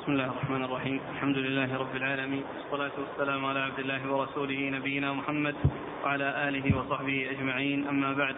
بسم 0.00 0.12
الله 0.12 0.26
الرحمن 0.26 0.64
الرحيم. 0.64 1.00
الحمد 1.12 1.38
لله 1.38 1.78
رب 1.78 1.96
العالمين. 1.96 2.44
والصلاة 2.56 2.90
والسلام 2.98 3.44
على 3.44 3.60
عبد 3.60 3.78
الله 3.78 4.12
ورسوله 4.12 4.70
نبينا 4.70 5.12
محمد 5.12 5.54
وعلى 6.04 6.48
آله 6.48 6.78
وصحبه 6.78 7.30
أجمعين. 7.30 7.88
أما 7.88 8.12
بعد 8.12 8.36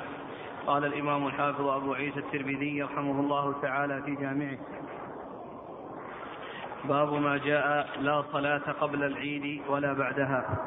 قال 0.66 0.84
الإمام 0.84 1.26
الحافظ 1.26 1.66
أبو 1.66 1.94
عيسى 1.94 2.18
الترمذي 2.18 2.82
رحمه 2.82 3.20
الله 3.20 3.54
تعالى 3.62 4.02
في 4.02 4.14
جامعه 4.14 4.58
باب 6.84 7.12
ما 7.14 7.36
جاء 7.36 7.88
لا 8.00 8.24
صلاة 8.32 8.66
قبل 8.80 9.04
العيد 9.04 9.62
ولا 9.68 9.92
بعدها. 9.92 10.58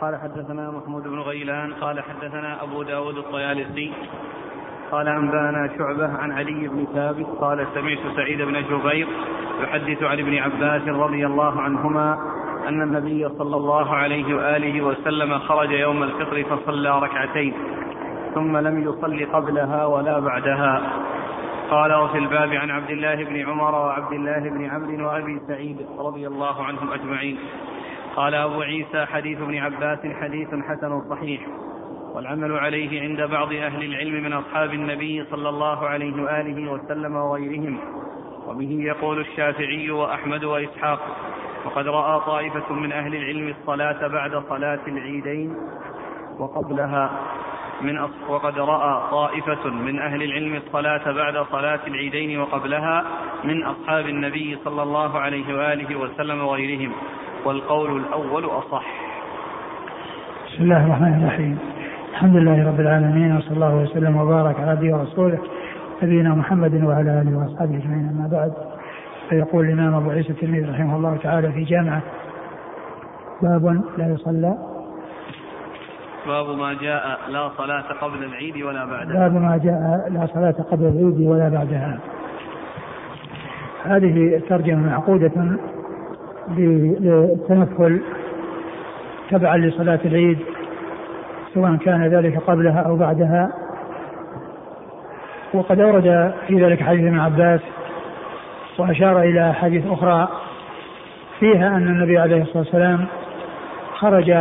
قال 0.00 0.16
حدثنا 0.16 0.70
محمود 0.70 1.02
بن 1.02 1.18
غيلان 1.18 1.74
قال 1.74 2.00
حدثنا 2.00 2.62
أبو 2.62 2.82
داود 2.82 3.18
الطيالسي 3.18 3.92
قال 4.92 5.08
أنبأنا 5.08 5.70
شعبة 5.78 6.18
عن 6.18 6.32
علي 6.32 6.68
بن 6.68 6.86
ثابت 6.94 7.26
قال 7.40 7.66
سمعت 7.74 7.98
سعيد 8.16 8.42
بن 8.42 8.62
جبير 8.62 9.08
يحدث 9.62 10.02
عن 10.02 10.18
ابن 10.18 10.38
عباس 10.38 10.88
رضي 10.88 11.26
الله 11.26 11.60
عنهما 11.60 12.18
أن 12.68 12.82
النبي 12.82 13.28
صلى 13.28 13.56
الله 13.56 13.94
عليه 13.94 14.34
وآله 14.34 14.82
وسلم 14.82 15.38
خرج 15.38 15.70
يوم 15.70 16.02
الفطر 16.02 16.44
فصلى 16.44 17.00
ركعتين 17.00 17.54
ثم 18.34 18.56
لم 18.56 18.82
يصل 18.82 19.26
قبلها 19.32 19.86
ولا 19.86 20.18
بعدها. 20.18 20.82
قال 21.70 21.94
وفي 21.94 22.18
الباب 22.18 22.52
عن 22.52 22.70
عبد 22.70 22.90
الله 22.90 23.24
بن 23.24 23.48
عمر 23.48 23.74
وعبد 23.74 24.12
الله 24.12 24.38
بن 24.38 24.64
عمرو 24.64 25.06
وأبي 25.06 25.40
سعيد 25.48 25.86
رضي 25.98 26.26
الله 26.26 26.64
عنهم 26.64 26.92
أجمعين. 26.92 27.38
قال 28.16 28.34
أبو 28.34 28.60
عيسى 28.60 29.06
حديث 29.06 29.40
ابن 29.40 29.58
عباس 29.58 29.98
حديث 30.20 30.48
حسن 30.48 31.02
صحيح. 31.10 31.40
والعمل 32.14 32.58
عليه 32.58 33.00
عند 33.00 33.22
بعض 33.22 33.52
أهل 33.52 33.84
العلم 33.84 34.24
من 34.24 34.32
أصحاب 34.32 34.74
النبي 34.74 35.24
صلى 35.30 35.48
الله 35.48 35.86
عليه 35.86 36.22
وآله 36.22 36.72
وسلم 36.72 37.16
وغيرهم. 37.16 37.78
وبه 38.48 38.78
يقول 38.80 39.20
الشافعي 39.20 39.90
وأحمد 39.90 40.44
وإسحاق 40.44 41.00
وقد 41.64 41.88
رأى 41.88 42.20
طائفة 42.20 42.72
من 42.74 42.92
أهل 42.92 43.14
العلم 43.14 43.48
الصلاة 43.48 44.06
بعد 44.06 44.42
صلاة 44.48 44.80
العيدين 44.88 45.56
وقبلها 46.38 47.10
من 47.80 47.98
أص... 47.98 48.10
وقد 48.28 48.58
رأى 48.58 49.10
طائفة 49.10 49.70
من 49.70 49.98
أهل 49.98 50.22
العلم 50.22 50.54
الصلاة 50.54 51.12
بعد 51.12 51.46
صلاة 51.52 51.80
العيدين 51.86 52.40
وقبلها 52.40 53.04
من 53.44 53.62
أصحاب 53.62 54.08
النبي 54.08 54.58
صلى 54.64 54.82
الله 54.82 55.18
عليه 55.18 55.54
وآله 55.54 55.96
وسلم 55.96 56.40
وغيرهم. 56.40 56.92
والقول 57.44 57.96
الأول 57.96 58.44
أصح. 58.44 58.84
بسم 60.46 60.62
الله 60.62 60.86
الرحمن 60.86 61.22
الرحيم. 61.22 61.77
الحمد 62.18 62.36
لله 62.36 62.68
رب 62.68 62.80
العالمين 62.80 63.36
وصلى 63.36 63.54
الله 63.54 63.74
وسلم 63.74 64.16
وبارك 64.16 64.60
على 64.60 64.70
عبده 64.70 64.96
ورسوله 64.96 65.38
نبينا 66.02 66.34
محمد 66.34 66.84
وعلى 66.84 67.20
آله 67.20 67.38
وأصحابه 67.38 67.76
أجمعين 67.76 68.08
أما 68.08 68.28
بعد 68.32 68.52
فيقول 69.28 69.66
الإمام 69.66 69.94
أبو 69.94 70.10
عيسى 70.10 70.30
الترمذي 70.30 70.64
رحمه 70.64 70.96
الله 70.96 71.16
تعالى 71.22 71.52
في 71.52 71.64
جامعة 71.64 72.02
باب 73.42 73.82
لا 73.98 74.06
يصلى. 74.08 74.58
باب 76.26 76.58
ما 76.58 76.74
جاء 76.82 77.20
لا 77.28 77.50
صلاة 77.56 77.84
قبل 78.00 78.24
العيد 78.24 78.62
ولا 78.62 78.84
بعدها. 78.84 79.28
باب 79.28 79.42
ما 79.42 79.56
جاء 79.64 80.08
لا 80.10 80.26
صلاة 80.26 80.64
قبل 80.70 80.84
العيد 80.84 81.20
ولا 81.20 81.48
بعدها. 81.48 81.98
هذه 83.84 84.42
ترجمة 84.48 84.86
معقودة 84.90 85.58
للتنفل 86.56 88.02
تبعا 89.30 89.56
لصلاة 89.56 90.00
العيد. 90.04 90.38
سواء 91.54 91.76
كان 91.76 92.06
ذلك 92.06 92.38
قبلها 92.38 92.80
أو 92.80 92.96
بعدها. 92.96 93.50
وقد 95.54 95.80
أورد 95.80 96.32
في 96.46 96.64
ذلك 96.64 96.82
حديث 96.82 97.04
ابن 97.04 97.18
عباس 97.18 97.60
وأشار 98.78 99.22
إلى 99.22 99.54
حديث 99.54 99.86
أخرى 99.86 100.28
فيها 101.40 101.68
أن 101.68 101.86
النبي 101.86 102.18
عليه 102.18 102.42
الصلاة 102.42 102.58
والسلام 102.58 103.06
خرج 103.94 104.34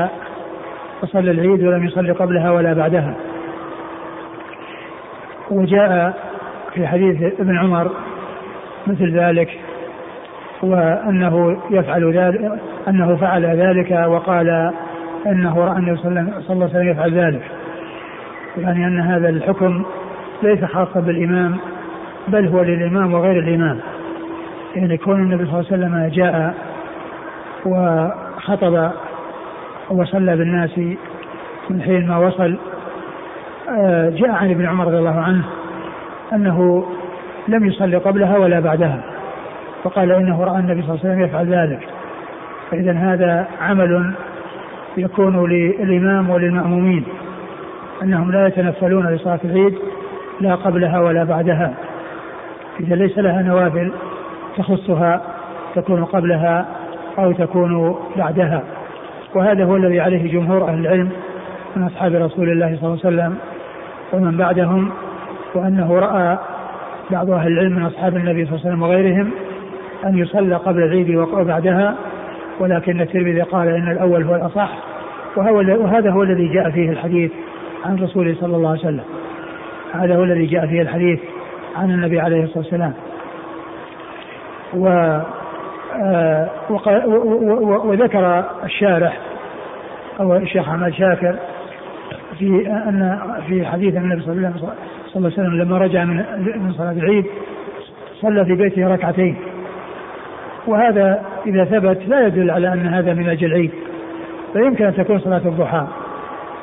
وصلى 1.03 1.31
العيد 1.31 1.63
ولم 1.63 1.85
يصلي 1.85 2.11
قبلها 2.11 2.51
ولا 2.51 2.73
بعدها. 2.73 3.13
وجاء 5.51 6.17
في 6.73 6.87
حديث 6.87 7.39
ابن 7.39 7.57
عمر 7.57 7.91
مثل 8.87 9.19
ذلك 9.19 9.59
وأنه 10.63 11.61
يفعل 11.69 12.17
ذلك 12.17 12.51
أنه 12.87 13.15
فعل 13.15 13.45
ذلك 13.45 13.91
وقال 14.07 14.71
أنه 15.31 15.57
رأى 15.59 15.77
النبي 15.77 15.97
صلى 15.97 16.09
الله 16.21 16.35
عليه 16.49 16.65
وسلم 16.65 16.89
يفعل 16.89 17.13
ذلك. 17.13 17.41
يعني 18.57 18.87
أن 18.87 18.99
هذا 18.99 19.29
الحكم 19.29 19.83
ليس 20.43 20.63
خاصا 20.65 20.99
بالإمام 20.99 21.57
بل 22.27 22.47
هو 22.47 22.61
للإمام 22.61 23.13
وغير 23.13 23.39
الإمام. 23.39 23.79
يعني 24.75 24.97
كون 24.97 25.19
النبي 25.19 25.45
صلى 25.45 25.59
الله 25.59 25.65
عليه 25.71 25.85
وسلم 25.85 26.11
جاء 26.13 26.55
وخطب 27.65 28.91
وصلى 29.89 30.37
بالناس 30.37 30.77
من 31.69 31.81
حين 31.81 32.07
ما 32.07 32.17
وصل 32.17 32.57
آه، 33.69 34.09
جاء 34.09 34.29
عن 34.29 34.49
ابن 34.49 34.65
عمر 34.65 34.87
رضي 34.87 34.97
الله 34.97 35.19
عنه 35.21 35.43
أنه 36.33 36.85
لم 37.47 37.65
يصلي 37.65 37.97
قبلها 37.97 38.37
ولا 38.37 38.59
بعدها 38.59 39.01
فقال 39.83 40.11
إنه 40.11 40.43
رأى 40.43 40.59
النبي 40.59 40.81
صلى 40.81 40.89
الله 40.89 40.99
عليه 41.03 41.09
وسلم 41.09 41.21
يفعل 41.21 41.47
ذلك. 41.47 41.87
فاذا 42.71 42.91
هذا 42.91 43.47
عمل 43.61 44.13
يكون 44.97 45.49
للإمام 45.49 46.29
وللمأمومين 46.29 47.03
أنهم 48.03 48.31
لا 48.31 48.47
يتنفلون 48.47 49.07
لصلاة 49.07 49.39
العيد 49.45 49.75
لا 50.41 50.55
قبلها 50.55 50.99
ولا 50.99 51.23
بعدها. 51.23 51.73
إذا 52.79 52.95
ليس 52.95 53.17
لها 53.17 53.41
نوافل 53.41 53.91
تخصها 54.57 55.21
تكون 55.75 56.05
قبلها 56.05 56.65
أو 57.19 57.31
تكون 57.31 57.95
بعدها. 58.17 58.63
وهذا 59.35 59.65
هو 59.65 59.75
الذي 59.75 59.99
عليه 59.99 60.31
جمهور 60.31 60.69
أهل 60.69 60.79
العلم 60.79 61.09
من 61.75 61.83
أصحاب 61.83 62.13
رسول 62.13 62.49
الله 62.49 62.77
صلى 62.81 62.89
الله 62.89 62.99
عليه 63.05 63.15
وسلم 63.15 63.37
ومن 64.13 64.37
بعدهم 64.37 64.91
وأنه 65.55 65.99
رأى 65.99 66.37
بعض 67.11 67.29
أهل 67.29 67.47
العلم 67.47 67.75
من 67.75 67.85
أصحاب 67.85 68.15
النبي 68.15 68.45
صلى 68.45 68.55
الله 68.55 68.65
عليه 68.65 68.69
وسلم 68.69 68.81
وغيرهم 68.81 69.31
أن 70.05 70.17
يصلى 70.17 70.55
قبل 70.55 70.83
العيد 70.83 71.15
وبعدها 71.15 71.95
ولكن 72.59 73.01
الترمذي 73.01 73.41
قال 73.41 73.67
إن 73.67 73.91
الأول 73.91 74.23
هو 74.23 74.35
الأصح 74.35 74.69
وهذا 75.37 76.11
هو 76.11 76.23
الذي 76.23 76.47
جاء 76.47 76.69
فيه 76.69 76.89
الحديث 76.89 77.31
عن 77.85 78.03
رسوله 78.03 78.35
صلى 78.39 78.55
الله 78.55 78.69
عليه 78.69 78.79
وسلم. 78.79 79.03
هذا 79.93 80.15
هو 80.15 80.23
الذي 80.23 80.45
جاء 80.45 80.67
فيه 80.67 80.81
الحديث 80.81 81.19
عن 81.75 81.91
النبي 81.91 82.19
عليه 82.19 82.43
الصلاة 82.43 82.57
والسلام. 82.57 82.93
و 84.73 84.87
آه، 85.95 86.49
وذكر 87.85 88.43
الشارح 88.63 89.17
أو 90.19 90.35
الشيخ 90.35 90.69
أحمد 90.69 90.93
شاكر 90.93 91.35
في 92.39 92.67
ان 92.67 93.19
في 93.47 93.65
حديث 93.65 93.95
النبي 93.95 94.21
صلى 94.21 94.33
الله 94.33 94.53
عليه 95.15 95.27
وسلم 95.27 95.61
لما 95.61 95.77
رجع 95.77 96.03
من 96.03 96.15
من 96.63 96.73
صلاة 96.73 96.91
العيد 96.91 97.25
صلى 98.21 98.45
في 98.45 98.55
بيته 98.55 98.87
ركعتين. 98.87 99.35
وهذا 100.67 101.21
إذا 101.45 101.65
ثبت 101.65 101.97
لا 102.07 102.27
يدل 102.27 102.51
على 102.51 102.73
أن 102.73 102.87
هذا 102.87 103.13
من 103.13 103.29
أجل 103.29 103.47
العيد. 103.47 103.71
فيمكن 104.53 104.85
أن 104.85 104.95
تكون 104.95 105.19
صلاة 105.19 105.41
الضحى 105.45 105.87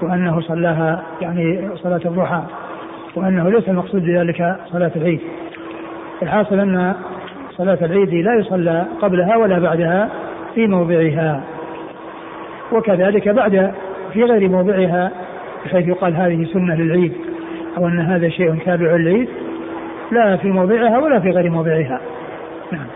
وأنه 0.02 0.40
صلاها 0.40 1.02
يعني 1.20 1.68
صلاة 1.74 2.00
الضحى 2.04 2.42
وأنه 3.16 3.48
ليس 3.48 3.68
المقصود 3.68 4.02
بذلك 4.04 4.56
صلاة 4.72 4.90
العيد. 4.96 5.20
الحاصل 6.22 6.60
أن 6.60 6.94
صلاة 7.50 7.78
العيد 7.82 8.14
لا 8.14 8.34
يصلى 8.34 8.84
قبلها 9.02 9.36
ولا 9.36 9.58
بعدها 9.58 10.08
في 10.54 10.66
موضعها 10.66 11.40
وكذلك 12.72 13.28
بعد 13.28 13.72
في 14.12 14.24
غير 14.24 14.48
موضعها 14.48 15.10
بحيث 15.64 15.88
يقال 15.88 16.16
هذه 16.16 16.44
سنة 16.52 16.74
للعيد 16.74 17.12
أو 17.78 17.88
أن 17.88 18.00
هذا 18.00 18.28
شيء 18.28 18.54
تابع 18.64 18.96
للعيد 18.96 19.28
لا 20.10 20.36
في 20.36 20.48
موضعها 20.48 20.98
ولا 20.98 21.20
في 21.20 21.30
غير 21.30 21.50
موضعها. 21.50 22.00
نعم. 22.72 22.86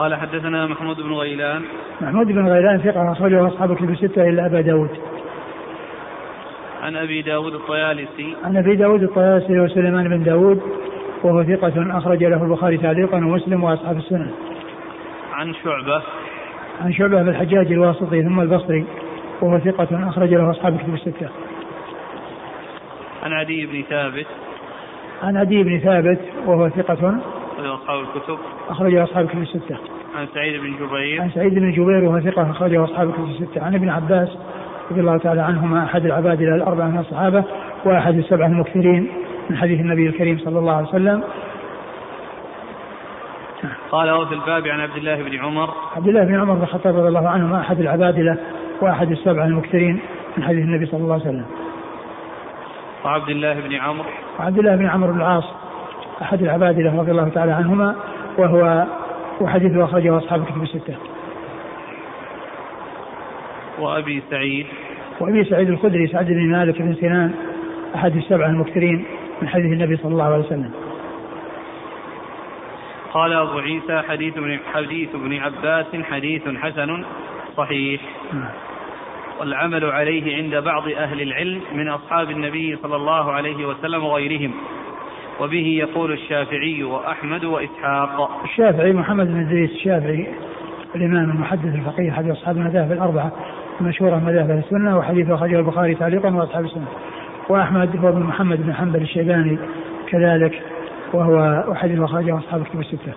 قال 0.00 0.14
حدثنا 0.14 0.66
محمود 0.66 0.96
بن 0.96 1.12
غيلان. 1.12 1.62
محمود 2.00 2.26
بن 2.26 2.48
غيلان 2.48 2.78
ثقة 2.78 3.12
أخرجه 3.12 3.46
أصحاب 3.46 3.76
كتب 3.76 3.90
الستة 3.90 4.28
إلا 4.28 4.46
أبا 4.46 4.60
داود. 4.60 4.90
عن 6.82 6.96
أبي 6.96 7.22
داود 7.22 7.54
الطيالسي. 7.54 8.34
عن 8.44 8.56
أبي 8.56 8.76
داود 8.76 9.02
الطيالسي 9.02 9.60
وسليمان 9.60 10.08
بن 10.08 10.22
داود 10.22 10.60
وهو 11.22 11.44
ثقة 11.44 11.98
أخرج 11.98 12.24
له 12.24 12.44
البخاري 12.44 12.76
تعليقا 12.76 13.16
ومسلم 13.16 13.64
وأصحاب 13.64 13.96
السنن 13.96 14.30
عن 15.32 15.54
شعبة. 15.54 16.02
عن 16.80 16.92
شعبة 16.92 17.22
بن 17.22 17.28
الحجاج 17.28 17.72
الواسطي 17.72 18.22
ثم 18.22 18.40
البصري 18.40 18.84
وهو 19.42 19.58
ثقة 19.58 20.08
أخرج 20.08 20.34
له 20.34 20.50
أصحاب 20.50 20.78
كتب 20.78 20.94
الستة. 20.94 21.28
عن 23.22 23.32
عدي 23.32 23.66
بن 23.66 23.82
ثابت. 23.90 24.26
عن 25.22 25.36
عدي 25.36 25.62
بن 25.62 25.78
ثابت 25.78 26.20
وهو 26.46 26.68
ثقة 26.68 27.20
أخرج 27.60 27.70
أصحاب 27.70 28.00
الكتب. 28.00 28.38
أخرج 28.68 28.94
أصحاب 28.94 29.24
الكتب 29.24 29.42
الستة. 29.42 29.78
عن 30.16 30.26
سعيد 30.34 30.60
بن 30.60 30.86
جبير. 30.86 31.22
عن 31.22 31.30
سعيد 31.30 31.54
بن 31.54 31.72
جبير 31.72 32.04
وهو 32.04 32.20
ثقة 32.20 32.50
أخرجه 32.50 32.84
أصحاب 32.84 33.08
الكتب 33.08 33.24
الستة. 33.24 33.64
عن 33.64 33.74
ابن 33.74 33.88
عباس 33.88 34.28
رضي 34.90 35.00
الله 35.00 35.18
تعالى 35.18 35.40
عنهما 35.40 35.84
أحد 35.84 36.04
العباد 36.04 36.40
الأربعة 36.40 36.86
من 36.86 36.98
الصحابة 36.98 37.44
وأحد 37.84 38.14
السبعة 38.14 38.46
المكثرين 38.46 39.12
من 39.50 39.56
حديث 39.56 39.80
النبي 39.80 40.06
الكريم 40.06 40.38
صلى 40.38 40.58
الله 40.58 40.76
عليه 40.76 40.88
وسلم. 40.88 41.22
قال 43.90 44.10
وفي 44.10 44.34
الباب 44.34 44.68
عن 44.68 44.80
عبد 44.80 44.96
الله 44.96 45.22
بن 45.22 45.38
عمر. 45.38 45.70
عبد 45.96 46.08
الله 46.08 46.24
بن 46.24 46.40
عمر 46.40 46.54
بن 46.54 46.62
الخطاب 46.62 46.96
رضي 46.96 47.08
الله 47.08 47.28
عنهما 47.28 47.60
أحد 47.60 47.80
العبادلة 47.80 48.36
وأحد 48.82 49.10
السبعة 49.10 49.44
المكثرين 49.44 50.00
من 50.36 50.44
حديث 50.44 50.64
النبي 50.64 50.86
صلى 50.86 51.00
الله 51.00 51.14
عليه 51.14 51.24
وسلم. 51.24 51.46
وعبد 53.04 53.28
الله 53.28 53.60
بن 53.60 53.74
عمرو 53.74 54.08
وعبد 54.38 54.58
الله 54.58 54.76
بن 54.76 54.86
عمرو 54.86 55.12
بن 55.12 55.20
العاص 55.20 55.44
أحد 56.22 56.42
العبادلة 56.42 57.00
رضي 57.00 57.10
الله 57.10 57.28
تعالى 57.28 57.52
عنهما 57.52 57.96
وهو 58.38 58.86
وحديثه 59.40 59.84
أخرجه 59.84 60.18
أصحاب 60.18 60.40
الكتب 60.40 60.62
الستة. 60.62 60.94
وأبي 63.78 64.22
سعيد. 64.30 64.66
وأبي 65.20 65.44
سعيد 65.44 65.70
الخدري 65.70 66.06
سعد 66.06 66.26
بن 66.26 66.50
مالك 66.50 66.82
بن 66.82 66.94
سنان 66.94 67.34
أحد 67.94 68.16
السبعة 68.16 68.46
المكثرين 68.46 69.04
من 69.42 69.48
حديث 69.48 69.72
النبي 69.72 69.96
صلى 69.96 70.12
الله 70.12 70.24
عليه 70.24 70.44
وسلم. 70.44 70.70
قال 73.12 73.32
أبو 73.32 73.58
عيسى 73.58 74.02
حديث 74.08 74.36
ابن 74.36 74.58
حديث 74.74 75.14
ابن 75.14 75.38
عباس 75.38 75.86
حديث 76.02 76.48
حسن 76.48 77.04
صحيح. 77.56 78.00
نعم. 78.32 78.50
والعمل 79.40 79.84
عليه 79.84 80.36
عند 80.36 80.64
بعض 80.64 80.88
أهل 80.88 81.22
العلم 81.22 81.60
من 81.72 81.88
أصحاب 81.88 82.30
النبي 82.30 82.76
صلى 82.82 82.96
الله 82.96 83.32
عليه 83.32 83.66
وسلم 83.66 84.04
وغيرهم. 84.04 84.52
وبه 85.40 85.66
يقول 85.66 86.12
الشافعي 86.12 86.82
وأحمد 86.82 87.44
وإسحاق. 87.44 88.42
الشافعي 88.44 88.92
محمد 88.92 89.26
بن 89.26 89.40
إدريس 89.40 89.70
الشافعي 89.70 90.26
الإمام 90.94 91.30
المحدث 91.30 91.74
الفقيه 91.74 92.10
أحد 92.10 92.30
أصحاب 92.30 92.56
المذاهب 92.56 92.92
الأربعة 92.92 93.32
المشهورة 93.80 94.16
مذاهب 94.16 94.50
السنة 94.50 94.98
وحديث 94.98 95.30
أخرجه 95.30 95.58
البخاري 95.58 95.94
تعليقا 95.94 96.34
وأصحاب 96.34 96.64
السنة. 96.64 96.86
وأحمد 97.48 97.96
هو 97.96 98.12
بن 98.12 98.20
محمد 98.20 98.66
بن 98.66 98.74
حنبل 98.74 99.02
الشيباني 99.02 99.58
كذلك 100.08 100.62
وهو 101.12 101.64
أحد 101.72 101.98
أخرجه 102.00 102.38
أصحاب 102.38 102.60
الكتب 102.60 102.80
الستة. 102.80 103.12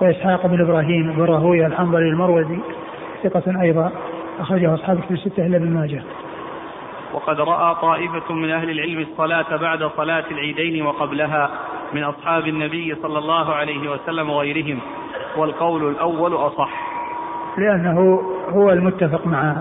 وإسحاق 0.00 0.46
بن 0.46 0.60
إبراهيم 0.60 1.12
بن 1.12 1.22
راهويه 1.22 1.66
الحنظلي 1.66 2.08
المروزي 2.08 2.58
ثقة 3.22 3.62
أيضا 3.62 3.92
أخرجه 4.40 4.74
أصحاب 4.74 4.98
الكتب 4.98 5.12
الستة 5.12 5.46
إلا 5.46 5.56
ابن 5.56 5.70
ماجه. 5.70 6.02
وقد 7.12 7.40
رأى 7.40 7.74
طائفة 7.74 8.34
من 8.34 8.50
أهل 8.50 8.70
العلم 8.70 9.00
الصلاة 9.00 9.56
بعد 9.56 9.90
صلاة 9.96 10.24
العيدين 10.30 10.86
وقبلها 10.86 11.50
من 11.92 12.04
أصحاب 12.04 12.46
النبي 12.46 12.94
صلى 13.02 13.18
الله 13.18 13.54
عليه 13.54 13.90
وسلم 13.90 14.30
وغيرهم 14.30 14.78
والقول 15.36 15.90
الأول 15.90 16.34
أصح. 16.34 16.70
لأنه 17.58 18.20
هو 18.48 18.70
المتفق 18.70 19.26
مع 19.26 19.56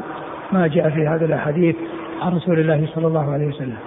ما 0.52 0.68
جاء 0.68 0.90
في 0.90 1.08
هذا 1.08 1.26
الأحاديث 1.26 1.76
عن 2.22 2.36
رسول 2.36 2.60
الله 2.60 2.88
صلى 2.96 3.08
الله 3.08 3.34
عليه 3.34 3.48
وسلم. 3.48 3.78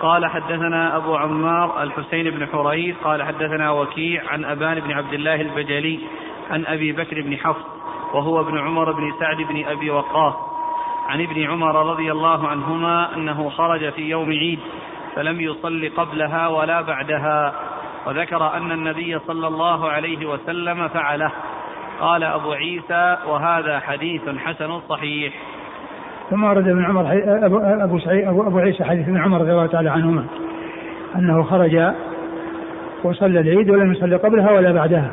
قال 0.00 0.26
حدثنا 0.26 0.96
أبو 0.96 1.16
عمار 1.16 1.82
الحسين 1.82 2.30
بن 2.30 2.46
حريث 2.46 2.96
قال 3.04 3.22
حدثنا 3.22 3.70
وكيع 3.70 4.22
عن 4.28 4.44
أبان 4.44 4.80
بن 4.80 4.92
عبد 4.92 5.12
الله 5.12 5.40
البجلي 5.40 6.00
عن 6.50 6.66
أبي 6.66 6.92
بكر 6.92 7.20
بن 7.20 7.36
حفص 7.36 7.64
وهو 8.14 8.40
ابن 8.40 8.58
عمر 8.58 8.92
بن 8.92 9.12
سعد 9.20 9.36
بن 9.36 9.64
أبي 9.64 9.90
وقاص. 9.90 10.51
عن 11.08 11.20
ابن 11.20 11.42
عمر 11.42 11.90
رضي 11.90 12.12
الله 12.12 12.48
عنهما 12.48 13.16
أنه 13.16 13.48
خرج 13.48 13.90
في 13.90 14.02
يوم 14.02 14.30
عيد 14.30 14.58
فلم 15.16 15.40
يصل 15.40 15.90
قبلها 15.96 16.48
ولا 16.48 16.80
بعدها 16.80 17.52
وذكر 18.06 18.56
أن 18.56 18.72
النبي 18.72 19.18
صلى 19.18 19.46
الله 19.46 19.88
عليه 19.88 20.26
وسلم 20.26 20.88
فعله. 20.88 21.30
قال 22.00 22.24
أبو 22.24 22.52
عيسى 22.52 23.16
وهذا 23.28 23.78
حديث 23.78 24.22
حسن 24.38 24.80
صحيح. 24.88 25.32
ثم 26.30 26.44
ورد 26.44 26.68
ابن 26.68 26.84
عمر 26.84 27.22
ابو 27.46 27.58
أبو 27.58 27.98
سعيد 27.98 28.28
ابو, 28.28 28.42
أبو 28.42 28.58
عيسى 28.58 28.84
حديث 28.84 29.08
ابن 29.08 29.20
عمر 29.20 29.40
رضي 29.40 29.52
الله 29.52 29.66
تعالى 29.66 29.90
عنهما 29.90 30.24
أنه 31.16 31.42
خرج 31.42 31.92
وصلى 33.04 33.40
العيد 33.40 33.70
ولم 33.70 33.92
يصلي 33.92 34.16
قبلها 34.16 34.50
ولا 34.50 34.72
بعدها. 34.72 35.10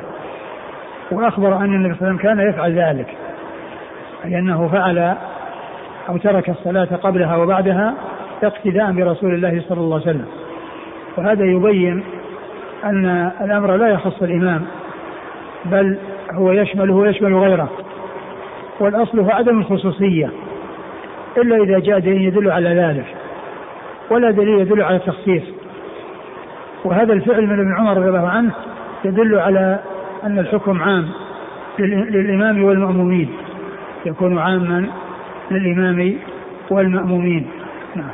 وأخبر 1.11 1.57
أن 1.57 1.75
النبي 1.75 1.95
صلى 1.95 2.07
الله 2.07 2.07
عليه 2.07 2.17
وسلم 2.17 2.17
كان 2.17 2.49
يفعل 2.49 2.79
ذلك 2.79 3.17
اي 4.25 4.39
انه 4.39 4.67
فعل 4.67 5.15
أو 6.09 6.17
ترك 6.17 6.49
الصلاة 6.49 6.85
قبلها 7.03 7.37
وبعدها 7.37 7.93
اقتداء 8.43 8.91
برسول 8.91 9.33
الله 9.33 9.63
صلى 9.69 9.79
الله 9.79 9.95
عليه 9.95 10.09
وسلم. 10.09 10.25
وهذا 11.17 11.45
يبين 11.45 12.03
أن 12.83 13.31
الأمر 13.41 13.75
لا 13.75 13.87
يخص 13.87 14.21
الإمام 14.21 14.61
بل 15.65 15.97
هو 16.31 16.51
يشمله 16.51 16.93
ويشمل 16.93 17.35
غيره. 17.35 17.69
والأصل 18.79 19.19
هو 19.19 19.29
عدم 19.29 19.59
الخصوصية 19.59 20.29
إلا 21.37 21.55
إذا 21.55 21.79
جاء 21.79 21.99
دليل 21.99 22.21
يدل 22.21 22.51
على 22.51 22.69
ذلك 22.69 23.05
ولا 24.09 24.31
دليل 24.31 24.59
يدل 24.59 24.81
على 24.81 24.95
التخصيص. 24.95 25.43
وهذا 26.85 27.13
الفعل 27.13 27.47
من 27.47 27.59
ابن 27.59 27.75
عمر 27.75 27.97
رضي 27.97 28.07
الله 28.07 28.29
عنه 28.29 28.51
يدل 29.05 29.39
على 29.39 29.79
أن 30.23 30.39
الحكم 30.39 30.81
عام 30.81 31.09
للإمام 31.79 32.63
والمأمومين 32.63 33.29
يكون 34.05 34.39
عاما 34.39 34.85
للإمام 35.51 36.17
والمأمومين. 36.69 37.51
نعم. 37.95 38.09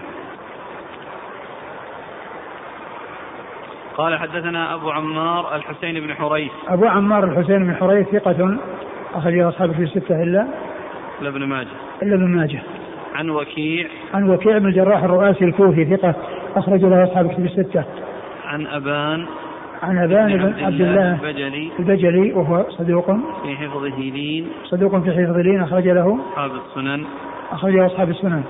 قال 3.97 4.19
حدثنا 4.19 4.73
أبو 4.73 4.91
عمار 4.91 5.55
الحسين 5.55 5.99
بن 5.99 6.13
حريث. 6.13 6.51
أبو 6.67 6.85
عمار 6.85 7.23
الحسين 7.23 7.65
بن 7.65 7.75
حريث 7.75 8.07
ثقة 8.07 8.57
أخرج 9.13 9.39
أصحابه 9.39 9.73
في 9.73 9.83
الستة 9.83 10.23
إلا 10.23 10.47
إلا 11.21 11.29
ابن 11.29 11.45
ماجه. 11.45 11.67
إلا 12.03 12.15
ابن 12.15 12.27
ماجه. 12.27 12.61
عن 13.15 13.29
وكيع. 13.29 13.87
عن 14.13 14.29
وكيع 14.29 14.57
بن 14.57 14.65
الجراح 14.65 15.03
الرؤاسي 15.03 15.45
الكوفي 15.45 15.97
ثقة 15.97 16.15
أخرج 16.55 16.85
له 16.85 17.03
أصحاب 17.03 17.31
كتب 17.31 17.45
الستة. 17.45 17.83
عن 18.45 18.67
أبان 18.67 19.27
عن 19.85 19.97
أبان 19.97 20.37
بن 20.37 20.63
عبد 20.63 20.81
الله 20.81 21.13
البجلي. 21.13 21.71
البجلي 21.79 22.33
وهو 22.33 22.65
صدوق. 22.69 23.05
في 23.43 23.55
حفظه 23.55 23.97
لين 23.99 24.47
صدوق 24.63 24.97
في 24.97 25.11
حفظه 25.11 25.41
لين 25.41 25.61
أخرج 25.61 25.87
له. 25.87 26.19
أصحاب 26.31 26.51
السنن. 26.51 27.05
أخرج 27.51 27.77
أصحاب 27.77 28.09
السنن. 28.09 28.43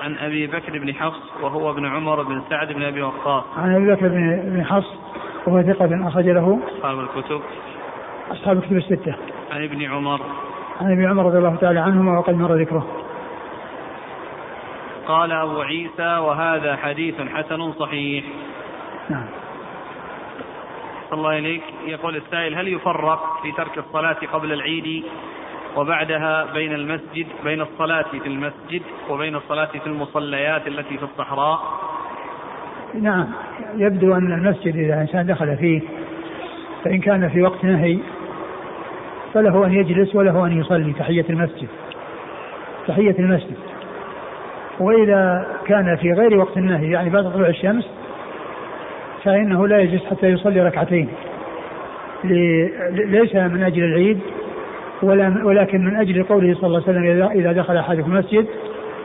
عن 0.00 0.16
أبي 0.16 0.46
بكر 0.46 0.78
بن 0.78 0.94
حفص 0.94 1.42
وهو 1.42 1.70
ابن 1.70 1.86
عمر 1.86 2.22
بن 2.22 2.42
سعد 2.50 2.72
بن 2.72 2.82
أبي 2.82 3.02
وقاص. 3.02 3.44
عن 3.56 3.74
أبي 3.74 3.92
بكر 3.92 4.08
بن 4.44 4.64
حفص 4.64 4.94
وهو 5.46 5.62
ثقة 5.62 6.08
أخرج 6.08 6.28
له. 6.28 6.58
أصحاب 6.78 6.98
الكتب. 7.00 7.40
أصحاب 8.30 8.56
الكتب 8.58 8.76
الستة. 8.76 9.14
عن 9.52 9.64
ابن 9.64 9.82
عمر. 9.82 10.20
عن 10.80 10.92
ابن 10.92 11.10
عمر 11.10 11.26
رضي 11.26 11.38
الله 11.38 11.56
تعالى 11.56 11.80
عنهما 11.80 12.18
وقد 12.18 12.34
مر 12.34 12.54
ذكره. 12.54 12.86
قال 15.08 15.32
أبو 15.32 15.60
عيسى 15.60 16.16
وهذا 16.18 16.76
حديث 16.76 17.14
حسن 17.34 17.72
صحيح. 17.72 18.24
نعم. 19.10 19.26
صلى 21.12 21.18
الله 21.18 21.38
إليك 21.38 21.62
يقول 21.86 22.16
السائل 22.16 22.54
هل 22.54 22.68
يفرق 22.68 23.42
في 23.42 23.52
ترك 23.52 23.78
الصلاة 23.78 24.16
قبل 24.32 24.52
العيد 24.52 25.04
وبعدها 25.76 26.52
بين 26.54 26.72
المسجد 26.72 27.26
بين 27.44 27.60
الصلاة 27.60 28.04
في 28.22 28.26
المسجد 28.28 28.82
وبين 29.10 29.36
الصلاة 29.36 29.66
في 29.66 29.86
المصليات 29.86 30.66
التي 30.66 30.98
في 30.98 31.02
الصحراء؟ 31.02 31.60
نعم. 32.94 33.28
يبدو 33.76 34.14
أن 34.14 34.32
المسجد 34.32 34.76
إذا 34.76 34.94
الإنسان 34.94 35.26
دخل 35.26 35.56
فيه 35.56 35.80
فإن 36.84 37.00
كان 37.00 37.28
في 37.28 37.42
وقت 37.42 37.64
نهي 37.64 37.98
فله 39.34 39.66
أن 39.66 39.72
يجلس 39.72 40.14
وله 40.14 40.46
أن 40.46 40.60
يصلي. 40.60 40.92
تحية 40.92 41.24
المسجد. 41.30 41.68
تحية 42.88 43.18
المسجد. 43.18 43.56
وإذا 44.80 45.46
كان 45.66 45.96
في 45.96 46.12
غير 46.12 46.36
وقت 46.36 46.56
النهي 46.56 46.90
يعني 46.90 47.10
بعد 47.10 47.32
طلوع 47.32 47.48
الشمس 47.48 48.01
فإنه 49.24 49.68
لا 49.68 49.78
يجلس 49.78 50.04
حتى 50.04 50.26
يصلي 50.26 50.60
ركعتين 50.60 51.08
ليس 52.90 53.34
من 53.34 53.62
أجل 53.62 53.84
العيد 53.84 54.20
ولا 55.02 55.44
ولكن 55.44 55.84
من 55.84 55.96
أجل 55.96 56.22
قوله 56.24 56.54
صلى 56.54 56.66
الله 56.66 56.82
عليه 56.88 57.00
وسلم 57.00 57.40
إذا 57.40 57.52
دخل 57.52 57.76
أحدكم 57.76 58.12
المسجد 58.12 58.46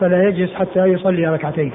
فلا 0.00 0.28
يجلس 0.28 0.54
حتى 0.54 0.80
يصلي 0.86 1.26
ركعتين 1.26 1.72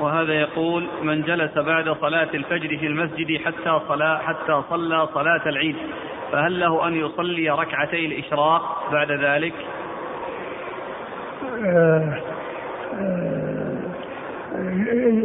وهذا 0.00 0.32
يقول 0.32 0.86
من 1.02 1.22
جلس 1.22 1.58
بعد 1.58 1.88
صلاة 2.00 2.28
الفجر 2.34 2.78
في 2.78 2.86
المسجد 2.86 3.40
حتى 3.44 3.80
صلاة 3.88 4.18
حتى 4.18 4.62
صلى 4.70 5.08
صلاة 5.14 5.48
العيد 5.48 5.76
فهل 6.32 6.60
له 6.60 6.88
أن 6.88 6.94
يصلي 6.94 7.50
ركعتي 7.50 8.06
الإشراق 8.06 8.92
بعد 8.92 9.12
ذلك؟ 9.12 9.54
آه، 11.66 12.22
آه، 12.94 13.29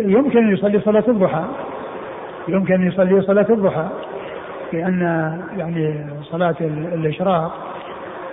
يمكن 0.05 0.39
أن 0.39 0.53
يصلي 0.53 0.79
صلاة 0.79 1.03
الضحى. 1.07 1.43
يمكن 2.47 2.73
أن 2.73 2.87
يصلي 2.87 3.21
صلاة 3.21 3.45
الضحى. 3.49 3.87
لأن 4.73 5.01
يعني 5.57 6.05
صلاة 6.23 6.55
الإشراق 6.61 7.51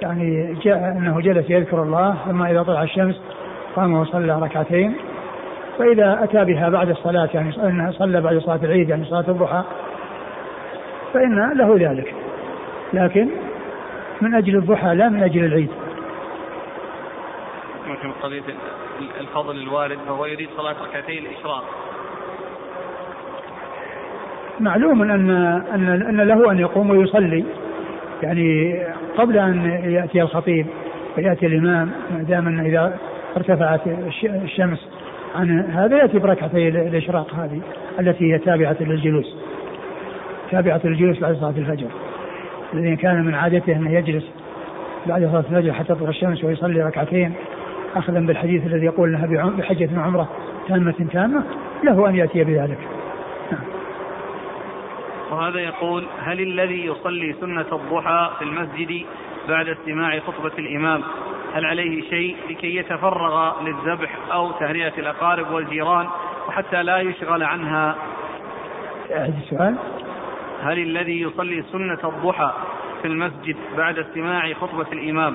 يعني 0.03 0.55
جاء 0.63 0.97
أنه 0.99 1.21
جلس 1.21 1.51
يذكر 1.51 1.83
الله 1.83 2.17
ثم 2.27 2.43
إذا 2.43 2.63
طلع 2.63 2.83
الشمس 2.83 3.21
قام 3.77 3.95
وصلى 3.95 4.41
ركعتين. 4.41 4.95
فإذا 5.79 6.25
أتى 6.25 6.45
بها 6.45 6.69
بعد 6.69 6.89
الصلاة 6.89 7.29
يعني 7.35 7.53
صلى 7.93 8.21
بعد 8.21 8.39
صلاة 8.39 8.61
العيد 8.63 8.89
يعني 8.89 9.05
صلاة 9.05 9.25
الضحى 9.29 9.63
فإن 11.15 11.53
له 11.57 11.77
ذلك. 11.91 12.15
لكن 12.93 13.29
من 14.21 14.35
أجل 14.35 14.57
الضحى 14.57 14.95
لا 14.95 15.09
من 15.09 15.23
أجل 15.23 15.45
العيد. 15.45 15.71
في 17.97 18.09
قضية 18.23 18.43
الفضل 19.21 19.57
الوارد 19.63 19.99
فهو 20.07 20.27
يريد 20.27 20.49
صلاة 20.57 20.77
ركعتي 20.83 21.19
الإشراق. 21.19 21.65
معلوم 24.61 25.03
أن 25.03 25.31
أن 25.75 25.89
أن 25.89 26.21
له 26.21 26.51
أن 26.51 26.59
يقوم 26.59 26.91
ويصلي. 26.91 27.45
يعني 28.23 28.79
قبل 29.19 29.39
أن 29.39 29.71
يأتي 29.85 30.23
الخطيب 30.23 30.67
ويأتي 31.19 31.47
الإمام 31.47 31.91
ما 32.11 32.23
دام 32.23 32.49
أن 32.49 32.61
إذا 32.61 32.99
ارتفعت 33.37 33.81
الشمس 34.25 34.89
عن 35.35 35.61
هذا 35.61 35.97
يأتي 35.97 36.19
بركعتي 36.19 36.69
الإشراق 36.69 37.35
هذه 37.35 37.61
التي 38.01 38.33
هي 38.33 38.39
تابعة 38.39 38.77
للجلوس. 38.81 39.37
تابعة 40.51 40.81
للجلوس 40.85 41.19
بعد 41.19 41.37
صلاة 41.37 41.55
الفجر. 41.57 41.89
الذي 42.75 42.97
كان 42.97 43.25
من 43.25 43.35
عادته 43.35 43.73
أنه 43.73 43.91
يجلس 43.91 44.25
بعد 45.07 45.23
صلاة 45.23 45.45
الفجر 45.51 45.73
حتى 45.73 45.95
تطلع 45.95 46.09
الشمس 46.09 46.45
ويصلي 46.45 46.83
ركعتين. 46.83 47.33
أخذا 47.95 48.21
بالحديث 48.21 48.67
الذي 48.67 48.87
يقول 48.87 49.09
أنها 49.09 49.51
بحجة 49.51 50.01
عمرة 50.01 50.29
تامة 50.69 51.09
تامة 51.13 51.45
له 51.85 52.09
أن 52.09 52.17
يأتي 52.17 52.45
بذلك. 52.45 52.79
وهذا 55.31 55.61
يقول 55.61 56.07
هل 56.19 56.41
الذي 56.41 56.87
يصلي 56.87 57.35
سنة 57.41 57.67
الضحى 57.73 58.31
في 58.39 58.45
المسجد 58.45 59.07
بعد 59.49 59.69
استماع 59.69 60.19
خطبة 60.19 60.53
الإمام 60.59 61.03
هل 61.55 61.67
عليه 61.67 62.11
شيء 62.11 62.37
لكي 62.51 62.77
يتفرغ 62.77 63.63
للذبح 63.63 64.19
أو 64.33 64.53
تهنئة 64.53 64.99
الأقارب 64.99 65.51
والجيران 65.51 66.07
وحتى 66.49 66.83
لا 66.83 66.99
يشغل 66.99 67.43
عنها؟ 67.43 67.97
هذا 69.11 69.35
السؤال. 69.45 69.77
هل 70.63 70.79
الذي 70.79 71.21
يصلي 71.21 71.65
سنة 71.73 71.99
الضحى 72.05 72.53
في 73.03 73.09
المسجد 73.09 73.57
بعد 73.77 73.99
استماع 73.99 74.53
خطبة 74.53 74.87
الإمام 74.93 75.35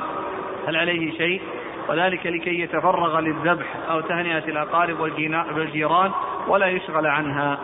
هل 0.67 0.75
عليه 0.75 1.17
شيء؟ 1.17 1.41
وذلك 1.89 2.27
لكي 2.27 2.59
يتفرغ 2.59 3.19
للذبح 3.19 3.65
أو 3.89 4.01
تهنئة 4.01 4.45
الأقارب 4.47 4.99
والجيران 5.55 6.11
ولا 6.47 6.67
يشغل 6.67 7.07
عنها. 7.07 7.57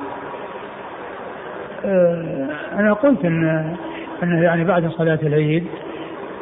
أه، 1.85 2.49
أنا 2.73 2.93
قلت 2.93 3.25
أن 3.25 3.75
أنه 4.23 4.43
يعني 4.43 4.63
بعد 4.63 4.89
صلاة 4.89 5.19
العيد 5.23 5.67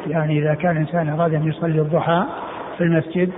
يعني 0.06 0.38
إذا 0.38 0.54
كان 0.54 0.76
إنسان 0.76 1.08
أراد 1.08 1.34
أن 1.34 1.48
يصلي 1.48 1.80
الضحى 1.80 2.24
في 2.78 2.84
المسجد 2.84 3.32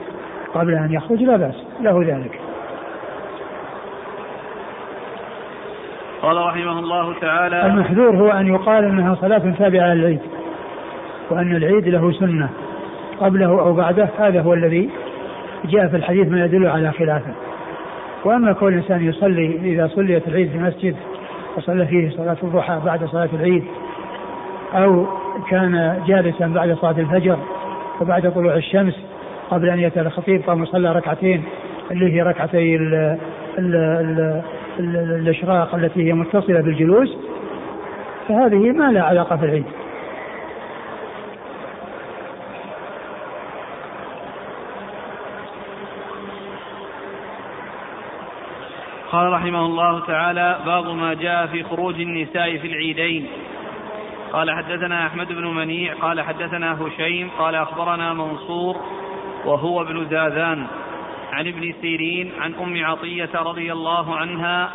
قبل 0.54 0.74
أن 0.74 0.92
يخرج 0.92 1.22
لا 1.22 1.36
بأس 1.36 1.54
له 1.80 2.02
ذلك. 2.02 2.40
قال 6.22 6.36
رحمه 6.36 6.78
الله 6.78 7.14
تعالى 7.20 7.66
المحذور 7.66 8.16
هو 8.16 8.28
أن 8.28 8.46
يقال 8.46 8.84
أنها 8.84 9.14
صلاة 9.14 9.54
تابعة 9.58 9.94
للعيد 9.94 10.20
وأن 11.30 11.56
العيد 11.56 11.88
له 11.88 12.12
سنة. 12.12 12.48
قبله 13.20 13.60
أو 13.60 13.72
بعده 13.72 14.08
هذا 14.18 14.40
هو 14.40 14.54
الذي 14.54 14.90
جاء 15.64 15.88
في 15.88 15.96
الحديث 15.96 16.28
ما 16.28 16.44
يدل 16.44 16.66
على 16.66 16.92
خلافه. 16.92 17.32
وأما 18.24 18.52
كون 18.52 18.72
الإنسان 18.72 19.04
يصلي 19.04 19.58
إذا 19.62 19.86
صليت 19.86 20.28
العيد 20.28 20.50
في 20.50 20.58
مسجد 20.58 20.96
وصلى 21.56 21.86
فيه 21.86 22.10
صلاة 22.10 22.36
الضحى 22.42 22.80
بعد 22.84 23.04
صلاة 23.04 23.28
العيد 23.32 23.64
أو 24.74 25.06
كان 25.50 26.02
جالسا 26.06 26.46
بعد 26.46 26.76
صلاة 26.80 26.98
الفجر 26.98 27.38
وبعد 28.00 28.32
طلوع 28.32 28.54
الشمس 28.56 28.94
قبل 29.50 29.70
أن 29.70 29.78
يأتي 29.78 30.00
الخطيب 30.00 30.42
قام 30.46 30.62
وصلى 30.62 30.92
ركعتين 30.92 31.42
اللي 31.90 32.12
هي 32.12 32.22
ركعتي 32.22 32.76
ال 32.76 32.94
ال 33.58 33.74
ال 33.76 34.42
ال 34.78 34.96
الإشراق 34.96 35.74
التي 35.74 36.08
هي 36.08 36.12
متصلة 36.12 36.60
بالجلوس 36.60 37.16
فهذه 38.28 38.72
ما 38.72 38.92
لها 38.92 39.02
علاقة 39.02 39.36
في 39.36 39.44
العيد. 39.44 39.64
قال 49.14 49.32
رحمه 49.32 49.66
الله 49.66 50.00
تعالى 50.00 50.58
باب 50.66 50.86
ما 50.86 51.14
جاء 51.14 51.46
في 51.46 51.62
خروج 51.62 52.00
النساء 52.00 52.56
في 52.56 52.66
العيدين. 52.66 53.26
قال 54.32 54.50
حدثنا 54.50 55.06
أحمد 55.06 55.32
بن 55.32 55.46
منيع 55.46 55.94
قال 55.94 56.20
حدثنا 56.20 56.82
هشيم 56.82 57.30
قال 57.38 57.54
أخبرنا 57.54 58.14
منصور 58.14 58.76
وهو 59.44 59.82
ابن 59.82 60.06
زاذان 60.10 60.66
عن 61.32 61.46
ابن 61.46 61.74
سيرين 61.80 62.32
عن 62.40 62.54
أم 62.54 62.84
عطية 62.84 63.30
رضي 63.34 63.72
الله 63.72 64.16
عنها 64.16 64.70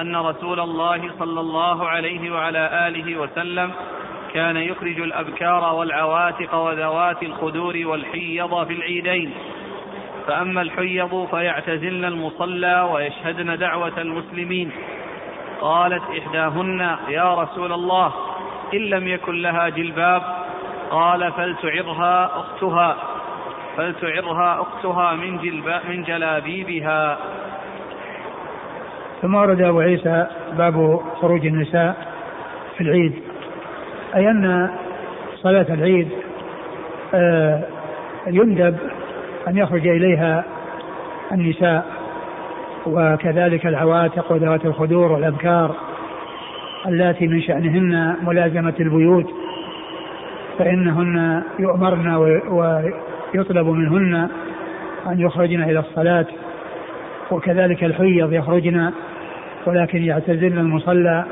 أن 0.00 0.16
رسول 0.16 0.60
الله 0.60 1.10
صلى 1.18 1.40
الله 1.40 1.88
عليه 1.88 2.30
وعلى 2.30 2.88
آله 2.88 3.16
وسلم 3.20 3.70
كان 4.34 4.56
يخرج 4.56 5.00
الأبكار 5.00 5.74
والعواتق 5.74 6.54
وذوات 6.54 7.22
الخدور 7.22 7.76
والحيض 7.84 8.66
في 8.66 8.72
العيدين. 8.72 9.32
فأما 10.28 10.62
الحيض 10.62 11.26
فيعتزلن 11.30 12.04
المصلى 12.04 12.88
ويشهدن 12.92 13.58
دعوة 13.58 14.00
المسلمين. 14.00 14.70
قالت 15.60 16.02
إحداهن 16.18 16.96
يا 17.08 17.34
رسول 17.34 17.72
الله 17.72 18.12
إن 18.74 18.78
لم 18.78 19.08
يكن 19.08 19.42
لها 19.42 19.68
جلباب. 19.68 20.22
قال 20.90 21.32
فلتعرها 21.32 22.26
أختها 22.26 22.96
فلتعرها 23.76 24.60
أختها 24.62 25.14
من, 25.14 25.38
جلباب 25.38 25.80
من 25.88 26.02
جلابيبها. 26.02 27.18
ثم 29.22 29.34
ورد 29.34 29.60
أبو 29.60 29.80
عيسى 29.80 30.26
باب 30.52 31.00
خروج 31.20 31.46
النساء 31.46 31.96
في 32.76 32.80
العيد. 32.80 33.22
أي 34.16 34.30
أن 34.30 34.70
صلاة 35.42 35.66
العيد 35.70 36.08
آه، 37.14 37.62
يندب 38.26 38.78
أن 39.48 39.56
يخرج 39.56 39.86
إليها 39.86 40.44
النساء 41.32 41.86
وكذلك 42.86 43.66
العواتق 43.66 44.32
وذوات 44.32 44.64
الخدور 44.64 45.12
والأبكار 45.12 45.74
اللاتي 46.86 47.26
من 47.26 47.42
شأنهن 47.42 48.16
ملازمة 48.22 48.74
البيوت 48.80 49.26
فإنهن 50.58 51.42
يؤمرن 51.58 52.14
ويطلب 52.50 53.66
منهن 53.66 54.28
أن 55.06 55.20
يخرجن 55.20 55.62
إلى 55.62 55.78
الصلاة 55.78 56.26
وكذلك 57.30 57.84
الحيض 57.84 58.32
يخرجن 58.32 58.90
ولكن 59.66 60.02
يعتزلن 60.02 60.58
المصلى 60.58 61.24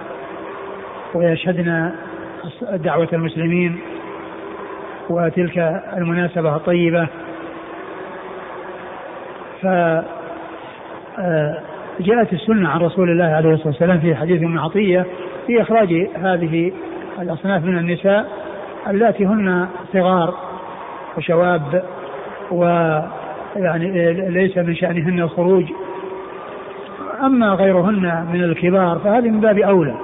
ويشهدن 1.14 1.90
دعوة 2.72 3.08
المسلمين 3.12 3.78
وتلك 5.10 5.82
المناسبة 5.96 6.56
الطيبة. 6.56 7.08
ف 9.66 9.68
آه، 11.18 11.58
جاءت 12.00 12.32
السنة 12.32 12.68
عن 12.68 12.80
رسول 12.80 13.10
الله 13.10 13.24
عليه 13.24 13.50
الصلاة 13.50 13.68
والسلام 13.68 14.00
في 14.00 14.14
حديث 14.14 14.42
ابن 14.42 14.58
عطية 14.58 15.06
في 15.46 15.62
إخراج 15.62 16.08
هذه 16.14 16.72
الأصناف 17.22 17.64
من 17.64 17.78
النساء 17.78 18.26
اللاتي 18.86 19.26
هن 19.26 19.68
صغار 19.92 20.34
وشواب 21.16 21.82
ويعني 22.50 24.12
ليس 24.30 24.58
من 24.58 24.74
شأنهن 24.74 25.20
الخروج. 25.20 25.64
أما 27.22 27.48
غيرهن 27.48 28.26
من 28.32 28.44
الكبار 28.44 28.98
فهذه 28.98 29.28
من 29.28 29.40
باب 29.40 29.58
أولى 29.58 29.94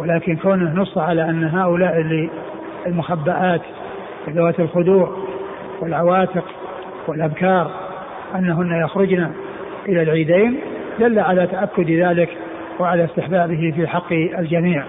ولكن 0.00 0.36
كونه 0.36 0.80
نص 0.82 0.98
على 0.98 1.30
أن 1.30 1.44
هؤلاء 1.44 2.28
المخبآت 2.86 3.62
ذوات 4.30 4.60
الخدوع 4.60 5.16
والعواتق 5.80 6.44
والأبكار 7.08 7.85
أنهن 8.38 8.72
يخرجن 8.84 9.30
إلى 9.88 10.02
العيدين 10.02 10.60
دل 11.00 11.18
على 11.18 11.46
تأكد 11.46 11.90
ذلك 11.90 12.28
وعلى 12.78 13.04
استحبابه 13.04 13.72
في 13.76 13.86
حق 13.86 14.12
الجميع. 14.12 14.84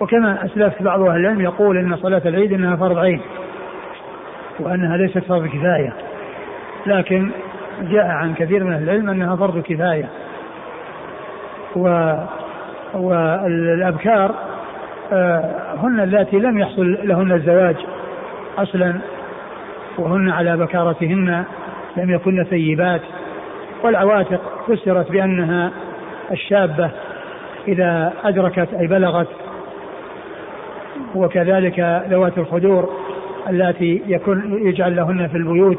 وكما 0.00 0.44
أسلفت 0.44 0.82
بعض 0.82 1.00
أهل 1.00 1.20
العلم 1.20 1.40
يقول 1.40 1.78
أن 1.78 1.96
صلاة 1.96 2.22
العيد 2.26 2.52
أنها 2.52 2.76
فرض 2.76 2.98
عين 2.98 3.20
وأنها 4.60 4.96
ليست 4.96 5.18
فرض 5.18 5.46
كفاية. 5.46 5.92
لكن 6.86 7.30
جاء 7.82 8.06
عن 8.06 8.34
كثير 8.34 8.64
من 8.64 8.72
أهل 8.72 8.82
العلم 8.82 9.08
أنها 9.08 9.36
فرض 9.36 9.62
كفاية. 9.62 10.08
و 11.76 12.14
والأبكار 12.94 14.34
آه، 15.12 15.74
هن 15.82 16.00
اللاتي 16.00 16.38
لم 16.38 16.58
يحصل 16.58 16.98
لهن 17.02 17.32
الزواج 17.32 17.76
أصلا 18.58 18.94
وهن 19.98 20.30
على 20.30 20.56
بكارتهن 20.56 21.44
لم 21.96 22.10
يكن 22.10 22.44
ثيبات. 22.44 23.00
والعواتق 23.84 24.40
فسرت 24.68 25.12
بأنها 25.12 25.70
الشابة 26.30 26.90
إذا 27.68 28.12
أدركت 28.24 28.68
أي 28.74 28.86
بلغت. 28.86 29.28
وكذلك 31.14 32.04
ذوات 32.10 32.38
الخدور 32.38 32.90
اللاتي 33.48 34.02
يكون 34.06 34.68
يجعل 34.68 34.96
لهن 34.96 35.28
في 35.28 35.36
البيوت 35.36 35.78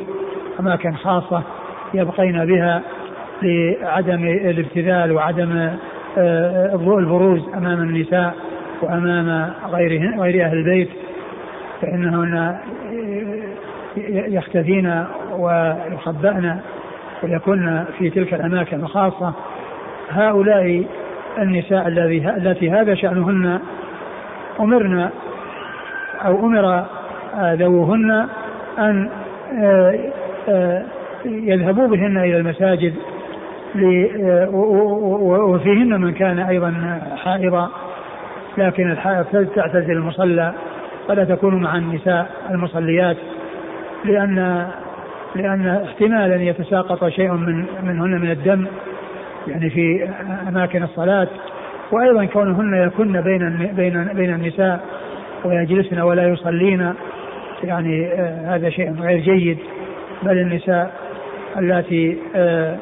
أماكن 0.59 0.95
خاصة 0.95 1.43
يبقين 1.93 2.45
بها 2.45 2.81
لعدم 3.41 4.25
الابتذال 4.25 5.11
وعدم 5.11 5.69
آه، 6.17 6.75
البروز 6.75 7.41
أمام 7.57 7.79
النساء 7.81 8.35
وأمام 8.81 9.53
غيرهن 9.71 10.19
غير 10.21 10.45
أهل 10.45 10.57
البيت. 10.57 10.89
فإنهن 11.81 12.57
يختفين 14.27 15.05
ويخبأن 15.37 16.59
ويكن 17.23 17.83
في 17.97 18.09
تلك 18.09 18.33
الأماكن 18.33 18.79
الخاصة 18.79 19.33
هؤلاء 20.09 20.85
النساء 21.37 21.87
التي 22.37 22.71
هذا 22.71 22.95
شأنهن 22.95 23.59
أمرنا 24.59 25.09
أو 26.25 26.45
أمر 26.45 26.85
ذووهن 27.37 28.27
أن 28.79 29.09
آه، 29.63 29.99
آه، 30.49 30.83
يذهبوا 31.25 31.87
بهن 31.87 32.17
إلى 32.17 32.37
المساجد 32.37 32.93
وفيهن 35.49 36.01
من 36.01 36.13
كان 36.13 36.39
أيضا 36.39 36.99
حائضا. 37.23 37.69
لكن 38.57 38.91
الحائض 38.91 39.47
تعتزل 39.55 39.91
المصلى 39.91 40.53
ولا 41.09 41.23
تكون 41.23 41.61
مع 41.61 41.77
النساء 41.77 42.31
المصليات. 42.49 43.17
لأن 44.05 44.67
لأن 45.35 45.67
احتمالا 45.67 46.35
يتساقط 46.35 47.07
شيء 47.07 47.31
من 47.31 47.65
منهن 47.83 48.21
من 48.21 48.31
الدم 48.31 48.65
يعني 49.47 49.69
في 49.69 50.09
أماكن 50.47 50.83
الصلاة 50.83 51.27
وأيضا 51.91 52.25
كونهن 52.25 52.73
يكن 52.87 53.21
بين 53.21 53.71
بين 53.75 54.03
بين 54.13 54.33
النساء 54.33 54.79
ويجلسن 55.45 56.01
ولا 56.01 56.27
يصلين 56.27 56.93
يعني 57.63 58.07
آه 58.07 58.55
هذا 58.55 58.69
شيء 58.69 58.93
غير 59.01 59.19
جيد. 59.19 59.57
بل 60.23 60.37
النساء 60.37 60.93
التي 61.59 62.17
آه 62.35 62.77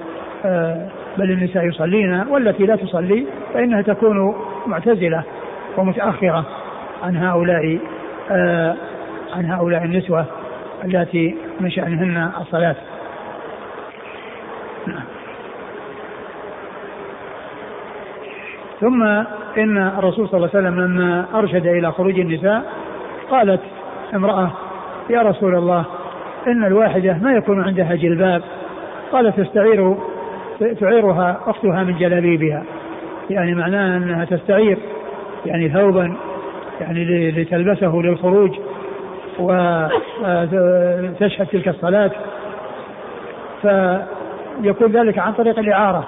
آه 0.45 0.87
بل 1.17 1.31
النساء 1.31 1.65
يصلين 1.65 2.23
والتي 2.29 2.65
لا 2.65 2.75
تصلي 2.75 3.25
فإنها 3.53 3.81
تكون 3.81 4.35
معتزلة 4.67 5.23
ومتأخرة 5.77 6.45
عن 7.03 7.17
هؤلاء 7.17 7.77
عن 9.33 9.45
هؤلاء 9.45 9.83
النسوة. 9.83 10.25
التي 10.85 11.35
من 11.59 11.71
شأنهن 11.71 12.31
الصلاة. 12.41 12.75
نعم. 14.87 15.03
ثم 18.81 19.03
إن 19.57 19.77
الرسول 19.77 20.29
صلى 20.29 20.37
الله 20.37 20.49
عليه 20.53 20.67
وسلم 20.67 20.79
لما 20.79 21.25
أرشد 21.33 21.67
إلى 21.67 21.91
خروج 21.91 22.19
النساء 22.19 22.63
قالت 23.29 23.61
امرأة 24.15 24.51
يا 25.09 25.21
رسول 25.21 25.55
الله 25.55 25.85
إن 26.47 26.63
الواحدة 26.63 27.17
ما 27.21 27.33
يكون 27.33 27.63
عندها 27.63 27.95
جلباب. 27.95 28.43
قال 29.11 29.33
تستعير 29.35 29.95
تعيرها 30.79 31.39
أختها 31.47 31.83
من 31.83 31.97
جلابيبها. 31.97 32.63
يعني 33.29 33.55
معناه 33.55 33.97
أنها 33.97 34.25
تستعير 34.25 34.77
يعني 35.45 35.69
ثوبا 35.69 36.15
يعني 36.81 37.31
لتلبسه 37.31 37.95
للخروج. 37.95 38.51
وتشهد 39.41 41.47
تلك 41.47 41.67
الصلاة. 41.67 42.11
فيكون 43.61 44.91
ذلك 44.91 45.19
عن 45.19 45.33
طريق 45.33 45.59
الإعارة 45.59 46.07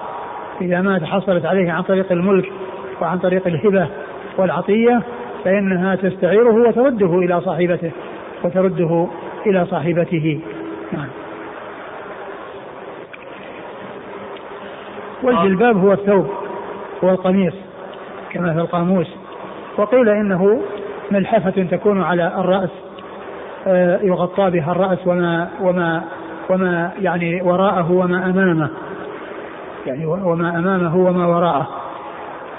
إذا 0.60 0.80
ما 0.80 0.98
تحصلت 0.98 1.46
عليه 1.46 1.72
عن 1.72 1.82
طريق 1.82 2.12
الملك 2.12 2.52
وعن 3.00 3.18
طريق 3.18 3.46
الهبة 3.46 3.88
والعطية 4.38 5.02
فإنها 5.44 5.94
تستعيره 5.94 6.68
وترده 6.68 7.18
إلى 7.18 7.40
صاحبته 7.40 7.90
وترده 8.44 9.06
إلى 9.46 9.66
صاحبته. 9.66 10.40
نعم. 10.92 11.08
والجلباب 15.22 15.76
هو 15.76 15.92
الثوب 15.92 16.26
هو 17.04 17.10
القميص 17.10 17.54
كما 18.30 18.52
في 18.52 18.60
القاموس. 18.60 19.16
وقيل 19.76 20.08
إنه 20.08 20.62
ملحفة 21.10 21.66
تكون 21.70 22.02
على 22.02 22.26
الرأس. 22.26 22.70
يغطى 24.02 24.50
بها 24.50 24.72
الرأس 24.72 24.98
وما 25.06 25.48
وما 25.60 26.04
وما 26.50 26.92
يعني 27.00 27.42
وراءه 27.42 27.92
وما 27.92 28.30
أمامه. 28.30 28.70
يعني 29.86 30.06
وما 30.06 30.58
أمامه 30.58 30.96
وما 30.96 31.26
وراءه. 31.26 31.68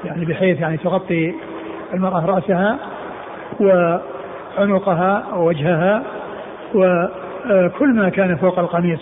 يعني 0.05 0.25
بحيث 0.25 0.59
يعني 0.59 0.77
تغطي 0.77 1.35
المرأة 1.93 2.25
رأسها 2.25 2.77
وعنقها 3.59 5.25
ووجهها 5.33 6.03
وكل 6.73 7.93
ما 7.93 8.09
كان 8.09 8.35
فوق 8.35 8.59
القميص. 8.59 8.99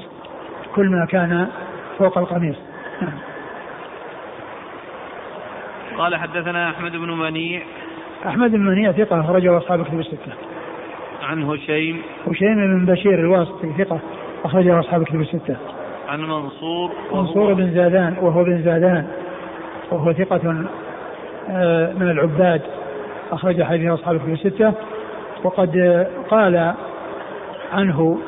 كل 0.75 0.89
ما 0.89 1.05
كان 1.05 1.47
فوق 1.99 2.17
القميص. 2.17 2.55
نعم. 3.01 3.11
قال 5.97 6.15
حدثنا 6.15 6.69
أحمد 6.69 6.91
بن 6.91 7.11
منيع. 7.11 7.61
أحمد 8.27 8.51
بن 8.51 8.65
منيع 8.65 8.91
ثقة 8.91 9.19
أخرجه 9.19 9.57
أصحاب 9.57 9.83
كتب 9.83 9.99
الستة. 9.99 10.31
عن 11.23 11.43
هشيم 11.43 12.01
هشيم 12.27 12.55
بن 12.55 12.85
بشير 12.85 13.19
الواسطي 13.19 13.73
ثقة 13.77 13.99
أخرجه 14.45 14.79
أصحاب 14.79 15.03
كتب 15.03 15.21
الستة. 15.21 15.55
عن 16.09 16.21
منصور 16.21 16.91
منصور 17.13 17.53
بن 17.53 17.73
زادان 17.73 18.15
وهو 18.21 18.43
بن 18.43 18.63
زادان 18.63 19.07
وهو 19.91 20.13
ثقة 20.13 20.65
آه، 21.49 21.93
من 21.93 22.09
العباد 22.09 22.61
أخرج 23.31 23.63
حديث 23.63 23.89
أصحاب 23.89 24.15
الكتب 24.15 24.33
الستة. 24.33 24.73
وقد 25.43 26.05
قال 26.29 26.73
عنه 27.73 28.19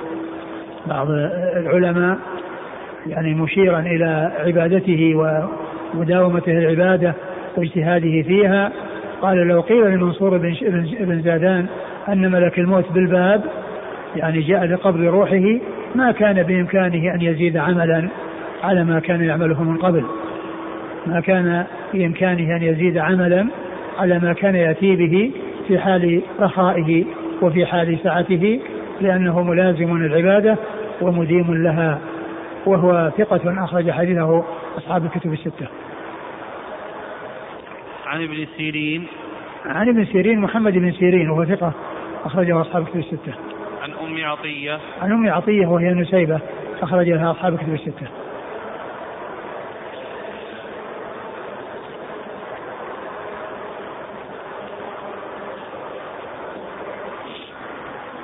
بعض 0.88 1.08
العلماء 1.55 2.17
يعني 3.08 3.34
مشيرا 3.34 3.79
إلى 3.79 4.31
عبادته 4.45 5.15
ومداومته 5.93 6.51
العبادة 6.51 7.13
واجتهاده 7.58 8.21
فيها. 8.21 8.71
قال 9.21 9.38
لو 9.38 9.62
قيل 9.62 9.86
لمنصور 9.86 10.38
بن 10.99 11.21
زادان 11.21 11.65
أن 12.10 12.32
ملك 12.32 12.60
الموت 12.60 12.91
بالباب 12.91 13.44
يعني 14.15 14.41
جاء 14.41 14.65
لقبض 14.65 15.02
روحه 15.02 15.60
ما 15.96 16.12
كان 16.12 16.44
بإمكانه 16.44 17.13
أن 17.13 17.22
يزيد 17.22 17.58
عملا 17.58 18.10
على 18.63 18.84
ما 18.84 19.00
كان 19.00 19.24
يعمله 19.24 19.63
من 19.63 19.78
قبل. 19.78 20.06
ما 21.06 21.20
كان 21.20 21.65
بإمكانه 21.94 22.56
أن 22.56 22.63
يزيد 22.63 22.98
عملا 22.98 23.48
على 23.98 24.20
ما 24.20 24.34
كان 24.34 24.56
يأتي 24.56 24.96
به 24.96 25.32
في 25.68 25.80
حال 25.80 26.22
رخائه 26.39 27.06
وفي 27.41 27.65
حال 27.65 28.00
سعته 28.04 28.60
لأنه 29.02 29.44
ملازم 29.44 29.98
للعبادة 29.98 30.58
ومديم 31.02 31.63
لها 31.63 32.00
وهو 32.65 33.12
ثقة 33.18 33.63
أخرج 33.63 33.91
حديثه 33.91 34.44
أصحاب 34.78 35.06
الكتب 35.06 35.34
الستة. 35.34 35.68
عن 38.06 38.24
ابن 38.24 38.48
سيرين. 38.58 39.08
عن 39.65 39.89
ابن 39.89 40.06
سيرين 40.06 40.39
محمد 40.39 40.74
بن 40.74 40.91
سيرين 40.91 41.30
وهو 41.30 41.46
ثقة. 41.46 41.74
أخرجه 42.25 42.61
أصحاب 42.61 42.81
الكتب 42.81 42.99
الستة. 42.99 43.33
عن 43.81 43.91
أم 43.91 44.25
عطية. 44.25 44.79
عن 45.01 45.11
أم 45.11 45.29
عطية 45.29 45.67
وهي 45.67 45.93
نسيبة 45.93 46.39
أخرج 46.81 47.09
لها 47.09 47.31
أصحاب 47.31 47.53
الكتب 47.53 47.73
الستة. 47.73 48.07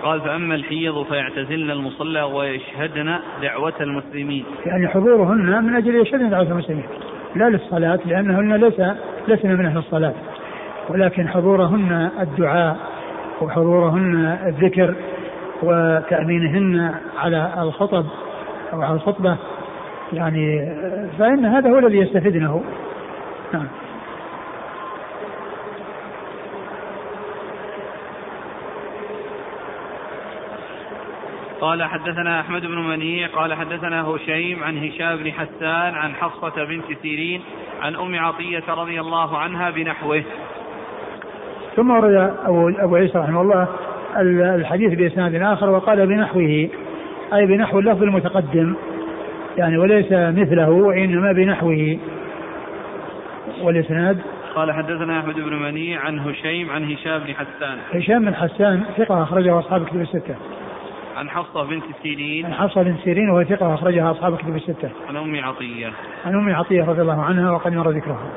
قال 0.04 0.22
فأما 0.22 0.56
الحيض 0.56 1.04
فيعتزلن 1.04 1.72
المصلى 1.72 2.22
ويشهدن 2.22 3.20
دعوة 3.42 3.74
المسلمين 3.82 4.46
يعني 4.66 4.88
حضورهن 4.88 5.64
من 5.64 5.76
أجل 5.76 5.96
يشهدن 5.96 6.30
دعوة 6.30 6.52
المسلمين 6.52 6.86
لا 7.36 7.50
للصلاة 7.50 8.00
لأنهن 8.06 8.54
ليس 8.54 8.82
لسن 9.28 9.50
من 9.50 9.66
أهل 9.66 9.78
الصلاة 9.78 10.14
ولكن 10.90 11.28
حضورهن 11.28 12.10
الدعاء 12.20 12.91
وحضورهن 13.42 14.38
الذكر 14.46 14.96
وتأمينهن 15.64 16.96
على 17.18 17.54
الخطب 17.58 18.06
أو 18.74 18.82
على 18.82 18.94
الخطبة. 18.94 19.38
يعني 20.14 20.76
فإن 21.20 21.46
هذا 21.46 21.70
هو 21.70 21.80
الذي 21.80 21.98
يستفدنه 21.98 22.64
نعم. 23.54 23.68
قال 31.62 31.84
حدثنا 31.84 32.40
أحمد 32.40 32.62
بن 32.62 32.78
منيع 32.78 33.28
قال 33.28 33.54
حدثنا 33.54 34.02
هشيم 34.02 34.64
عن 34.64 34.78
هشام 34.78 35.16
بن 35.16 35.32
حسان 35.32 35.96
عن 35.96 36.16
حفصة 36.16 36.64
بنت 36.64 36.86
سيرين 37.02 37.42
عن 37.82 37.96
أم 37.96 38.20
عطية 38.20 38.64
رضي 38.68 39.02
الله 39.02 39.38
عنها 39.38 39.70
بنحوه. 39.70 40.24
ثم 41.76 41.92
ورد 41.92 42.34
أبو, 42.46 42.70
أبو 42.70 42.96
عيسى 42.96 43.18
رحمه 43.18 43.42
الله 43.42 43.68
الحديث 44.56 44.94
بإسناد 44.94 45.36
آخر 45.36 45.70
وقال 45.70 46.08
بنحوه 46.08 46.70
أي 47.34 47.46
بنحو 47.46 47.80
اللفظ 47.80 48.04
المتقدم 48.04 48.76
يعني 49.58 49.78
وليس 49.78 50.12
مثله 50.12 50.70
وإنما 50.70 51.32
بنحوه. 51.32 51.98
والإسناد؟ 53.62 54.22
قال 54.56 54.72
حدثنا 54.72 55.20
أحمد 55.20 55.36
بن 55.36 55.54
منيع 55.54 56.02
عن 56.02 56.20
هشيم 56.20 56.70
عن 56.70 56.92
هشام 56.92 57.20
بن 57.20 57.34
حسان. 57.34 57.78
هشام 57.94 58.26
بن 58.26 58.36
حسان 58.36 58.84
ثقة 58.98 59.24
أخرجه 59.24 59.60
أصحاب 59.60 59.82
الكتب 59.82 60.02
الستة. 60.02 60.36
عن 61.18 61.30
حفصة 61.30 61.64
بنت 61.64 61.84
سيرين. 62.04 62.46
عن 62.46 62.54
حفصة 62.54 62.84
بنت 62.84 63.00
سيرين 63.04 63.30
وهي 63.30 63.46
ثقة 63.46 63.74
أخرجها 63.74 64.12
أصحاب 64.12 64.34
الكتب 64.34 64.56
الستة. 64.56 64.90
عن 65.10 65.18
أم 65.18 65.44
عطية. 65.44 65.92
عن 66.26 66.36
أم 66.36 66.56
عطية 66.56 66.84
رضي 66.84 67.02
الله 67.02 67.22
عنها 67.22 67.52
وقد 67.52 67.74
مر 67.74 67.90
ذكرها. 67.90 68.32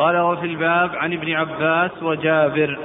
قال 0.00 0.16
وفي 0.16 0.46
الباب 0.46 0.90
عن 0.96 1.12
ابن 1.12 1.32
عباس 1.32 2.02
وجابر. 2.02 2.78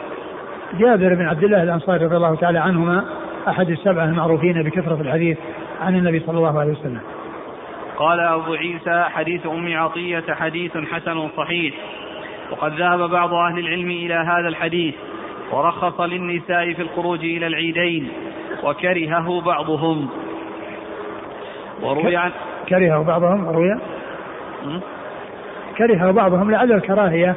جابر 0.79 1.15
بن 1.15 1.25
عبد 1.25 1.43
الله 1.43 1.63
الأنصاري 1.63 2.05
رضي 2.05 2.15
الله 2.15 2.35
تعالى 2.35 2.59
عنهما 2.59 3.05
أحد 3.47 3.69
السبعة 3.69 4.05
المعروفين 4.05 4.63
بكثرة 4.63 5.01
الحديث 5.01 5.37
عن 5.81 5.95
النبي 5.95 6.19
صلى 6.19 6.37
الله 6.37 6.59
عليه 6.59 6.71
وسلم. 6.71 7.01
قال 7.97 8.19
أبو 8.19 8.53
عيسى 8.53 9.03
حديث 9.03 9.47
أم 9.47 9.77
عطية 9.77 10.33
حديث 10.33 10.77
حسن 10.77 11.29
صحيح. 11.37 11.73
وقد 12.51 12.73
ذهب 12.73 13.09
بعض 13.09 13.33
أهل 13.33 13.59
العلم 13.59 13.89
إلى 13.89 14.13
هذا 14.13 14.47
الحديث 14.47 14.95
ورخص 15.51 16.01
للنساء 16.01 16.73
في 16.73 16.81
الخروج 16.81 17.19
إلى 17.19 17.47
العيدين 17.47 18.09
وكرهه 18.63 19.41
بعضهم. 19.41 20.09
وروي 21.81 22.15
عن 22.15 22.31
كرهه 22.69 23.03
بعضهم 23.03 23.47
وروي؟ 23.47 23.79
كرهه 25.77 26.11
بعضهم 26.11 26.51
لعل 26.51 26.71
الكراهية 26.71 27.35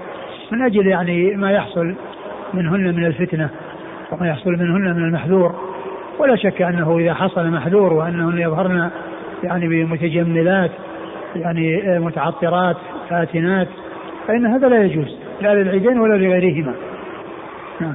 من 0.52 0.62
أجل 0.62 0.86
يعني 0.86 1.36
ما 1.36 1.50
يحصل 1.50 1.94
منهن 2.54 2.94
من 2.94 3.06
الفتنة 3.06 3.48
وما 4.12 4.28
يحصل 4.28 4.50
منهن 4.50 4.96
من 4.96 5.04
المحذور. 5.04 5.54
ولا 6.18 6.36
شك 6.36 6.62
أنه 6.62 6.98
إذا 6.98 7.14
حصل 7.14 7.50
محذور 7.50 7.92
وأنهن 7.92 8.38
يظهرن 8.38 8.90
يعني 9.42 9.68
بمتجملات 9.68 10.70
يعني 11.36 11.98
متعطرات 11.98 12.76
فاتنات 13.10 13.68
فإن 14.26 14.46
هذا 14.46 14.68
لا 14.68 14.84
يجوز 14.84 15.16
لا 15.40 15.54
للعيدين 15.54 16.00
ولا 16.00 16.14
لغيرهما. 16.14 16.74
نعم. 17.80 17.94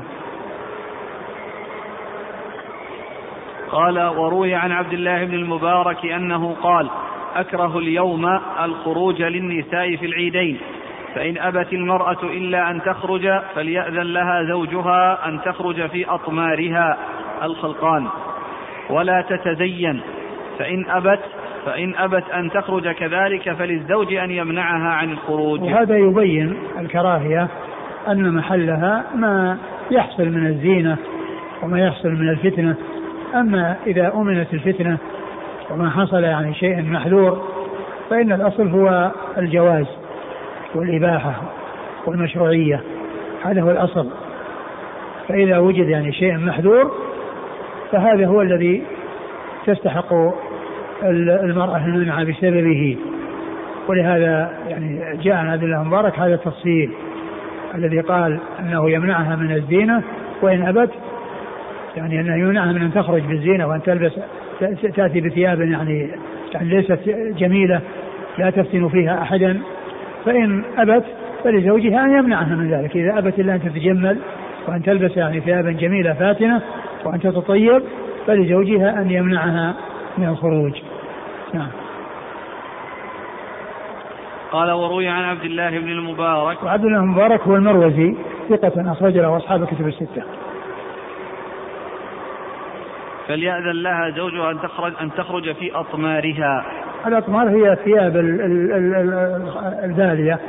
قال 3.72 4.00
وروي 4.00 4.56
عن 4.56 4.72
عبد 4.72 4.94
الله 4.94 5.26
بن 5.26 5.34
المبارك 5.34 6.06
أنه 6.06 6.56
قال 6.62 6.90
أكره 7.36 7.78
اليوم 7.78 8.40
الخروج 8.64 9.22
للنساء 9.22 9.96
في 9.96 10.06
العيدين. 10.06 10.58
فإن 11.16 11.38
أبت 11.38 11.74
المرأة 11.74 12.24
إلا 12.24 12.72
أن 12.72 12.82
تخرج 12.82 13.42
فليأذن 13.56 14.14
لها 14.14 14.44
زوجها 14.44 15.28
أن 15.28 15.42
تخرج 15.46 15.90
في 15.90 16.06
أطمارها 16.06 16.98
الخلقان. 17.44 18.08
ولا 18.90 19.22
تتزين. 19.22 20.02
فإن 20.60 20.86
أبت 20.90 21.20
فإن 21.66 21.96
أبت 21.96 22.24
أن 22.30 22.52
تخرج 22.52 22.92
كذلك 22.92 23.52
فللزوج 23.54 24.14
أن 24.14 24.32
يمنعها 24.32 24.94
عن 24.94 25.12
الخروج. 25.12 25.62
وهذا 25.62 25.98
يبين 25.98 26.58
الكراهية 26.80 27.48
أن 28.08 28.34
محلها 28.34 29.04
ما 29.16 29.58
يحصل 29.92 30.30
من 30.30 30.48
الزينة 30.48 30.98
وما 31.64 31.80
يحصل 31.80 32.10
من 32.10 32.30
الفتنة. 32.30 32.76
أما 33.36 33.76
إذا 33.88 34.14
أمنت 34.16 34.54
الفتنة 34.54 34.98
وما 35.72 35.90
حصل 35.90 36.24
يعني 36.24 36.54
شيء 36.54 36.82
محذور 36.82 37.48
فإن 38.10 38.32
الأصل 38.32 38.68
هو 38.68 39.12
الجواز 39.38 39.86
والإباحة 40.76 41.34
والمشروعية 42.06 42.82
هذا 43.44 43.62
هو 43.62 43.72
الأصل. 43.72 44.10
فإذا 45.28 45.58
وجد 45.58 45.90
يعني 45.90 46.14
شيء 46.14 46.38
محذور 46.38 46.92
فهذا 47.92 48.28
هو 48.28 48.42
الذي 48.42 48.84
تستحق 49.66 50.14
المرأة 51.04 51.86
المنع 51.86 52.24
بسببه. 52.24 52.98
ولهذا 53.88 54.54
يعني 54.68 55.18
جاء 55.24 55.36
عن 55.36 55.48
عبد 55.48 55.64
الله 55.64 55.84
مبارك 55.84 56.20
هذا 56.20 56.34
التفصيل 56.34 56.92
الذي 57.76 58.00
قال 58.00 58.40
أنه 58.60 58.92
يمنعها 58.92 59.36
من 59.36 59.52
الزينة 59.52 60.04
وإن 60.42 60.68
أبت 60.68 60.90
يعني 61.98 62.20
انه 62.20 62.36
يمنعها 62.36 62.72
من 62.72 62.82
أن 62.82 62.94
تخرج 62.94 63.22
بالزينة 63.22 63.68
وأن 63.68 63.82
تلبس 63.84 64.12
تأتي 64.96 65.22
بثياب 65.22 65.62
يعني 65.62 66.10
يعني 66.54 66.70
ليست 66.70 67.00
جميلة 67.38 67.82
لا 68.38 68.50
تفتن 68.50 68.90
فيها 68.90 69.22
أحدا 69.22 69.62
فإن 70.26 70.64
أبت 70.78 71.04
فلزوجها 71.44 72.06
أن 72.06 72.18
يمنعها 72.18 72.56
من 72.56 72.72
ذلك. 72.72 72.96
إذا 72.96 73.18
أبت 73.18 73.40
إلا 73.40 73.56
أن 73.56 73.62
تتجمل 73.62 74.18
وأن 74.68 74.84
تلبس 74.84 75.18
يعني 75.18 75.40
ثيابا 75.40 75.72
جميلة 75.72 76.14
فاتنة 76.14 76.62
وأن 77.06 77.20
تتطيب 77.20 77.84
فلزوجها 78.28 79.02
أن 79.02 79.12
يمنعها 79.12 79.74
من 80.18 80.28
الخروج. 80.28 80.74
نعم. 81.54 81.68
قال 84.52 84.72
وروي 84.72 85.08
عن 85.08 85.24
عبد 85.24 85.44
الله 85.44 85.70
بن 85.70 85.90
المبارك 85.90 86.64
وعبد 86.64 86.86
الله 86.86 87.00
المبارك 87.00 87.42
هو 87.42 87.56
المروزي 87.56 88.16
ثقة 88.50 88.92
أخرج 88.92 89.18
له 89.18 89.38
أصحاب 89.38 89.64
الكتب 89.64 89.88
الستة. 89.88 90.24
فليأذن 93.28 93.72
لها 93.72 94.10
زوجها 94.10 94.52
أن 94.52 94.62
تخرج 94.62 94.94
أن 95.02 95.12
تخرج 95.12 95.56
في 95.56 95.76
أطمارها. 95.76 96.66
الأطمار 97.08 97.50
هي 97.50 97.78
ثياب 97.86 98.18
البالية 99.84 100.40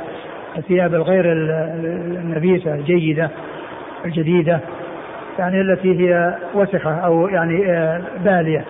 الثياب 0.57 0.93
الغير 0.93 1.25
النبيسة 1.31 2.75
الجيدة 2.75 3.29
الجديدة 4.05 4.59
يعني 5.39 5.61
التي 5.61 5.99
هي 5.99 6.37
وسخة 6.53 6.93
أو 6.93 7.27
يعني 7.27 7.71
آه، 7.71 8.01
بالية. 8.23 8.65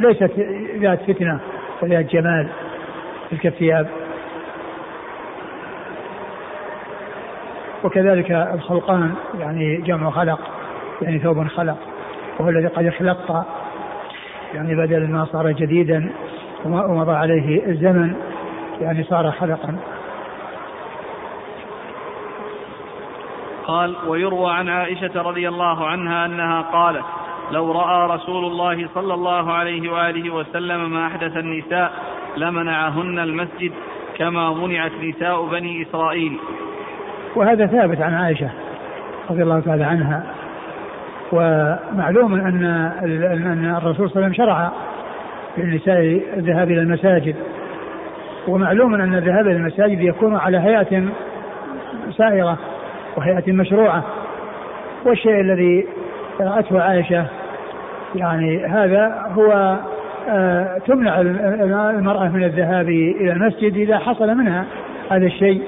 ليست 0.00 0.30
ذات 0.80 1.02
فتنة 1.02 1.38
وذات 1.82 2.12
جمال 2.12 2.48
تلك 3.30 3.46
الثياب. 3.46 3.86
وكذلك 7.84 8.30
الخلقان 8.30 9.14
يعني 9.40 9.76
جمع 9.76 10.10
خلق 10.10 10.40
يعني 11.02 11.18
ثوب 11.18 11.46
خلق. 11.46 11.78
وهو 12.38 12.48
الذي 12.48 12.66
قد 12.66 12.86
اخلق 12.86 13.46
يعني 14.54 14.74
بدل 14.74 15.10
ما 15.10 15.24
صار 15.24 15.52
جديدا 15.52 16.12
ومضى 16.64 17.12
عليه 17.12 17.66
الزمن 17.66 18.14
يعني 18.80 19.04
صار 19.04 19.30
خلقا 19.32 19.76
قال 23.66 23.96
ويروى 24.08 24.52
عن 24.52 24.68
عائشة 24.68 25.22
رضي 25.22 25.48
الله 25.48 25.86
عنها 25.86 26.26
أنها 26.26 26.62
قالت 26.62 27.04
لو 27.50 27.72
رأى 27.72 28.16
رسول 28.16 28.44
الله 28.44 28.88
صلى 28.94 29.14
الله 29.14 29.52
عليه 29.52 29.92
وآله 29.92 30.34
وسلم 30.34 30.90
ما 30.90 31.06
أحدث 31.06 31.36
النساء 31.36 31.92
لمنعهن 32.36 33.18
المسجد 33.18 33.72
كما 34.18 34.50
منعت 34.50 34.92
نساء 35.02 35.46
بني 35.46 35.82
إسرائيل. 35.82 36.38
وهذا 37.36 37.66
ثابت 37.66 38.00
عن 38.00 38.14
عائشة 38.14 38.50
رضي 39.30 39.42
الله 39.42 39.60
تعالى 39.60 39.84
عنها. 39.84 40.26
ومعلوم 41.32 42.34
أن 42.34 42.64
أن 42.64 43.74
الرسول 43.76 44.10
صلى 44.10 44.16
الله 44.16 44.24
عليه 44.24 44.26
وسلم 44.26 44.32
شرع 44.32 44.70
للنساء 45.58 46.20
الذهاب 46.36 46.70
إلى 46.70 46.80
المساجد. 46.80 47.36
ومعلوم 48.48 48.94
أن 48.94 49.14
الذهاب 49.14 49.46
إلى 49.46 49.56
المساجد 49.56 50.00
يكون 50.00 50.36
على 50.36 50.58
هيئة 50.58 51.04
سائرة 52.16 52.58
وهيئة 53.16 53.52
مشروعة. 53.52 54.04
والشيء 55.04 55.40
الذي 55.40 55.86
رأته 56.40 56.82
عائشة 56.82 57.24
يعني 58.14 58.66
هذا 58.66 59.26
هو 59.34 59.76
آه 60.28 60.78
تمنع 60.86 61.20
المرأة 61.90 62.28
من 62.28 62.44
الذهاب 62.44 62.88
إلى 62.88 63.32
المسجد 63.32 63.76
إذا 63.76 63.98
حصل 63.98 64.34
منها 64.34 64.64
هذا 65.10 65.26
الشيء. 65.26 65.62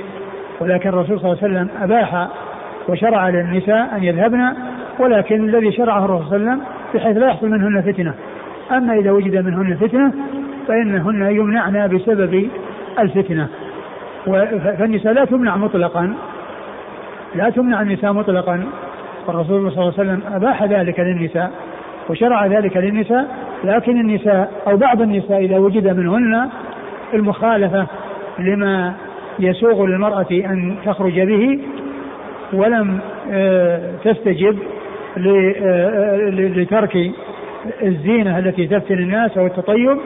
ولكن 0.60 0.88
الرسول 0.88 1.20
صلى 1.20 1.32
الله 1.32 1.42
عليه 1.42 1.54
وسلم 1.54 1.68
أباح 1.82 2.28
وشرع 2.88 3.28
للنساء 3.28 3.96
أن 3.96 4.04
يذهبن 4.04 4.54
ولكن 5.00 5.48
الذي 5.48 5.72
شرعه 5.72 6.04
الرسول 6.04 6.28
صلى 6.28 6.36
الله 6.36 6.50
عليه 6.50 6.60
وسلم 6.60 6.66
بحيث 6.94 7.16
لا 7.16 7.26
يحصل 7.26 7.48
منهن 7.50 7.82
فتنة. 7.82 8.14
أما 8.72 8.94
إذا 8.94 9.10
وجد 9.10 9.36
منهن 9.46 9.76
فتنة 9.76 10.12
فإنهن 10.68 11.22
يمنعن 11.22 11.88
بسبب 11.88 12.48
الفتنة. 12.98 13.48
فالنساء 14.78 15.12
لا 15.12 15.24
تمنع 15.24 15.56
مطلقا. 15.56 16.14
لا 17.34 17.50
تمنع 17.50 17.82
النساء 17.82 18.12
مطلقا. 18.12 18.64
فالرسول 19.26 19.72
صلى 19.72 19.82
الله 19.82 19.94
عليه 19.98 20.10
وسلم 20.10 20.20
أباح 20.34 20.62
ذلك 20.64 21.00
للنساء 21.00 21.50
وشرع 22.10 22.46
ذلك 22.46 22.76
للنساء. 22.76 23.28
لكن 23.64 24.00
النساء 24.00 24.52
أو 24.66 24.76
بعض 24.76 25.02
النساء 25.02 25.44
إذا 25.44 25.58
وجد 25.58 25.96
منهن 25.96 26.48
المخالفة 27.14 27.86
لما 28.38 28.94
يسوغ 29.38 29.86
للمرأة 29.86 30.26
أن 30.30 30.76
تخرج 30.84 31.20
به 31.20 31.60
ولم 32.52 32.98
آه، 33.30 33.80
تستجب 34.04 34.58
لترك 36.56 37.10
الزينة 37.82 38.38
التي 38.38 38.66
تفتن 38.66 38.94
الناس 38.94 39.38
أو 39.38 39.46
التطيب 39.46 39.98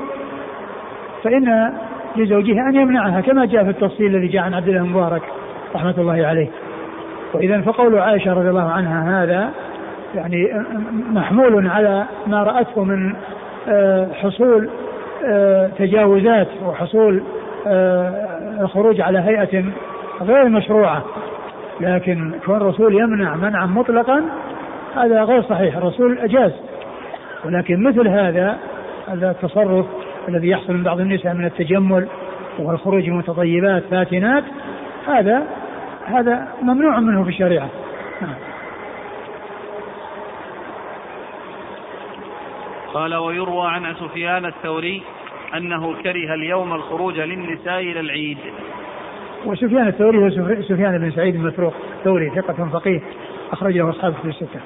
فإن 1.24 1.72
لزوجها 2.16 2.68
أن 2.68 2.74
يمنعها 2.74 3.20
كما 3.20 3.44
جاء 3.44 3.64
في 3.64 3.70
التفصيل 3.70 4.16
الذي 4.16 4.28
جاء 4.28 4.42
عن 4.42 4.54
عبد 4.54 4.68
الله 4.68 4.80
المبارك 4.80 5.22
رحمة 5.74 5.94
الله 5.98 6.26
عليه. 6.26 6.48
وإذا 7.34 7.60
فقول 7.60 7.98
عائشة 7.98 8.32
رضي 8.32 8.48
الله 8.48 8.70
عنها 8.70 9.24
هذا 9.24 9.50
يعني 10.14 10.64
محمول 11.10 11.68
على 11.68 12.04
ما 12.26 12.42
رأته 12.42 12.84
من 12.84 13.14
آه، 13.68 14.08
حصول 14.12 14.68
تجاوزات 15.78 16.48
وحصول 16.66 17.22
الخروج 18.60 19.00
على 19.00 19.18
هيئة 19.18 19.64
غير 20.22 20.48
مشروعة. 20.48 21.02
لكن 21.80 22.32
كون 22.46 22.56
الرسول 22.56 22.94
يمنع 22.94 23.36
منعا 23.36 23.66
مطلقا 23.66 24.22
هذا 24.96 25.24
غير 25.24 25.42
صحيح 25.42 25.76
الرسول 25.76 26.18
أجاز. 26.18 26.52
ولكن 27.44 27.82
مثل 27.82 28.08
هذا 28.08 28.58
هذا 29.08 29.30
التصرف 29.30 29.86
الذي 30.28 30.48
يحصل 30.48 30.72
من 30.72 30.82
بعض 30.82 31.00
النساء 31.00 31.34
من 31.34 31.44
التجمل 31.44 32.08
والخروج 32.58 33.08
متطيبات 33.10 33.82
فاتنات 33.90 34.44
هذا 35.06 35.46
هذا 36.06 36.48
ممنوع 36.62 37.00
منه 37.00 37.22
في 37.22 37.28
الشريعة. 37.28 37.68
قال 42.94 43.14
ويروى 43.14 43.68
عن 43.68 43.94
سفيان 43.94 44.44
الثوري 44.44 45.02
أنه 45.56 45.94
كره 46.02 46.34
اليوم 46.34 46.72
الخروج 46.72 47.20
للنساء 47.20 47.80
إلى 47.80 48.00
العيد. 48.00 48.38
وسفيان 49.44 49.86
الثوري 49.86 50.18
هو 50.18 50.30
سفيان 50.62 50.98
بن 50.98 51.10
سعيد 51.10 51.34
المفروق 51.34 51.74
الثوري 51.98 52.30
ثقة 52.30 52.68
فقيه 52.72 53.00
أخرجه 53.52 53.90
أصحابه 53.90 54.14
في 54.22 54.28
الستة. 54.28 54.60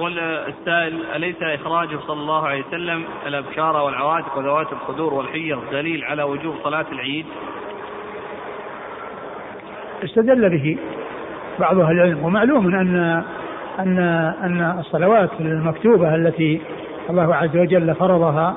يقول 0.00 0.18
السائل 0.18 1.02
أليس 1.16 1.36
إخراجه 1.42 1.98
صلى 2.06 2.20
الله 2.20 2.46
عليه 2.46 2.64
وسلم 2.68 3.04
الأبكار 3.26 3.76
والعواتق 3.76 4.38
وذوات 4.38 4.72
الخدور 4.72 5.14
والحيض 5.14 5.58
دليل 5.72 6.04
على 6.04 6.22
وجوب 6.22 6.54
صلاة 6.64 6.86
العيد؟ 6.92 7.26
استدل 10.04 10.48
به 10.50 10.78
بعض 11.58 11.78
أهل 11.78 11.92
العلم 11.92 12.24
ومعلوم 12.24 12.74
أن 12.74 13.22
أن 13.78 13.98
أن 14.42 14.76
الصلوات 14.78 15.30
المكتوبة 15.40 16.14
التي 16.14 16.60
الله 17.10 17.34
عز 17.34 17.56
وجل 17.56 17.94
فرضها 17.94 18.56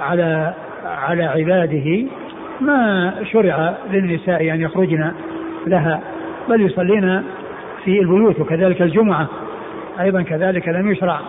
على 0.00 0.54
على 0.84 1.24
عباده 1.24 2.06
ما 2.60 3.14
شرع 3.32 3.74
للنساء 3.90 4.42
أن 4.42 4.60
يخرجن 4.60 5.12
لها 5.66 6.00
بل 6.48 6.60
يصلين 6.60 7.22
في 7.84 8.00
البيوت 8.00 8.40
وكذلك 8.40 8.82
الجمعة 8.82 9.28
أيضا 10.00 10.22
كذلك 10.22 10.68
لم 10.68 10.90
يشرع 10.90 11.20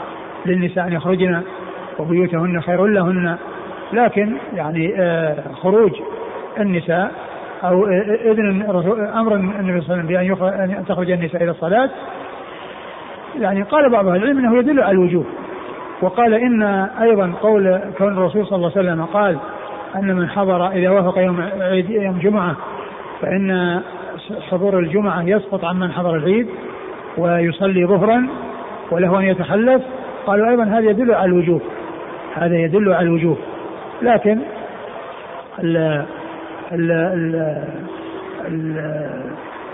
للنساء 0.46 0.88
أن 0.88 0.94
يخرجن 0.94 1.42
وبيوتهن 2.00 2.62
خير 2.62 2.86
لهن. 2.86 3.38
لكن 3.94 4.34
يعني 4.54 4.94
آه، 4.98 5.38
خروج 5.54 5.92
النساء 6.60 7.12
أو 7.64 7.88
إذن 8.32 8.62
أمر 9.16 9.36
النبي 9.36 9.82
صلى 9.82 10.02
الله 10.02 10.20
عليه 10.20 10.32
وسلم 10.34 10.38
بأن 10.38 10.72
أن 10.78 10.86
تخرج 10.86 11.12
النساء 11.12 11.44
إلى 11.44 11.52
الصلاة. 11.52 11.90
يعني 13.40 13.64
قال 13.64 13.90
بعض 13.90 14.08
أهل 14.08 14.24
العلم 14.24 14.38
أنه 14.38 14.58
يدل 14.58 14.82
على 14.82 14.92
الوجوب. 14.92 15.26
وقال 16.02 16.34
إن 16.34 16.64
أيضا 17.02 17.34
قول 17.42 17.80
كون 17.98 18.14
الرسول 18.14 18.46
صلى 18.48 18.56
الله 18.56 18.72
عليه 18.76 18.90
وسلم 18.90 19.06
قال 19.06 19.38
أن 19.96 20.16
من 20.16 20.30
حضر 20.30 20.68
إذا 20.68 20.90
وافق 20.90 21.18
يوم 21.18 21.42
عيد 21.60 21.90
يوم 21.90 22.20
جمعة 22.20 22.56
فإن 23.22 23.82
حضور 24.50 24.80
الجمعة 24.80 25.24
يسقط 25.24 25.66
عن 25.66 25.80
من 25.80 25.92
حضر 25.92 26.16
العيد 26.16 26.48
ويصلي 27.18 27.86
ظهرا. 27.86 28.28
وله 28.92 29.20
أن 29.20 29.24
يتخلف 29.24 29.82
قالوا 30.26 30.50
أيضا 30.50 30.64
هذا 30.64 30.90
يدل 30.90 31.14
على 31.14 31.26
الوجوب. 31.26 31.62
هذا 32.36 32.56
يدل 32.56 32.94
على 32.94 33.08
الوجوب. 33.08 33.38
لكن 34.02 34.40
ال 35.60 36.06
ال 36.72 36.92
ال 38.48 39.02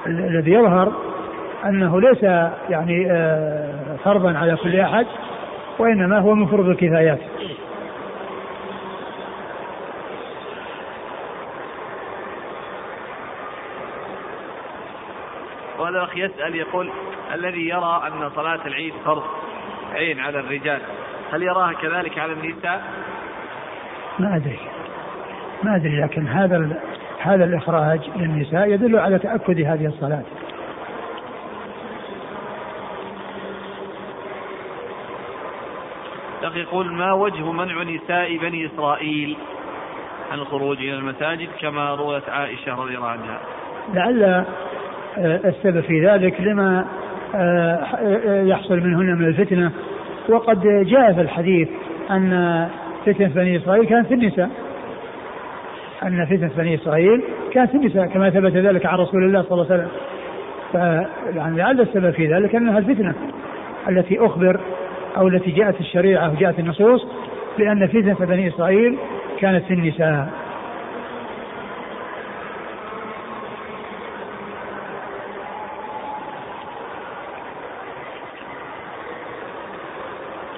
الذي 0.07 0.51
يظهر 0.51 0.93
أنه 1.65 2.01
ليس 2.01 2.23
يعني 2.69 3.11
آه، 3.11 3.95
فرضا 4.03 4.37
على 4.37 4.55
كل 4.55 4.79
أحد 4.79 5.05
وإنما 5.79 6.19
هو 6.19 6.35
من 6.35 6.45
فرض 6.45 6.69
الكفايات. 6.69 7.19
وهذا 15.79 15.97
الاخ 15.97 16.17
يسأل 16.17 16.55
يقول 16.55 16.89
الذي 17.33 17.69
يرى 17.69 18.01
أن 18.07 18.29
صلاة 18.35 18.67
العيد 18.67 18.93
فرض 19.05 19.23
عين 19.93 20.19
على 20.19 20.39
الرجال 20.39 20.81
هل 21.31 21.43
يراها 21.43 21.73
كذلك 21.73 22.19
على 22.19 22.33
النساء؟ 22.33 22.83
ما 24.19 24.35
أدري 24.35 24.59
ما 25.63 25.75
أدري 25.75 26.01
لكن 26.01 26.27
هذا 26.27 26.81
هذا 27.19 27.43
الإخراج 27.43 27.99
للنساء 28.15 28.69
يدل 28.69 28.99
على 28.99 29.19
تأكد 29.19 29.61
هذه 29.61 29.85
الصلاة. 29.85 30.23
الاخ 36.41 36.55
يقول 36.55 36.93
ما 36.93 37.13
وجه 37.13 37.51
منع 37.51 37.83
نساء 37.83 38.37
بني 38.37 38.65
إسرائيل 38.65 39.37
عن 40.31 40.39
الخروج 40.39 40.77
إلى 40.77 40.93
المساجد 40.93 41.49
كما 41.61 41.95
روت 41.95 42.29
عائشة 42.29 42.75
رضي 42.75 42.95
الله 42.95 43.07
عنها. 43.07 43.39
لعل 43.93 44.23
آه، 44.23 44.45
السبب 45.45 45.81
في 45.81 46.05
ذلك 46.05 46.41
لما 46.41 46.87
يحصل 48.49 48.79
منهن 48.79 49.17
من 49.17 49.25
الفتنة. 49.25 49.71
وقد 50.29 50.61
جاء 50.85 51.13
في 51.13 51.21
الحديث 51.21 51.69
أن 52.11 52.67
فتنة 53.05 53.27
بني 53.27 53.57
إسرائيل 53.57 53.85
كانت 53.85 54.07
في 54.07 54.13
النساء. 54.13 54.49
أن 56.03 56.25
فتنة 56.25 56.51
بني 56.57 56.75
إسرائيل 56.75 57.21
كانت 57.51 57.71
في 57.71 57.77
النساء 57.77 58.05
كما 58.05 58.29
ثبت 58.29 58.53
ذلك 58.53 58.85
عن 58.85 58.97
رسول 58.99 59.23
الله 59.23 59.41
صلى 59.41 59.51
الله 59.51 59.71
عليه 59.71 59.83
وسلم. 59.83 59.87
لعل 61.57 61.81
السبب 61.81 62.11
في 62.11 62.33
ذلك 62.33 62.55
أنها 62.55 62.77
الفتنة 62.77 63.13
التي 63.89 64.19
أخبر 64.19 64.59
أو 65.17 65.27
التي 65.27 65.51
جاءت 65.51 65.79
الشريعة 65.79 66.31
وجاءت 66.31 66.59
النصوص 66.59 67.07
بأن 67.57 67.87
فتنة 67.87 68.25
بني 68.25 68.47
إسرائيل 68.47 68.97
كانت 69.39 69.63
في 69.65 69.73
النساء. 69.73 70.29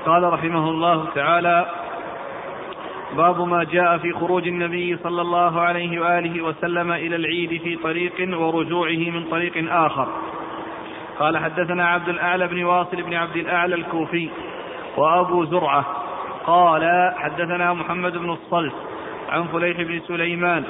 قال 0.05 0.33
رحمه 0.33 0.69
الله 0.69 1.05
تعالى 1.15 1.65
باب 3.17 3.47
ما 3.47 3.63
جاء 3.63 3.97
في 3.97 4.13
خروج 4.13 4.47
النبي 4.47 4.97
صلى 4.97 5.21
الله 5.21 5.61
عليه 5.61 5.99
وآله 6.01 6.41
وسلم 6.41 6.91
إلى 6.91 7.15
العيد 7.15 7.61
في 7.61 7.75
طريق 7.75 8.39
ورجوعه 8.39 9.09
من 9.09 9.23
طريق 9.31 9.73
آخر. 9.73 10.07
قال 11.19 11.37
حدثنا 11.37 11.87
عبد 11.87 12.09
الأعلى 12.09 12.47
بن 12.47 12.63
واصل 12.63 13.01
بن 13.01 13.13
عبد 13.13 13.35
الأعلى 13.35 13.75
الكوفي 13.75 14.29
وأبو 14.97 15.45
زرعة. 15.45 15.85
قال 16.45 17.13
حدثنا 17.17 17.73
محمد 17.73 18.17
بن 18.17 18.29
الصلت 18.29 18.73
عن 19.29 19.43
فليح 19.43 19.81
بن 19.81 19.99
سليمان 20.07 20.63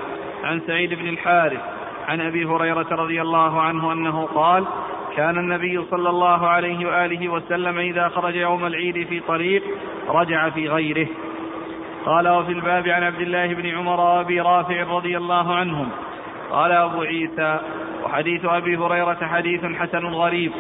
عن 0.44 0.62
سعيد 0.68 0.94
بن 0.94 1.08
الحارث 1.08 1.62
عن 2.08 2.22
أبي 2.22 2.46
هريرة 2.46 2.88
رضي 2.92 3.22
الله 3.22 3.62
عنه 3.62 3.94
أنه 3.94 4.26
قال 4.26 4.66
كان 5.20 5.38
النبي 5.38 5.86
صلى 5.92 6.10
الله 6.10 6.48
عليه 6.48 6.88
وآله 6.88 7.30
وسلم 7.30 7.78
إذا 7.78 8.08
خرج 8.08 8.36
يوم 8.36 8.66
العيد 8.66 9.08
في 9.08 9.20
طريق 9.20 9.64
رجع 10.10 10.50
في 10.50 10.70
غيره. 10.70 11.08
قال 12.06 12.28
وفي 12.28 12.52
الباب 12.52 12.88
عن 12.88 13.04
عبد 13.04 13.22
الله 13.22 13.54
بن 13.54 13.70
عمر 13.70 14.00
وأبي 14.00 14.42
رافع 14.42 14.84
رضي 14.84 15.18
الله 15.18 15.56
عنهم. 15.56 15.90
قال 16.52 16.72
أبو 16.72 17.02
عيسى 17.02 17.60
وحديث 18.04 18.46
أبي 18.46 18.78
هريرة 18.78 19.18
حديث 19.22 19.66
حسن 19.66 20.06
غريب. 20.06 20.52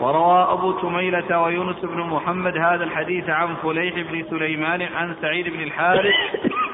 وروى 0.00 0.46
أبو 0.50 0.72
تميلة 0.72 1.40
ويونس 1.42 1.80
بن 1.84 2.00
محمد 2.00 2.56
هذا 2.56 2.84
الحديث 2.84 3.30
عن 3.30 3.54
فليح 3.62 3.94
بن 3.94 4.24
سليمان 4.30 4.82
عن 4.82 5.14
سعيد 5.22 5.48
بن 5.48 5.62
الحارث 5.62 6.14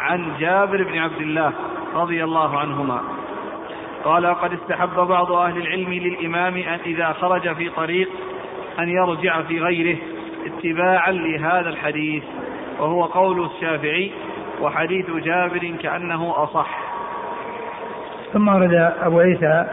عن 0.00 0.32
جابر 0.40 0.82
بن 0.82 0.98
عبد 0.98 1.20
الله 1.20 1.52
رضي 1.94 2.24
الله 2.24 2.58
عنهما. 2.58 3.19
قال 4.04 4.26
وقد 4.26 4.52
استحب 4.52 4.96
بعض 5.08 5.32
أهل 5.32 5.56
العلم 5.56 5.92
للإمام 5.92 6.56
أن 6.56 6.78
إذا 6.86 7.12
خرج 7.12 7.54
في 7.54 7.68
طريق 7.68 8.08
أن 8.78 8.88
يرجع 8.88 9.42
في 9.42 9.60
غيره 9.60 9.96
اتباعا 10.46 11.12
لهذا 11.12 11.68
الحديث 11.68 12.22
وهو 12.80 13.04
قول 13.04 13.44
الشافعي 13.44 14.10
وحديث 14.62 15.10
جابر 15.10 15.76
كأنه 15.82 16.42
أصح. 16.42 16.78
ثم 18.32 18.48
ورد 18.48 18.94
أبو 19.00 19.20
عيسى 19.20 19.66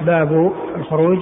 باب 0.00 0.52
الخروج. 0.76 1.18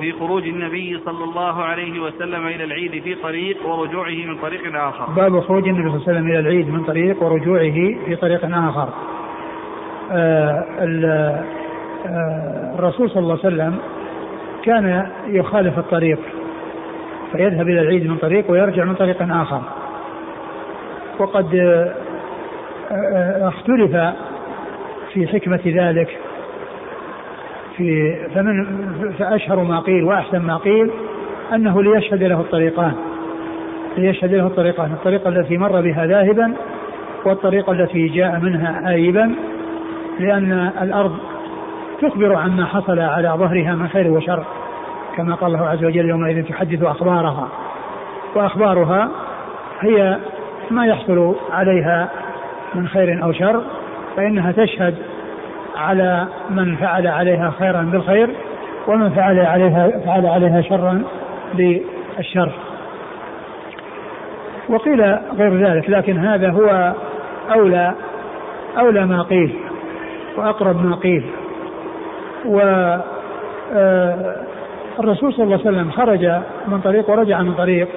في 0.00 0.12
خروج 0.12 0.48
النبي 0.48 1.00
صلى 1.04 1.24
الله 1.24 1.62
عليه 1.62 2.00
وسلم 2.00 2.46
إلى 2.46 2.64
العيد 2.64 3.02
في 3.02 3.14
طريق 3.14 3.66
ورجوعه 3.66 4.26
من 4.26 4.38
طريق 4.38 4.76
آخر. 4.76 5.06
باب 5.06 5.40
خروج 5.40 5.68
النبي 5.68 5.88
صلى 5.88 5.96
الله 5.96 6.08
عليه 6.08 6.18
وسلم 6.18 6.26
إلى 6.30 6.38
العيد 6.38 6.68
من 6.68 6.84
طريق 6.84 7.22
ورجوعه 7.22 8.04
في 8.06 8.16
طريق 8.16 8.40
آخر. 8.44 8.88
الرسول 12.78 13.10
صلى 13.10 13.22
الله 13.22 13.38
عليه 13.44 13.54
وسلم 13.54 13.78
كان 14.64 15.06
يخالف 15.26 15.78
الطريق 15.78 16.18
فيذهب 17.32 17.68
إلى 17.68 17.80
العيد 17.80 18.06
من 18.06 18.16
طريق 18.16 18.50
ويرجع 18.50 18.84
من 18.84 18.94
طريق 18.94 19.16
آخر. 19.22 19.62
وقد 21.18 21.54
آه، 22.92 23.48
اختلف 23.48 23.96
في 25.12 25.26
حكمة 25.26 25.60
ذلك. 25.66 26.18
في 27.76 28.16
فمن 28.34 28.66
فأشهر 29.18 29.62
ما 29.62 29.80
قيل 29.80 30.04
وأحسن 30.04 30.38
ما 30.38 30.56
قيل 30.56 30.90
أنه 31.54 31.82
ليشهد 31.82 32.22
له 32.22 32.40
الطريقان 32.40 32.92
ليشهد 33.98 34.34
له 34.34 34.46
الطريقان 34.46 34.92
الطريقة 34.92 35.28
التي 35.28 35.56
مر 35.56 35.80
بها 35.80 36.06
ذاهبا 36.06 36.52
والطريقة 37.24 37.72
التي 37.72 38.08
جاء 38.08 38.40
منها 38.40 38.90
آيبا. 38.90 39.34
لأن 40.18 40.72
الأرض 40.82 41.18
تخبر 42.02 42.34
عما 42.34 42.64
حصل 42.64 42.98
على 42.98 43.28
ظهرها 43.28 43.74
من 43.74 43.88
خير 43.88 44.10
وشر 44.10 44.44
كما 45.16 45.34
قال 45.34 45.54
الله 45.54 45.68
عز 45.68 45.84
وجل 45.84 46.08
يومئذ 46.08 46.44
تحدث 46.44 46.82
أخبارها. 46.82 47.48
وأخبارها 48.34 49.08
هي 49.80 50.18
ما 50.70 50.86
يحصل 50.86 51.34
عليها 51.52 52.08
من 52.74 52.88
خير 52.88 53.24
أو 53.24 53.32
شر 53.32 53.62
فإنها 54.16 54.52
تشهد 54.52 54.94
على 55.76 56.26
من 56.50 56.76
فعل 56.76 57.06
عليها 57.06 57.52
خيرا 57.58 57.82
بالخير 57.82 58.30
ومن 58.86 59.10
فعل 59.10 59.38
عليها 59.40 59.90
فعل 60.06 60.26
عليها 60.26 60.60
شرا 60.62 61.02
بالشر. 61.54 62.52
وقيل 64.68 65.00
غير 65.38 65.66
ذلك 65.66 65.90
لكن 65.90 66.18
هذا 66.18 66.50
هو 66.50 66.92
أولى 67.54 67.94
أولى 68.78 69.06
ما 69.06 69.22
قيل. 69.22 69.67
وأقرب 70.38 70.84
ما 70.84 70.96
قيل. 70.96 71.24
و 72.46 72.60
آه، 73.72 74.36
الرسول 75.00 75.32
صلى 75.32 75.44
الله 75.44 75.58
عليه 75.58 75.68
وسلم 75.68 75.90
خرج 75.90 76.42
من 76.68 76.80
طريق 76.80 77.10
ورجع 77.10 77.42
من 77.42 77.52
طريق. 77.54 77.88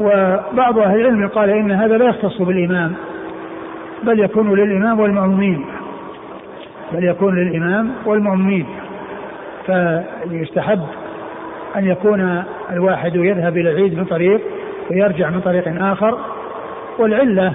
وبعض 0.00 0.78
أهل 0.78 1.00
العلم 1.00 1.28
قال 1.28 1.50
إن 1.50 1.70
هذا 1.70 1.98
لا 1.98 2.04
يختص 2.04 2.42
بالإمام 2.42 2.94
بل 4.02 4.20
يكون 4.20 4.54
للإمام 4.54 5.00
والمأمومين. 5.00 5.66
بل 6.92 7.04
يكون 7.04 7.34
للإمام 7.34 7.92
والمأمومين. 8.06 8.66
فيستحب 9.66 10.80
أن 11.76 11.86
يكون 11.86 12.44
الواحد 12.70 13.16
يذهب 13.16 13.56
إلى 13.56 13.70
العيد 13.70 13.98
من 13.98 14.04
طريق 14.04 14.40
ويرجع 14.90 15.30
من 15.30 15.40
طريق 15.40 15.82
آخر. 15.82 16.18
والعلة 16.98 17.54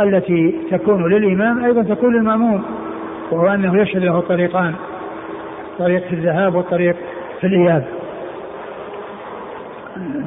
التي 0.00 0.54
تكون 0.70 1.12
للإمام 1.12 1.64
أيضا 1.64 1.82
تكون 1.82 2.14
للمأموم 2.16 2.62
وهو 3.30 3.46
أنه 3.46 3.82
يشهد 3.82 4.04
له 4.04 4.20
طريقان 4.20 4.74
طريق 5.78 6.06
في 6.06 6.12
الذهاب 6.12 6.54
والطريق 6.54 6.96
في 7.40 7.46
الإياب. 7.46 7.84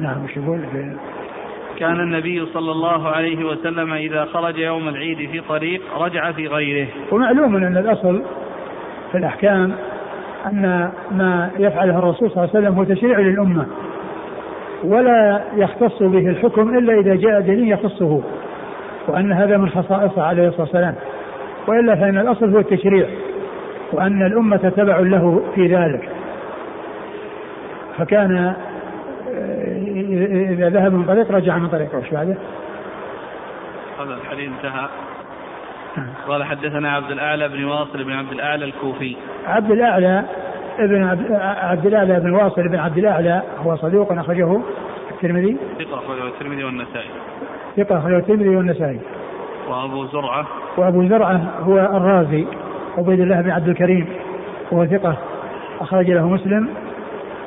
نعم 0.00 0.24
وش 0.24 0.36
يقول؟ 0.36 0.60
كان 1.78 2.00
النبي 2.00 2.46
صلى 2.46 2.72
الله 2.72 3.08
عليه 3.08 3.44
وسلم 3.44 3.92
إذا 3.92 4.24
خرج 4.24 4.58
يوم 4.58 4.88
العيد 4.88 5.30
في 5.30 5.40
طريق 5.40 5.80
رجع 5.98 6.32
في 6.32 6.46
غيره. 6.46 6.88
ومعلوم 7.12 7.56
أن 7.56 7.76
الأصل 7.76 8.22
في 9.12 9.18
الأحكام 9.18 9.72
أن 10.46 10.90
ما 11.10 11.50
يفعله 11.58 11.98
الرسول 11.98 12.30
صلى 12.30 12.44
الله 12.44 12.50
عليه 12.54 12.66
وسلم 12.66 12.78
هو 12.78 12.84
تشريع 12.84 13.18
للأمة 13.18 13.66
ولا 14.84 15.42
يختص 15.56 16.02
به 16.02 16.28
الحكم 16.28 16.78
إلا 16.78 17.00
إذا 17.00 17.14
جاء 17.14 17.40
دليل 17.40 17.72
يخصه. 17.72 18.22
وأن 19.08 19.32
هذا 19.32 19.56
من 19.56 19.70
خصائصه 19.70 20.22
عليه 20.22 20.48
الصلاة 20.48 20.62
والسلام. 20.62 20.94
وإلا 21.66 21.94
فإن 21.94 22.18
الأصل 22.18 22.52
هو 22.52 22.58
التشريع 22.58 23.06
وأن 23.92 24.26
الأمة 24.26 24.72
تبع 24.76 24.98
له 24.98 25.42
في 25.54 25.66
ذلك. 25.66 26.08
فكان 27.98 28.54
إذا 30.50 30.68
ذهب 30.68 30.92
من 30.92 31.04
طريق 31.04 31.32
رجع 31.32 31.58
من 31.58 31.68
طريق 31.68 31.94
وش 31.94 32.10
بعده؟ 32.10 32.36
هذا 34.00 34.14
الحديث 34.14 34.50
انتهى. 34.50 34.88
قال 36.28 36.44
حدثنا 36.44 36.92
عبد 36.92 37.10
الأعلى 37.10 37.48
بن 37.48 37.64
واصل 37.64 38.04
بن 38.04 38.12
عبد 38.12 38.32
الأعلى 38.32 38.64
الكوفي. 38.64 39.16
عبد 39.46 39.70
الأعلى 39.70 40.24
ابن 40.78 41.04
عبد 41.40 41.86
الأعلى 41.86 42.20
بن 42.20 42.30
واصل 42.30 42.68
بن 42.68 42.78
عبد 42.78 42.98
الأعلى 42.98 43.42
هو 43.58 43.76
صدوق 43.76 44.12
أخرجه 44.12 44.60
الترمذي. 45.10 45.56
ثقة 45.78 45.94
أخرجه 45.94 46.26
الترمذي 46.26 46.64
والنسائي. 46.64 47.10
ثقة 47.76 47.98
أخرجه 47.98 48.16
الترمذي 48.16 48.56
والنسائي. 48.56 49.00
وأبو 49.68 50.06
زرعة. 50.06 50.46
وأبو 50.76 51.08
زرعة 51.08 51.36
هو 51.60 51.78
الرازي 51.78 52.46
عبيد 52.98 53.20
الله 53.20 53.40
بن 53.40 53.50
عبد 53.50 53.68
الكريم 53.68 54.06
وهو 54.72 54.86
ثقة 54.86 55.16
أخرج 55.80 56.10
له 56.10 56.28
مسلم 56.28 56.68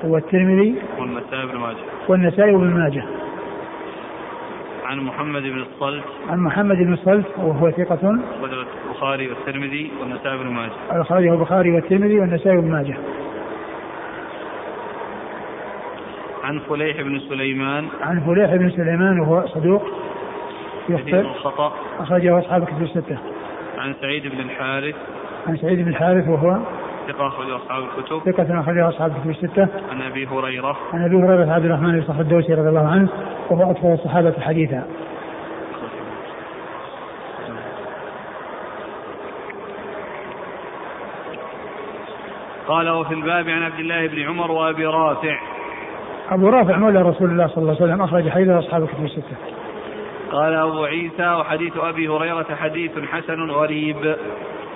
والترمذي 0.04 0.76
والنسائي 1.00 1.46
بن 1.46 1.58
ماجه. 1.58 1.78
والنسائي 2.08 2.56
بن 2.56 2.74
ماجه. 2.74 3.04
عن 4.86 5.00
محمد 5.00 5.42
بن 5.42 5.62
الصلت. 5.62 6.04
عن 6.30 6.40
محمد 6.40 6.76
بن 6.76 6.94
الصلت 6.94 7.26
وهو 7.38 7.72
ثقة. 7.72 8.20
أخرجه 8.40 8.66
البخاري 8.86 9.28
والترمذي 9.28 9.92
والنسائي 10.02 10.38
بن 10.38 10.48
ماجه. 10.48 10.72
أخرجه 10.90 11.34
البخاري 11.34 11.72
والترمذي 11.72 12.20
والنسائي 12.20 12.58
بن 12.58 12.72
ماجه. 12.72 12.98
عن 16.44 16.60
فليح 16.60 17.02
بن 17.02 17.20
سليمان. 17.20 17.86
عن 18.02 18.20
فليح 18.20 18.56
بن 18.56 18.70
سليمان 18.70 19.20
وهو 19.20 19.48
صدوق. 19.48 19.99
يخطئ. 20.90 21.20
الخطأ 21.20 21.74
أخرجه 22.00 22.40
أصحاب 22.40 22.66
كتب 22.66 22.82
الستة. 22.82 23.18
عن 23.78 23.96
سعيد 24.02 24.28
بن 24.28 24.40
الحارث. 24.40 24.96
عن 25.48 25.58
سعيد 25.58 25.80
بن 25.80 25.88
الحارث 25.88 26.28
وهو 26.28 26.60
ثقة 27.08 27.28
أخرجه 27.28 27.56
أصحاب 27.56 27.84
الكتب. 27.84 28.32
ثقة 28.32 28.60
أخرجه 28.60 28.90
أصحاب 28.90 29.12
الكتب 29.12 29.30
الستة. 29.30 29.68
عن 29.92 30.02
أبي 30.02 30.28
هريرة. 30.28 30.78
عن 30.94 31.06
أبي 31.06 31.16
هريرة 31.16 31.54
عبد 31.54 31.66
الرحمن 31.66 31.92
بن 31.92 32.02
صخر 32.02 32.22
الدوسي 32.22 32.54
رضي 32.54 32.70
الله 32.70 32.88
عنه 32.88 33.10
وهو 33.50 33.72
أكثر 33.72 33.94
الصحابة 33.94 34.34
حديثا. 34.42 34.88
قال 42.68 42.90
وفي 42.90 43.14
الباب 43.14 43.50
عن 43.50 43.64
عبد 43.64 43.80
الله 43.80 44.08
بن 44.08 44.22
عمر 44.22 44.52
وأبي 44.52 44.86
رافع. 44.86 45.40
أبو 46.32 46.50
رافع 46.50 46.78
مولى 46.78 47.02
رسول 47.02 47.30
الله 47.30 47.48
صلى 47.48 47.58
الله 47.58 47.76
عليه 47.76 47.84
وسلم 47.84 48.02
أخرج 48.02 48.30
حديث 48.30 48.50
أصحاب 48.50 48.84
الكتب 48.84 49.06
الستة. 49.06 49.36
قال 50.32 50.54
أبو 50.54 50.84
عيسى 50.84 51.30
وحديث 51.40 51.78
أبي 51.78 52.08
هريرة 52.08 52.56
حديث 52.56 52.92
حسن 53.12 53.52
غريب. 53.52 54.16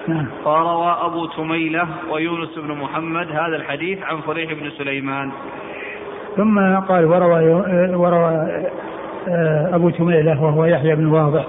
نعم. 0.08 0.28
وروى 0.46 0.98
أبو 1.02 1.26
تميلة 1.26 1.88
ويونس 2.10 2.50
بن 2.58 2.72
محمد 2.72 3.28
هذا 3.28 3.56
الحديث 3.56 4.04
عن 4.04 4.22
فريح 4.22 4.54
بن 4.54 4.70
سليمان. 4.70 5.32
ثم 6.36 6.76
قال 6.76 7.06
وروى 7.06 7.50
وروى 7.96 8.32
آه، 9.28 9.76
أبو 9.76 9.90
تميلة 9.90 10.44
وهو 10.44 10.66
يحيى 10.66 10.96
بن 10.96 11.06
واضح 11.06 11.46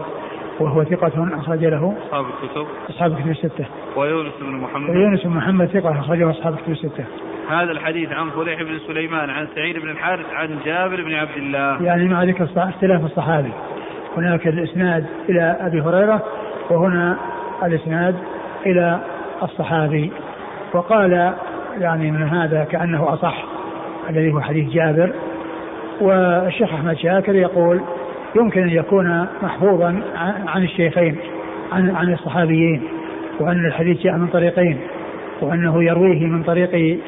وهو 0.61 0.85
ثقة 0.85 1.29
أخرج 1.39 1.65
له 1.65 1.95
أصحاب 2.07 2.25
الكتب. 2.25 2.67
أصحاب 2.91 3.13
الكتب 3.13 3.31
الستة. 3.31 3.67
ويونس 3.97 4.33
بن 4.41 4.57
محمد. 4.57 4.91
ويونس 4.91 5.25
بن 5.25 5.31
محمد 5.31 5.67
ثقة 5.67 6.01
أخرجه 6.01 6.31
أصحاب 6.31 6.55
الكتب 6.55 6.73
الستة. 6.73 7.05
هذا 7.51 7.73
الحديث 7.73 8.13
عن 8.13 8.31
فليح 8.31 8.63
بن 8.63 8.79
سليمان 8.87 9.31
عن 9.31 9.49
سعيد 9.55 9.79
بن 9.79 9.91
الحارث 9.91 10.27
عن 10.35 10.59
جابر 10.65 11.03
بن 11.03 11.15
عبد 11.15 11.37
الله. 11.37 11.83
يعني 11.83 12.09
مع 12.09 12.25
ذكر 12.25 12.49
اختلاف 12.57 13.05
الصحابي. 13.05 13.53
هناك 14.17 14.47
الإسناد 14.47 15.05
إلى 15.29 15.57
أبي 15.61 15.81
هريرة 15.81 16.23
وهنا 16.71 17.17
الإسناد 17.65 18.15
إلى 18.67 19.01
الصحابي. 19.43 20.13
وقال 20.75 21.35
يعني 21.81 22.11
من 22.11 22.23
هذا 22.23 22.65
كأنه 22.65 23.15
أصح 23.15 23.45
الذي 24.11 24.33
هو 24.33 24.41
حديث 24.41 24.69
جابر. 24.69 25.13
والشيخ 26.01 26.73
أحمد 26.73 26.97
شاكر 26.97 27.35
يقول 27.35 27.81
يمكن 28.37 28.63
أن 28.63 28.69
يكون 28.69 29.27
محفوظا 29.43 30.03
عن 30.47 30.63
الشيخين 30.63 31.17
عن 31.73 31.97
عن 31.97 32.13
الصحابيين 32.13 32.83
وأن 33.41 33.67
الحديث 33.67 34.03
جاء 34.03 34.17
من 34.17 34.27
طريقين 34.27 34.79
وأنه 35.41 35.85
يرويه 35.85 36.27
من 36.27 36.43
طريق 36.43 36.99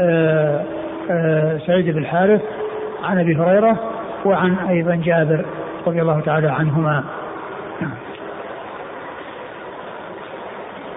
آه، 0.00 0.64
آه، 1.10 1.58
سعيد 1.58 1.90
بن 1.90 1.98
الحارث 1.98 2.42
عن 3.04 3.18
أبي 3.18 3.36
هريرة 3.36 3.78
وعن 4.24 4.54
أيضا 4.68 4.94
جابر. 4.94 5.44
رضي 5.88 6.02
الله 6.02 6.20
تعالى 6.20 6.48
عنهما. 6.48 7.04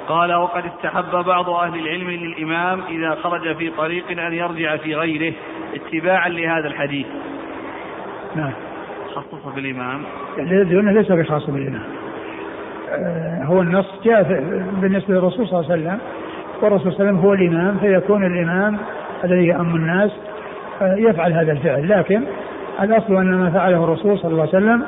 قال 0.08 0.34
وقد 0.34 0.64
استحب 0.66 1.26
بعض 1.26 1.50
أهل 1.50 1.80
العلم 1.80 2.10
للإمام 2.10 2.82
إذا 2.90 3.16
خرج 3.16 3.56
في 3.56 3.70
طريق 3.70 4.12
أن 4.12 4.34
يرجع 4.34 4.78
في 4.78 4.96
غيره 4.96 5.34
اتباعا 5.76 6.30
لهذا 6.30 6.68
الحديث. 6.68 7.08
نعم. 8.36 8.52
خصص 9.16 9.54
بالإمام. 9.56 10.02
لأنه 10.38 10.92
ليس 10.92 11.12
بخاص 11.12 11.50
بالإمام. 11.50 11.84
آه، 12.90 13.44
هو 13.44 13.62
النص 13.62 13.86
جاء 14.04 14.24
بالنسبة 14.82 15.14
للرسول 15.14 15.48
صلى 15.48 15.60
الله 15.60 15.72
عليه 15.72 15.82
وسلم. 15.82 16.00
والرسول 16.62 16.94
صلى 16.94 17.10
الله 17.10 17.10
عليه 17.10 17.20
وسلم 17.20 17.26
هو 17.26 17.34
الإمام 17.34 17.78
فيكون 17.78 18.26
الإمام 18.26 18.78
الذي 19.24 19.48
يأم 19.48 19.76
الناس 19.76 20.12
آه، 20.82 20.96
يفعل 20.96 21.34
هذا 21.34 21.52
الفعل. 21.52 21.90
لكن 21.90 22.24
الأصل 22.82 23.16
أن 23.16 23.38
ما 23.38 23.50
فعله 23.50 23.84
الرسول 23.84 24.20
صلى 24.20 24.32
الله 24.32 24.42
عليه 24.42 24.58
وسلم 24.58 24.86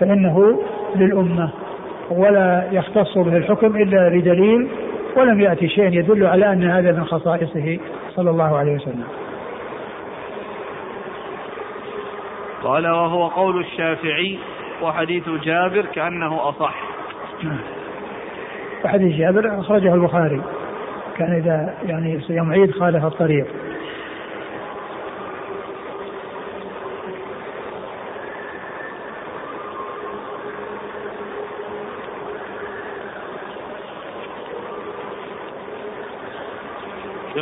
فإنه 0.00 0.62
للأمة 0.96 1.50
ولا 2.10 2.68
يختص 2.72 3.18
به 3.18 3.36
الحكم 3.36 3.76
إلا 3.76 4.08
بدليل 4.08 4.68
ولم 5.16 5.40
يأتي 5.40 5.68
شيء 5.68 5.92
يدل 5.92 6.26
على 6.26 6.52
أن 6.52 6.70
هذا 6.70 6.92
من 6.92 7.04
خصائصه 7.04 7.78
صلى 8.16 8.30
الله 8.30 8.58
عليه 8.58 8.74
وسلم. 8.74 9.04
قال 12.64 12.86
وهو 12.86 13.26
قول 13.26 13.60
الشافعي 13.60 14.38
وحديث 14.82 15.28
جابر 15.44 15.86
كأنه 15.94 16.48
أصح. 16.48 16.74
وحديث 18.84 19.16
جابر 19.16 19.60
أخرجه 19.60 19.94
البخاري 19.94 20.40
كان 21.16 21.32
إذا 21.32 21.74
يعني 21.86 22.20
يوم 22.30 22.52
عيد 22.52 22.70
خالف 22.70 23.04
الطريق. 23.04 23.46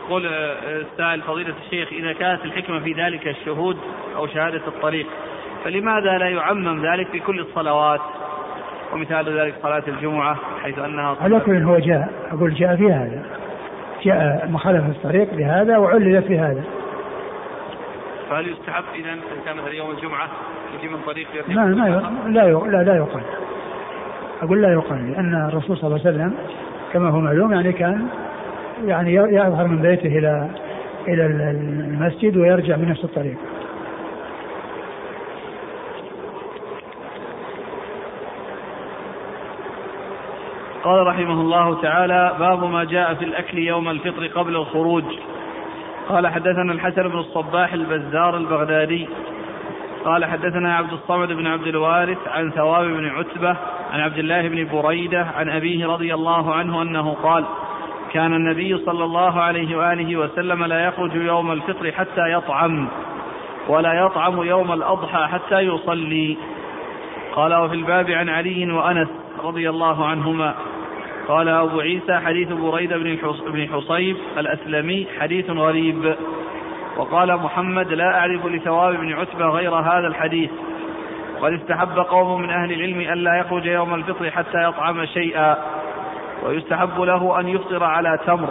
يقول 0.09 0.27
السائل 0.27 1.23
فضيلة 1.23 1.55
الشيخ 1.65 1.93
إذا 1.93 2.13
كانت 2.13 2.45
الحكمة 2.45 2.81
في 2.81 2.93
ذلك 2.93 3.29
الشهود 3.29 3.77
أو 4.17 4.27
شهادة 4.27 4.63
الطريق 4.67 5.07
فلماذا 5.65 6.19
لا 6.19 6.29
يعمم 6.29 6.87
ذلك 6.87 7.09
في 7.09 7.21
كل 7.21 7.41
الصلوات؟ 7.41 8.01
ومثال 8.93 9.39
ذلك 9.39 9.55
صلاة 9.63 9.83
الجمعة 9.89 10.37
حيث 10.63 10.79
أنها 10.79 11.17
على 11.21 11.41
كل 11.41 11.63
هو 11.63 11.79
جاء 11.79 12.09
أقول 12.33 12.55
جاء 12.55 12.77
في 12.77 12.93
هذا. 12.93 13.23
جاء 14.03 14.49
مخالفة 14.51 14.89
الطريق 14.89 15.35
بهذا 15.35 15.79
وعللت 15.79 16.27
بهذا. 16.27 16.65
فهل 18.31 18.49
يستحب 18.49 18.85
إذا 18.95 19.13
إن 19.13 19.21
كان 19.45 19.57
مثلا 19.57 19.73
يوم 19.73 19.91
الجمعة 19.91 20.29
يجي 20.79 20.89
من 20.89 21.01
طريق 21.07 21.27
ما 21.49 21.65
ما 21.65 22.13
لا 22.29 22.51
لا 22.51 22.83
لا 22.83 22.97
يقال. 22.97 23.23
أقول 24.43 24.63
لا 24.63 24.73
يقال 24.73 25.13
لأن 25.13 25.49
الرسول 25.49 25.77
صلى 25.77 25.87
الله 25.87 26.01
عليه 26.07 26.11
وسلم 26.17 26.35
كما 26.93 27.11
هو 27.11 27.21
معلوم 27.21 27.53
يعني 27.53 27.73
كان 27.73 28.09
يعني 28.87 29.15
يظهر 29.15 29.67
من 29.67 29.83
بيته 29.83 30.19
إلى 30.19 30.51
إلى 31.09 31.27
المسجد 31.27 32.37
ويرجع 32.37 32.77
من 32.77 32.89
نفس 32.89 33.05
الطريق. 33.05 33.37
قال 40.85 41.07
رحمه 41.07 41.41
الله 41.41 41.83
تعالى 41.83 42.37
باب 42.39 42.65
ما 42.65 42.85
جاء 42.85 43.15
في 43.15 43.25
الأكل 43.25 43.59
يوم 43.59 43.89
الفطر 43.89 44.27
قبل 44.27 44.57
الخروج. 44.57 45.05
قال 46.09 46.27
حدثنا 46.27 46.73
الحسن 46.73 47.09
بن 47.09 47.19
الصباح 47.19 47.73
البزار 47.73 48.37
البغدادي. 48.37 49.09
قال 50.05 50.25
حدثنا 50.25 50.77
عبد 50.77 50.93
الصمد 50.93 51.29
بن 51.29 51.47
عبد 51.47 51.67
الوارث 51.67 52.19
عن 52.27 52.51
ثواب 52.51 52.87
بن 52.87 53.09
عتبة 53.09 53.57
عن 53.93 54.01
عبد 54.01 54.19
الله 54.19 54.49
بن 54.49 54.69
بريدة 54.73 55.27
عن 55.37 55.49
أبيه 55.49 55.87
رضي 55.87 56.15
الله 56.15 56.55
عنه 56.55 56.83
أنه 56.83 57.15
قال 57.23 57.45
كان 58.13 58.35
النبي 58.35 58.79
صلى 58.79 59.05
الله 59.05 59.41
عليه 59.41 59.77
وآله 59.77 60.17
وسلم 60.17 60.65
لا 60.65 60.85
يخرج 60.85 61.15
يوم 61.15 61.53
الفطر 61.53 61.93
حتى 61.93 62.33
يطعم 62.33 62.89
ولا 63.69 63.93
يطعم 63.93 64.43
يوم 64.43 64.73
الأضحى 64.73 65.27
حتى 65.27 65.59
يصلي. 65.61 66.37
قال 67.35 67.55
وفي 67.55 67.75
الباب 67.75 68.11
عن 68.11 68.29
علي 68.29 68.73
وأنس 68.73 69.09
رضي 69.45 69.71
الله 69.71 70.07
عنهما. 70.07 70.55
قال 71.29 71.49
أبو 71.49 71.81
عيسى 71.81 72.19
حديث 72.19 72.49
بريدة 72.53 72.97
بن 72.97 73.69
حصيب 73.73 74.17
الأسلمي 74.39 75.07
حديث 75.21 75.51
غريب. 75.51 76.17
وقال 76.97 77.37
محمد 77.37 77.93
لا 77.93 78.19
أعرف 78.19 78.47
لثواب 78.47 78.95
بن 78.95 79.13
عتبة 79.13 79.47
غير 79.49 79.75
هذا 79.75 80.07
الحديث. 80.07 80.51
وقد 81.41 81.53
استحب 81.53 81.99
قوم 81.99 82.43
من 82.43 82.51
أهل 82.51 82.73
العلم 82.73 83.01
ألا 83.01 83.39
يخرج 83.39 83.67
يوم 83.67 83.95
الفطر 83.95 84.31
حتى 84.31 84.65
يطعم 84.65 85.05
شيئا. 85.05 85.57
ويستحب 86.47 87.01
له 87.01 87.41
أن 87.41 87.49
يفطر 87.49 87.85
على 87.85 88.19
تمر 88.27 88.49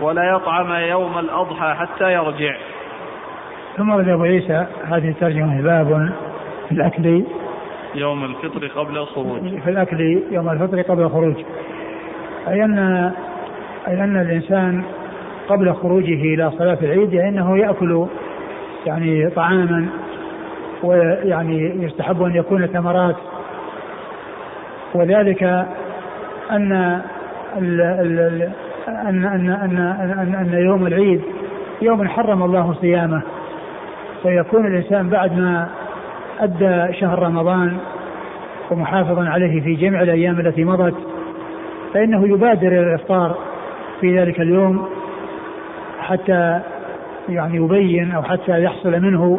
ولا 0.00 0.36
يطعم 0.36 0.72
يوم 0.72 1.18
الأضحى 1.18 1.74
حتى 1.74 2.12
يرجع. 2.12 2.56
ثم 3.76 3.90
ورد 3.90 4.08
أبو 4.08 4.22
عيسى 4.22 4.66
هذه 4.84 5.08
الترجمة 5.08 5.62
باب 5.62 6.12
في 6.68 6.72
الأكل. 6.72 7.24
يوم 7.94 8.24
الفطر 8.24 8.66
قبل 8.66 8.98
الخروج. 8.98 9.40
في 9.64 9.70
الأكل 9.70 10.22
يوم 10.30 10.48
الفطر 10.48 10.82
قبل 10.82 11.02
الخروج. 11.02 11.34
أي 12.48 12.64
أن 12.64 12.78
أي 13.88 14.04
أن 14.04 14.16
الإنسان 14.16 14.82
قبل 15.48 15.74
خروجه 15.74 16.34
إلى 16.34 16.50
صلاة 16.50 16.78
العيد 16.82 17.10
فإنه 17.10 17.58
يأكل 17.58 18.06
يعني 18.86 19.30
طعاما 19.30 19.88
ويعني 20.82 21.84
يستحب 21.84 22.22
أن 22.22 22.36
يكون 22.36 22.66
ثمرات 22.66 23.16
وذلك 24.94 25.66
أن 26.50 26.72
أن 27.56 27.80
أن 27.80 29.24
أن 29.50 29.78
أن, 29.78 30.34
أن 30.34 30.64
يوم 30.64 30.86
العيد 30.86 31.22
يوم 31.82 32.08
حرم 32.08 32.42
الله 32.42 32.74
صيامه 32.80 33.22
فيكون 34.22 34.66
الإنسان 34.66 35.08
بعد 35.08 35.38
ما 35.38 35.68
أدى 36.40 36.92
شهر 37.00 37.18
رمضان 37.18 37.76
ومحافظا 38.70 39.28
عليه 39.28 39.60
في 39.60 39.74
جميع 39.74 40.02
الأيام 40.02 40.40
التي 40.40 40.64
مضت 40.64 40.94
فإنه 41.94 42.28
يبادر 42.28 42.68
إلى 42.68 42.80
الإفطار 42.80 43.38
في 44.00 44.18
ذلك 44.18 44.40
اليوم 44.40 44.88
حتى 46.00 46.60
يعني 47.28 47.56
يبين 47.56 48.10
أو 48.10 48.22
حتى 48.22 48.62
يحصل 48.62 48.90
منه 48.90 49.38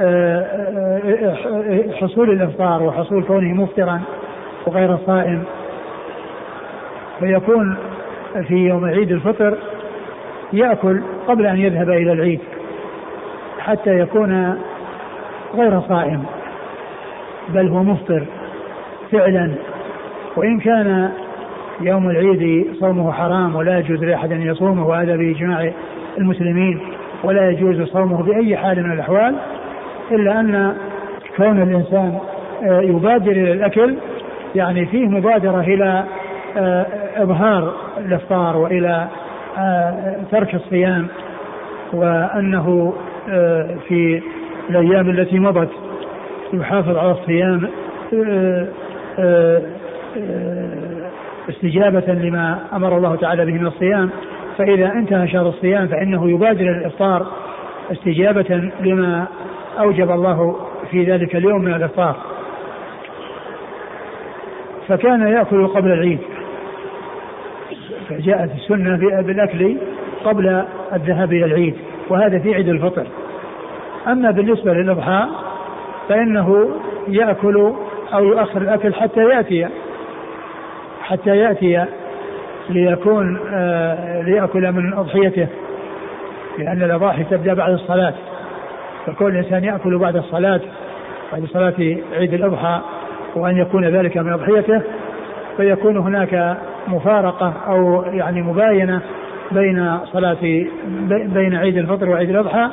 آه، 0.00 0.40
آه، 0.40 1.34
آه، 1.34 1.92
حصول 1.92 2.30
الإفطار 2.30 2.82
وحصول 2.82 3.24
كونه 3.24 3.54
مفطرا 3.54 4.00
وغير 4.66 4.96
صائم. 5.06 5.44
فيكون 7.20 7.76
في 8.48 8.54
يوم 8.54 8.84
عيد 8.84 9.12
الفطر 9.12 9.58
يأكل 10.52 11.00
قبل 11.28 11.46
أن 11.46 11.56
يذهب 11.56 11.90
إلى 11.90 12.12
العيد 12.12 12.40
حتى 13.58 13.98
يكون 13.98 14.58
غير 15.54 15.80
صائم 15.80 16.24
بل 17.48 17.68
هو 17.68 17.82
مفطر 17.82 18.26
فعلا. 19.12 19.54
وإن 20.36 20.60
كان 20.60 21.10
يوم 21.80 22.10
العيد 22.10 22.66
صومه 22.80 23.12
حرام 23.12 23.56
ولا 23.56 23.78
يجوز 23.78 24.04
لأحد 24.04 24.32
أن 24.32 24.42
يصومه 24.42 24.86
وهذا 24.86 25.16
بإجماع 25.16 25.72
المسلمين 26.18 26.80
ولا 27.24 27.50
يجوز 27.50 27.82
صومه 27.82 28.22
بأي 28.22 28.56
حال 28.56 28.84
من 28.84 28.92
الأحوال 28.92 29.34
إلا 30.10 30.40
أن 30.40 30.76
كون 31.36 31.62
الإنسان 31.62 32.18
آه، 32.62 32.80
يبادر 32.80 33.32
إلى 33.32 33.52
الأكل 33.52 33.94
يعني 34.54 34.86
فيه 34.86 35.06
مبادرة 35.06 35.60
إلى 35.60 36.04
إظهار 37.16 37.74
الإفطار 37.98 38.56
وإلى 38.56 39.08
آه، 39.58 40.16
ترك 40.30 40.54
الصيام 40.54 41.06
وأنه 41.92 42.94
في 43.88 44.22
الأيام 44.70 45.10
التي 45.10 45.38
مضت 45.38 45.70
يحافظ 46.52 46.96
على 46.96 47.10
الصيام 47.10 47.68
استجابة 51.48 52.12
لما 52.12 52.58
أمر 52.72 52.96
الله 52.96 53.16
تعالى 53.16 53.46
به 53.46 53.52
من 53.52 53.66
الصيام. 53.66 54.10
فإذا 54.58 54.92
انتهى 54.92 55.28
شهر 55.28 55.48
الصيام 55.48 55.88
فإنه 55.88 56.30
يبادر 56.30 56.68
الإفطار 56.68 57.26
استجابة 57.92 58.70
لما 58.80 59.26
أوجب 59.78 60.10
الله 60.10 60.56
في 60.90 61.04
ذلك 61.04 61.36
اليوم 61.36 61.62
من 61.62 61.74
الإفطار. 61.74 62.16
فكان 64.88 65.28
يأكل 65.28 65.66
قبل 65.66 65.92
العيد. 65.92 66.18
فجاءت 68.08 68.50
السنة 68.54 68.96
بالأكل 69.22 69.76
قبل 70.24 70.64
الذهاب 70.92 71.32
إلى 71.32 71.44
العيد 71.44 71.74
وهذا 72.08 72.38
في 72.38 72.54
عيد 72.54 72.68
الفطر. 72.68 73.06
أما 74.06 74.30
بالنسبة 74.30 74.72
للإضحى 74.72 75.26
فإنه 76.08 76.70
يأكل 77.08 77.72
أو 78.14 78.24
يؤخر 78.24 78.62
الأكل 78.62 78.94
حتى 78.94 79.20
يأتي 79.20 79.68
حتى 81.02 81.36
يأتي 81.36 81.84
ليكون 82.70 83.40
آه 83.52 84.22
ليأكل 84.22 84.72
من 84.72 84.94
أضحيته 84.94 85.46
لأن 86.58 86.82
الأضاحي 86.82 87.24
تبدأ 87.24 87.54
بعد 87.54 87.72
الصلاة. 87.72 88.14
فكل 89.06 89.36
إنسان 89.36 89.64
يأكل 89.64 89.98
بعد 89.98 90.16
الصلاة 90.16 90.60
بعد 91.32 91.44
صلاة 91.44 91.96
عيد 92.12 92.34
الأضحى 92.34 92.80
وأن 93.36 93.56
يكون 93.56 93.84
ذلك 93.84 94.16
من 94.16 94.32
أضحيته 94.32 94.82
فيكون 95.56 95.96
هناك 95.96 96.58
مفارقة 96.86 97.54
أو 97.66 98.02
يعني 98.02 98.42
مباينة 98.42 99.02
بين 99.52 99.98
صلاة 100.12 100.66
بين 101.08 101.56
عيد 101.56 101.76
الفطر 101.76 102.08
وعيد 102.08 102.30
الأضحى. 102.30 102.68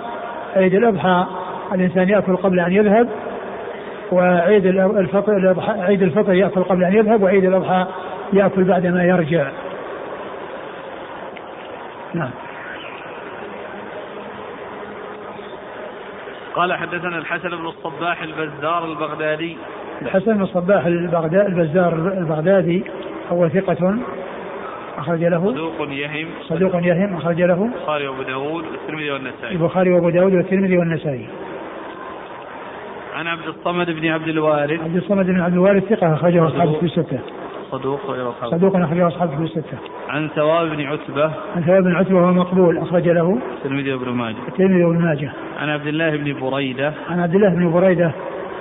عيد 0.55 0.73
الأضحى 0.73 1.25
الإنسان 1.73 2.09
يأكل 2.09 2.35
قبل 2.35 2.59
أن 2.59 2.71
يذهب 2.71 3.09
وعيد 4.11 4.65
الفطر 4.65 5.55
عيد 5.67 6.01
الفطر 6.01 6.33
يأكل 6.33 6.63
قبل 6.63 6.83
أن 6.83 6.93
يذهب 6.93 7.23
وعيد 7.23 7.45
الأضحى 7.45 7.85
يأكل 8.33 8.63
بعدما 8.63 9.03
يرجع. 9.03 9.47
نعم. 12.13 12.31
قال 16.55 16.73
حدثنا 16.73 17.17
الحسن 17.17 17.49
بن 17.49 17.67
الصباح 17.67 18.21
البزار 18.21 18.85
البغدادي. 18.85 19.57
الحسن 20.05 20.33
بن 20.33 20.41
الصباح 20.41 20.85
البزار 20.85 21.93
البغدادي 21.93 22.83
هو 23.31 23.49
ثقة. 23.49 23.97
أخرج 24.97 25.23
له. 25.23 25.51
صدوق 25.51 25.89
يهم. 25.89 26.27
صدوق 26.41 26.75
يهم 26.75 27.15
أخرج 27.15 27.41
له. 27.41 27.63
البخاري 27.65 28.07
وأبو 28.07 28.23
داود 28.23 28.63
والترمذي 28.65 29.11
والنسائي. 29.11 29.55
البخاري 29.55 29.91
وأبو 29.91 30.09
داود 30.09 30.33
والترمذي 30.33 30.77
والنسائي. 30.77 31.27
عن 33.15 33.27
عبد 33.27 33.47
الصمد 33.47 33.89
بن 33.91 34.07
عبد 34.07 34.27
الوارث. 34.27 34.79
عبد 34.81 34.95
الصمد 34.95 35.25
بن 35.25 35.41
عبد 35.41 35.53
الوارث 35.53 35.83
ثقة 35.83 36.13
أخرجه 36.13 36.47
أصحابه 36.47 36.73
في 36.79 36.85
الستة. 36.85 37.19
صدوق 37.71 38.05
غير 38.09 38.29
أصحابه 38.29 38.57
صدوق 38.57 38.75
أخرجه 38.75 39.07
أصحابه 39.07 39.35
في 39.37 39.43
الستة. 39.43 39.77
عن 40.09 40.27
ثواب 40.27 40.67
بن 40.67 40.81
عتبة. 40.81 41.31
عن 41.55 41.63
ثواب 41.63 41.83
بن 41.83 41.95
عتبة 41.95 42.15
وهو 42.15 42.33
مقبول 42.33 42.77
أخرج 42.77 43.09
له. 43.09 43.37
الترمذي 43.57 43.93
وابن 43.93 44.09
ماجه. 44.09 44.37
الترمذي 44.47 44.83
وابن 44.83 45.01
ماجه. 45.01 45.31
عن 45.59 45.69
عبد 45.69 45.87
الله 45.87 46.17
بن 46.17 46.39
بريدة. 46.39 46.93
عن 47.09 47.19
عبد 47.19 47.35
الله 47.35 47.49
بن 47.49 47.71
بريدة. 47.71 48.11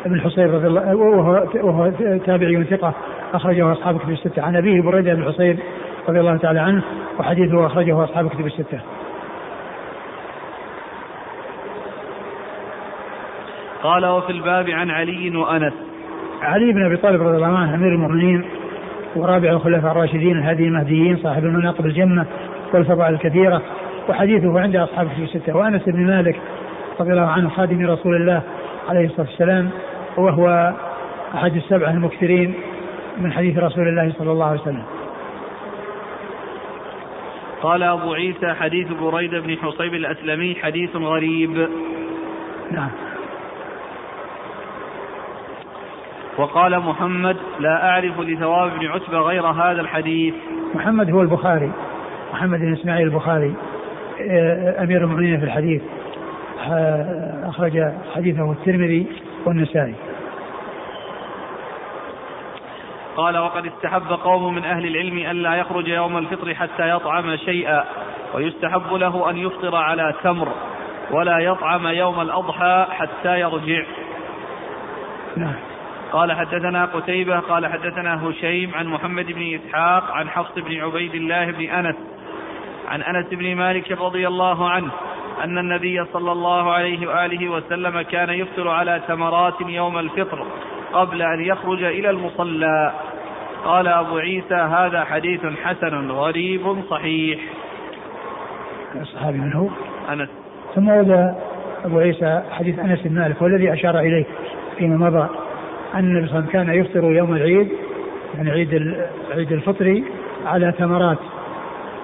بن 0.06 0.20
حصير 0.20 0.50
رضي 0.54 0.66
الله 0.66 0.96
وهو 0.96 1.46
وهو 1.54 1.90
تابعي 2.26 2.64
ثقة 2.64 2.94
أخرجه 3.34 3.72
أصحاب 3.72 3.98
كتب 3.98 4.10
الستة. 4.10 4.42
عن 4.42 4.56
أبيه 4.56 4.82
بريدة 4.82 5.14
بن 5.14 5.24
حصير 5.24 5.56
رضي 6.08 6.20
الله 6.20 6.36
تعالى 6.36 6.60
عنه 6.60 6.82
وحديثه 7.18 7.66
أخرجه 7.66 8.04
أصحاب 8.04 8.28
كتب 8.28 8.46
الستة. 8.46 8.80
قال 13.82 14.06
وفي 14.06 14.32
الباب 14.32 14.70
عن 14.70 14.90
علي 14.90 15.36
وأنس. 15.36 15.72
علي 16.42 16.72
بن 16.72 16.84
أبي 16.84 16.96
طالب 16.96 17.22
رضي 17.22 17.36
الله 17.36 17.58
عنه 17.58 17.74
أمير 17.74 17.88
المؤمنين 17.88 18.44
ورابع 19.16 19.50
الخلفاء 19.50 19.92
الراشدين 19.92 20.38
الهادي 20.38 20.64
المهديين 20.64 21.16
صاحب 21.16 21.44
المناقب 21.44 21.86
الجمة 21.86 22.26
والفضائل 22.74 23.14
الكثيرة 23.14 23.62
وحديثه 24.08 24.60
عند 24.60 24.76
أصحاب 24.76 25.08
في 25.08 25.24
الستة. 25.24 25.56
وأنس 25.56 25.82
بن 25.82 26.06
مالك 26.06 26.36
رضي 27.00 27.10
الله 27.10 27.26
عنه 27.26 27.48
خادم 27.48 27.86
رسول 27.86 28.16
الله 28.16 28.42
عليه 28.88 29.06
الصلاة 29.06 29.26
والسلام 29.26 29.70
وهو 30.16 30.74
أحد 31.34 31.56
السبعة 31.56 31.90
المكثرين 31.90 32.54
من 33.18 33.32
حديث 33.32 33.58
رسول 33.58 33.88
الله 33.88 34.12
صلى 34.18 34.32
الله 34.32 34.46
عليه 34.46 34.60
وسلم. 34.60 34.84
قال 37.62 37.82
أبو 37.82 38.12
عيسى 38.14 38.54
حديث 38.54 38.88
بريدة 38.92 39.40
بن 39.40 39.56
حصيب 39.56 39.94
الأسلمي 39.94 40.54
حديث 40.54 40.96
غريب. 40.96 41.68
نعم. 42.70 42.90
وقال 46.38 46.80
محمد 46.80 47.36
لا 47.60 47.90
أعرف 47.90 48.20
لثواب 48.20 48.70
بن 48.78 48.86
عتبة 48.86 49.18
غير 49.18 49.46
هذا 49.46 49.80
الحديث. 49.80 50.34
محمد 50.74 51.10
هو 51.10 51.22
البخاري 51.22 51.70
محمد 52.32 52.58
بن 52.58 52.72
إسماعيل 52.72 53.06
البخاري 53.06 53.54
آه، 54.20 54.82
أمير 54.84 55.04
المؤمنين 55.04 55.38
في 55.38 55.44
الحديث. 55.44 55.82
آه، 56.70 57.48
أخرج 57.48 57.92
حديثه 58.14 58.52
الترمذي. 58.52 59.06
والنسائي. 59.46 59.94
قال 63.16 63.38
وقد 63.38 63.66
استحب 63.66 64.12
قوم 64.12 64.54
من 64.54 64.64
أهل 64.64 64.86
العلم 64.86 65.18
ألا 65.18 65.54
يخرج 65.54 65.88
يوم 65.88 66.18
الفطر 66.18 66.54
حتى 66.54 66.90
يطعم 66.90 67.36
شيئا 67.36 67.84
ويستحب 68.34 68.92
له 68.92 69.30
أن 69.30 69.36
يفطر 69.36 69.76
على 69.76 70.14
تمر 70.22 70.48
ولا 71.10 71.38
يطعم 71.38 71.86
يوم 71.86 72.20
الأضحى 72.20 72.86
حتى 72.90 73.40
يرجع. 73.40 73.84
نعم. 75.36 75.54
قال 76.12 76.32
حدثنا 76.32 76.84
قتيبة 76.84 77.38
قال 77.38 77.66
حدثنا 77.66 78.28
هشيم 78.28 78.74
عن 78.74 78.86
محمد 78.86 79.26
بن 79.26 79.54
إسحاق 79.54 80.10
عن 80.10 80.30
حفص 80.30 80.52
بن 80.56 80.80
عبيد 80.80 81.14
الله 81.14 81.50
بن 81.50 81.64
أنس 81.64 81.96
عن 82.88 83.02
أنس 83.02 83.26
بن 83.26 83.56
مالك 83.56 83.92
رضي 83.92 84.26
الله 84.28 84.70
عنه 84.70 84.90
أن 85.44 85.58
النبي 85.58 86.04
صلى 86.12 86.32
الله 86.32 86.72
عليه 86.72 87.08
وآله 87.08 87.48
وسلم 87.48 88.02
كان 88.02 88.30
يفطر 88.30 88.68
على 88.68 89.00
تمرات 89.08 89.60
يوم 89.60 89.98
الفطر 89.98 90.46
قبل 90.92 91.22
أن 91.22 91.40
يخرج 91.40 91.82
إلى 91.82 92.10
المصلى. 92.10 92.92
قال 93.64 93.88
أبو 93.88 94.18
عيسى 94.18 94.54
هذا 94.54 95.04
حديث 95.04 95.40
حسن 95.64 96.10
غريب 96.10 96.76
صحيح. 96.90 97.40
الصحابي 99.00 99.38
من 99.38 99.52
هو؟ 99.52 99.68
أنس. 100.12 100.28
ثم 100.74 100.88
ورد 100.88 101.34
أبو 101.84 101.98
عيسى 101.98 102.42
حديث 102.50 102.78
أنس 102.78 103.00
بن 103.00 103.14
مالك 103.14 103.42
والذي 103.42 103.72
أشار 103.72 103.98
إليه 103.98 104.24
فيما 104.78 105.10
مضى 105.10 105.28
أن 105.94 105.98
النبي 105.98 106.26
صلى 106.26 106.38
الله 106.38 106.48
عليه 106.48 106.58
وسلم 106.58 106.64
كان 106.64 106.74
يفطر 106.74 107.04
يوم 107.04 107.34
العيد 107.34 107.68
يعني 108.34 108.50
عيد 108.50 108.96
عيد 109.30 109.52
الفطر 109.52 110.02
على 110.46 110.72
تمرات 110.72 111.18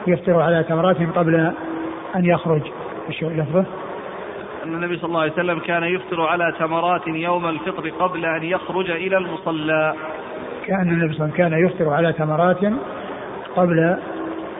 يفطر 0.06 0.40
على 0.40 0.64
تمرات 0.68 0.96
قبل 1.16 1.52
أن 2.16 2.24
يخرج. 2.24 2.62
إيش 3.08 3.22
لفظه؟ 3.22 3.64
أن 4.64 4.74
النبي 4.74 4.96
صلى 4.96 5.08
الله 5.08 5.20
عليه 5.20 5.32
وسلم 5.32 5.58
كان 5.58 5.84
يفطر 5.84 6.20
على 6.20 6.54
تمرات 6.58 7.06
يوم 7.06 7.48
الفطر 7.48 7.88
قبل 7.88 8.24
أن 8.24 8.42
يخرج 8.42 8.90
إلى 8.90 9.16
المصلى. 9.16 9.94
كأن 10.66 10.88
النبي 10.88 11.14
صلى 11.14 11.24
الله 11.24 11.34
عليه 11.34 11.34
وسلم 11.34 11.36
كان 11.36 11.66
يفطر 11.66 11.94
على 11.94 12.12
تمرات 12.12 12.58
قبل 13.56 13.96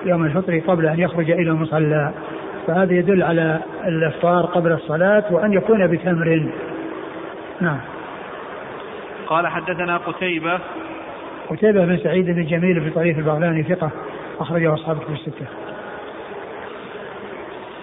يوم 0.05 0.25
الفطر 0.25 0.59
قبل 0.59 0.87
أن 0.87 1.01
يخرج 1.01 1.31
إلى 1.31 1.51
المصلى. 1.51 2.13
فهذا 2.67 2.93
يدل 2.93 3.23
على 3.23 3.61
الإفطار 3.87 4.47
قبل 4.47 4.73
الصلاة 4.73 5.25
وأن 5.31 5.53
يكون 5.53 5.87
بتمر. 5.87 6.53
نعم. 7.61 7.81
قال 9.27 9.47
حدثنا 9.47 9.97
قتيبة. 9.97 10.61
قتيبة 11.49 11.85
بن 11.85 11.97
سعيد 11.97 12.27
بن 12.27 12.45
جميل 12.45 12.81
بن 12.81 12.91
طريف 12.91 13.19
البغلاني 13.19 13.63
ثقة 13.63 13.91
أخرجه 14.41 14.75
أصحاب 14.75 14.97
في 14.97 15.13
الستة. 15.13 15.47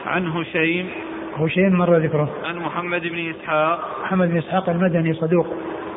عن 0.07 0.27
هشيم. 0.27 0.87
هشيم 1.37 1.73
مر 1.77 1.97
ذكره. 1.97 2.29
عن 2.45 2.55
محمد 2.55 3.01
بن 3.01 3.29
إسحاق. 3.29 3.79
محمد 4.03 4.29
بن 4.29 4.37
إسحاق 4.37 4.69
المدني 4.69 5.13
صدوق. 5.13 5.47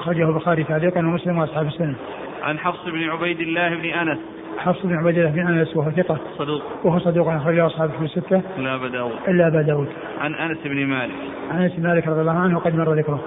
أخرجه 0.01 0.29
البخاري 0.29 0.65
تعليقا 0.65 1.01
ومسلم 1.01 1.39
وأصحاب 1.39 1.67
السنة. 1.67 1.95
عن 2.43 2.59
حفص 2.59 2.85
بن 2.87 3.11
عبيد 3.11 3.41
الله 3.41 3.69
بن 3.69 3.85
أنس. 3.85 4.19
حفص 4.59 4.87
بن 4.87 4.97
عبيد 4.97 5.19
الله 5.19 5.31
بن 5.31 5.47
أنس 5.47 5.77
وهو 5.77 5.91
ثقة. 5.91 6.19
صدوق. 6.39 6.63
وهو 6.85 6.99
صدوق 6.99 7.29
أخرجه 7.29 7.67
أصحاب 7.67 7.91
في 7.91 8.05
الستة. 8.05 8.43
إلا 8.59 8.75
أبا 8.75 8.89
داود. 8.89 9.17
إلا 9.29 9.47
أبا 9.47 9.63
داود. 9.63 9.89
عن 10.21 10.35
أنس 10.35 10.59
بن 10.65 10.87
مالك. 10.87 11.15
عن 11.51 11.63
أنس 11.63 11.73
بن 11.77 11.89
مالك 11.89 12.09
رضي 12.09 12.21
الله 12.21 12.39
عنه 12.39 12.57
وقد 12.57 12.77
مر 12.77 12.95
ذكره. 12.95 13.21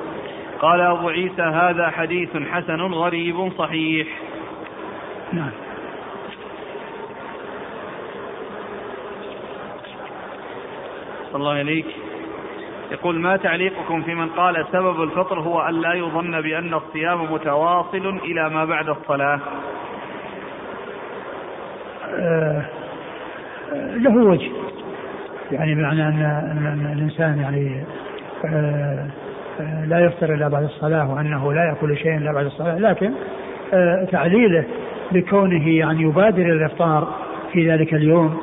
قال 0.59 0.81
أبو 0.81 1.09
عيسى 1.09 1.41
هذا 1.41 1.89
حديث 1.89 2.37
حسن 2.51 2.81
غريب 2.81 3.51
صحيح. 3.57 4.07
نعم. 5.33 5.51
صلى 11.33 11.39
الله 11.39 11.53
عليك. 11.53 11.85
يقول 12.91 13.19
ما 13.19 13.37
تعليقكم 13.37 14.01
في 14.01 14.15
من 14.15 14.29
قال 14.29 14.65
سبب 14.71 15.03
الفطر 15.03 15.39
هو 15.39 15.61
أن 15.61 15.81
لا 15.81 15.93
يظن 15.93 16.41
بأن 16.41 16.73
الصيام 16.73 17.33
متواصل 17.33 18.19
إلى 18.23 18.49
ما 18.49 18.65
بعد 18.65 18.89
الصلاة؟ 18.89 19.39
آه 22.19 22.65
له 23.95 24.15
وجه. 24.15 24.51
يعني 25.51 25.75
بمعنى 25.75 26.07
أن, 26.07 26.21
أن 26.51 26.93
الإنسان 26.93 27.39
يعني 27.39 27.83
آه 28.45 29.07
آه 29.59 29.85
لا 29.85 30.05
يفطر 30.05 30.33
إلا 30.33 30.47
بعد 30.47 30.63
الصلاة 30.63 31.13
وأنه 31.13 31.53
لا 31.53 31.65
يأكل 31.65 31.97
شيئا 31.97 32.17
إلا 32.17 32.33
بعد 32.33 32.45
الصلاة. 32.45 32.79
لكن 32.79 33.11
آه 33.73 34.07
تعليله 34.11 34.63
بكونه 35.11 35.69
يعني 35.69 36.01
يبادر 36.03 36.45
الإفطار 36.45 37.07
في 37.53 37.71
ذلك 37.71 37.93
اليوم 37.93 38.37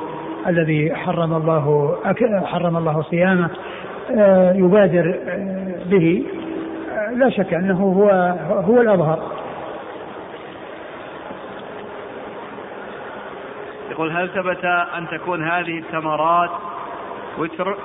الذي 0.47 0.95
حرم 0.95 1.33
الله 1.33 1.95
حرم 2.45 2.77
الله 2.77 3.01
صيامه 3.01 3.49
آه، 4.17 4.53
يبادر 4.53 5.19
آه، 5.27 5.89
به 5.89 6.23
آه، 6.91 7.11
لا 7.11 7.29
شك 7.29 7.53
أنه 7.53 7.83
هو 7.83 8.09
هو 8.61 8.81
الأظهر 8.81 9.19
يقول 13.91 14.11
هل 14.11 14.29
ثبت 14.29 14.65
أن 14.97 15.07
تكون 15.17 15.43
هذه 15.43 15.77
الثمرات 15.77 16.49
وتر؟ 17.37 17.77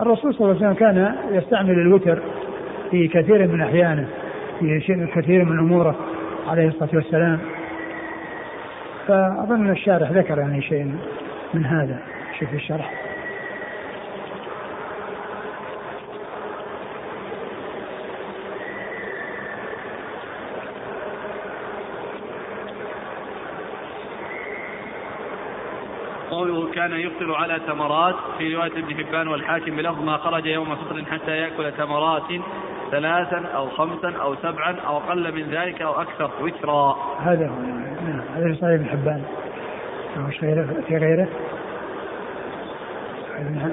الرسول 0.00 0.34
صلى 0.34 0.40
الله 0.40 0.56
عليه 0.56 0.66
وسلم 0.66 0.74
كان 0.74 1.14
يستعمل 1.30 1.70
الوتر 1.70 2.22
في 2.90 3.08
كثير 3.08 3.48
من 3.48 3.60
أحيانه 3.60 4.08
في 4.60 5.06
كثير 5.14 5.44
من 5.44 5.58
أموره 5.58 5.94
عليه 6.48 6.68
الصلاة 6.68 6.90
والسلام 6.94 7.38
فأظن 9.08 9.70
الشارح 9.70 10.10
ذكر 10.10 10.38
يعني 10.38 10.62
شيء 10.62 10.94
من 11.54 11.66
هذا. 11.66 11.98
شوف 12.40 12.54
الشرح. 12.54 12.94
قوله 26.30 26.70
كان 26.72 26.92
يفطر 26.92 27.34
على 27.34 27.60
تمرات. 27.66 28.14
في 28.38 28.54
رواية 28.54 28.72
ابن 28.72 28.94
حبان 28.94 29.28
والحاكم 29.28 29.76
بلفظ 29.76 30.04
ما 30.04 30.16
خرج 30.16 30.46
يوم 30.46 30.76
فطر 30.76 31.04
حتى 31.04 31.36
يأكل 31.36 31.72
تمرات. 31.72 32.22
ثلاثا 32.90 33.46
أو 33.54 33.68
خمسا 33.68 34.12
أو 34.22 34.34
سبعا 34.34 34.76
أو 34.86 34.96
أقل 34.96 35.34
من 35.34 35.50
ذلك 35.50 35.82
أو 35.82 36.00
أكثر 36.02 36.30
وترا. 36.40 36.96
هذا 37.20 37.48
هو 37.48 37.54
نعم. 37.54 38.22
هذا 38.36 38.54
صحيح 38.54 38.64
ابن 38.64 38.86
حبان. 38.86 39.22
في 40.88 40.96
غيره. 40.96 41.28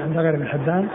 عند 0.03 0.18
غير 0.18 0.36
ابن 0.36 0.47
حبان. 0.47 0.89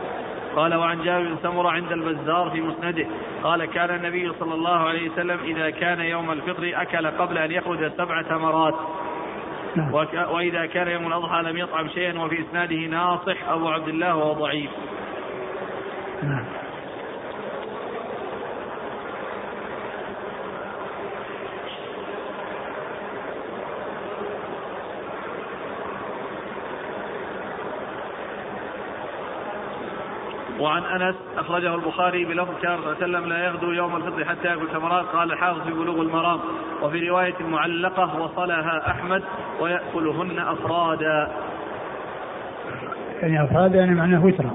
قال 0.57 0.75
وعن 0.75 1.03
جابر 1.03 1.29
بن 1.29 1.37
سمرة 1.43 1.71
عند 1.71 1.93
البزار 1.93 2.51
في 2.51 2.61
مسنده. 2.61 3.07
قال 3.43 3.65
كان 3.65 3.95
النبي 3.95 4.33
صلى 4.41 4.55
الله 4.55 4.79
عليه 4.79 5.11
وسلم 5.11 5.39
إذا 5.45 5.71
كان 5.71 6.01
يوم 6.01 6.31
الفطر 6.31 6.73
أكل 6.75 7.07
قبل 7.07 7.39
أن 7.39 7.51
يخرج 7.51 7.93
سبع 7.93 8.23
تمرات 8.23 8.75
نعم. 9.77 9.95
وإذا 10.31 10.67
كان 10.67 10.89
يوم 10.89 11.07
الأضحى 11.07 11.43
لم 11.43 11.57
يطعم 11.57 11.89
شيئا 11.89 12.21
وفي 12.21 12.41
إسناده 12.41 12.77
ناصح 12.77 13.49
أبو 13.49 13.69
عبد 13.69 13.89
الله 13.89 14.17
وهو 14.17 14.33
ضعيف. 14.33 14.71
نعم. 16.23 16.45
وعن 30.63 30.85
أنس 30.85 31.15
أخرجه 31.39 31.75
البخاري 31.75 32.25
بلفظ 32.25 32.61
كان 32.63 32.79
صلى 32.79 32.93
الله 32.93 32.97
عليه 33.03 33.19
وسلم 33.19 33.29
لا 33.29 33.45
يغدو 33.45 33.73
يوم 33.73 33.97
الفطر 33.97 34.25
حتى 34.25 34.49
يأكل 34.49 34.69
تمرات 34.73 35.07
قال 35.07 35.33
الحافظ 35.33 35.61
في 35.61 35.73
بلوغ 35.73 36.01
المرام 36.01 36.41
وفي 36.83 37.09
رواية 37.09 37.35
معلقة 37.41 38.23
وصلها 38.23 38.91
أحمد 38.91 39.23
ويأكلهن 39.61 40.39
أفرادا. 40.39 41.33
يعني 43.23 43.45
أفرادا 43.45 43.79
يعني 43.79 43.95
معناه 43.95 44.25
وترا. 44.25 44.51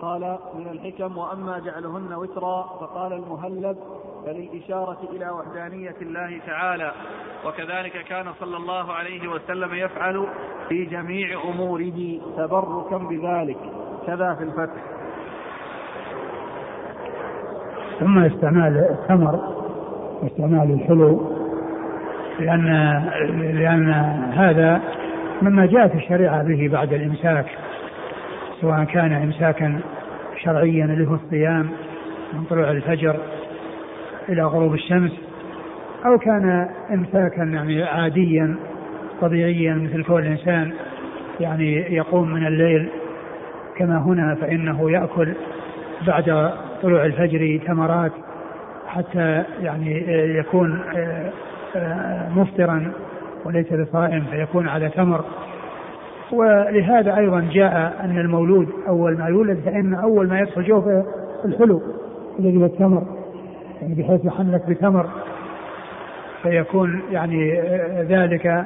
قال 0.00 0.38
من 0.54 0.68
الحكم 0.68 1.18
وأما 1.18 1.58
جعلهن 1.58 2.14
وترا 2.14 2.62
فقال 2.80 3.12
المهلب 3.12 3.76
فللإشارة 4.26 4.98
إلى 5.12 5.30
وحدانية 5.30 5.94
الله 6.02 6.40
تعالى 6.46 6.92
وكذلك 7.46 8.04
كان 8.08 8.26
صلى 8.40 8.56
الله 8.56 8.92
عليه 8.92 9.28
وسلم 9.28 9.74
يفعل 9.74 10.26
في 10.68 10.84
جميع 10.84 11.40
أموره 11.44 12.20
تبركا 12.36 12.98
بذلك 12.98 13.58
كذا 14.06 14.34
في 14.34 14.44
الفتح. 14.44 14.82
ثم 18.00 18.18
استعمال 18.18 18.86
الثمر 18.90 19.40
واستعمال 20.22 20.70
الحلو 20.72 21.32
لأن 22.40 22.66
لأن 23.38 23.90
هذا 24.34 24.80
مما 25.42 25.66
جاءت 25.66 25.94
الشريعة 25.94 26.42
به 26.42 26.68
بعد 26.72 26.92
الإمساك 26.92 27.46
سواء 28.60 28.84
كان 28.84 29.12
إمساكا 29.12 29.80
شرعيا 30.42 30.84
اللي 30.84 31.08
هو 31.08 31.14
الصيام 31.14 31.68
من 32.32 32.44
طلوع 32.44 32.70
الفجر 32.70 33.16
إلى 34.28 34.42
غروب 34.42 34.74
الشمس 34.74 35.12
أو 36.06 36.18
كان 36.18 36.68
إمساكا 36.90 37.42
يعني 37.42 37.82
عاديا 37.82 38.56
طبيعيا 39.20 39.74
مثل 39.74 40.04
كل 40.04 40.26
إنسان 40.26 40.72
يعني 41.40 41.94
يقوم 41.94 42.32
من 42.32 42.46
الليل 42.46 42.88
كما 43.76 43.98
هنا 43.98 44.34
فإنه 44.34 44.90
يأكل 44.90 45.32
بعد 46.06 46.52
طلوع 46.82 47.04
الفجر 47.04 47.60
تمرات 47.66 48.12
حتى 48.86 49.44
يعني 49.62 50.04
يكون 50.38 50.80
مفطرا 52.36 52.92
وليس 53.44 53.72
بصائم 53.72 54.24
فيكون 54.30 54.68
على 54.68 54.88
تمر. 54.88 55.24
ولهذا 56.32 57.16
أيضا 57.16 57.48
جاء 57.52 58.00
أن 58.04 58.18
المولود 58.18 58.68
أول 58.88 59.18
ما 59.18 59.26
يولد 59.26 59.58
فإن 59.64 59.94
أول 59.94 60.28
ما 60.28 60.40
يدخل 60.40 60.64
جوفه 60.64 61.04
الحلو 61.44 61.82
الذي 62.38 62.56
هو 62.56 62.64
التمر. 62.64 63.21
يعني 63.82 63.94
بحيث 63.94 64.24
يحنك 64.24 64.62
بتمر 64.68 65.06
فيكون 66.42 67.02
يعني 67.10 67.60
ذلك 68.00 68.64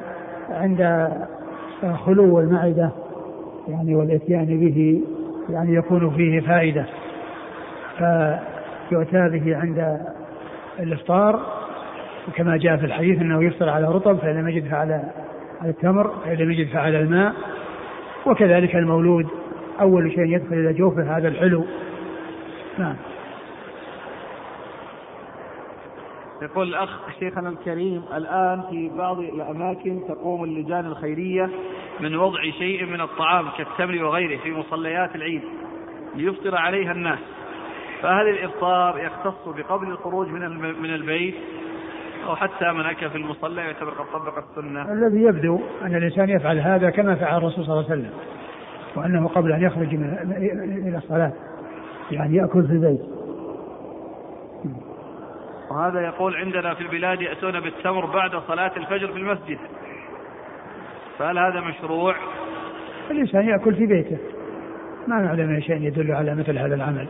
عند 0.49 1.09
خلو 2.05 2.39
المعدة 2.39 2.91
يعني 3.67 3.95
والإتيان 3.95 4.45
به 4.45 5.01
يعني 5.49 5.75
يكون 5.75 6.09
فيه 6.09 6.39
فائدة 6.39 6.85
فيؤتى 7.97 9.29
به 9.29 9.57
عند 9.57 9.99
الإفطار. 10.79 11.39
وكما 12.27 12.57
جاء 12.57 12.77
في 12.77 12.85
الحديث 12.85 13.21
أنه 13.21 13.43
يفطر 13.43 13.69
على 13.69 13.87
رطب 13.87 14.17
فإن 14.17 14.35
لم 14.35 14.49
يجد 14.49 14.73
على 14.73 15.03
التمر 15.65 16.13
فإن 16.25 16.37
لم 16.37 16.51
يجد 16.51 16.67
فعلى 16.67 16.99
الماء. 16.99 17.33
وكذلك 18.25 18.75
المولود 18.75 19.27
أول 19.81 20.11
شيء 20.11 20.35
يدخل 20.35 20.53
إلى 20.55 20.73
جوفه 20.73 21.17
هذا 21.17 21.27
الحلو. 21.27 21.65
نعم. 22.77 22.95
يقول 26.41 26.67
الأخ 26.67 26.89
شيخنا 27.19 27.49
الكريم 27.49 28.03
الآن 28.13 28.63
في 28.69 28.91
بعض 28.97 29.19
الأماكن 29.19 30.01
تقوم 30.07 30.43
اللجان 30.43 30.85
الخيرية 30.85 31.49
من 31.99 32.15
وضع 32.15 32.41
شيء 32.41 32.85
من 32.85 33.01
الطعام 33.01 33.45
كالتمر 33.57 34.03
وغيره 34.03 34.39
في 34.39 34.51
مصليات 34.51 35.15
العيد 35.15 35.41
ليفطر 36.15 36.55
عليها 36.55 36.91
الناس. 36.91 37.19
فهل 38.01 38.27
الإفطار 38.29 38.99
يختص 38.99 39.47
بقبل 39.47 39.87
الخروج 39.87 40.27
من 40.27 40.59
من 40.81 40.93
البيت 40.95 41.35
أو 42.27 42.35
حتى 42.35 42.71
من 42.71 42.81
أكل 42.81 43.09
في 43.09 43.15
المصلى 43.15 43.61
يعتبر 43.61 43.89
قد 43.89 44.05
طبق 44.13 44.37
السنة. 44.37 44.93
الذي 44.93 45.21
يبدو 45.21 45.59
أن 45.81 45.95
الإنسان 45.95 46.29
يفعل 46.29 46.59
هذا 46.59 46.89
كما 46.89 47.15
فعل 47.15 47.37
الرسول 47.37 47.65
صلى 47.65 47.73
الله 47.73 47.91
عليه 47.91 48.01
وسلم 48.01 48.13
وأنه 48.95 49.27
قبل 49.27 49.51
أن 49.51 49.63
يخرج 49.63 49.95
من 49.95 50.33
إلى 50.87 50.97
الصلاة 50.97 51.33
يعني 52.11 52.35
يأكل 52.35 52.67
في 52.67 52.73
البيت. 52.73 53.01
وهذا 55.71 56.01
يقول 56.01 56.35
عندنا 56.35 56.73
في 56.73 56.81
البلاد 56.81 57.21
يأتون 57.21 57.59
بالتمر 57.59 58.05
بعد 58.05 58.31
صلاة 58.47 58.71
الفجر 58.77 59.07
في 59.07 59.17
المسجد. 59.17 59.57
فهل 61.19 61.37
هذا 61.37 61.61
مشروع؟ 61.61 62.15
الإنسان 63.11 63.47
يأكل 63.47 63.75
في 63.75 63.85
بيته. 63.85 64.17
ما 65.07 65.15
نعلم 65.21 65.59
شيء 65.59 65.81
يدل 65.81 66.11
على 66.11 66.35
مثل 66.35 66.57
هذا 66.57 66.75
العمل 66.75 67.07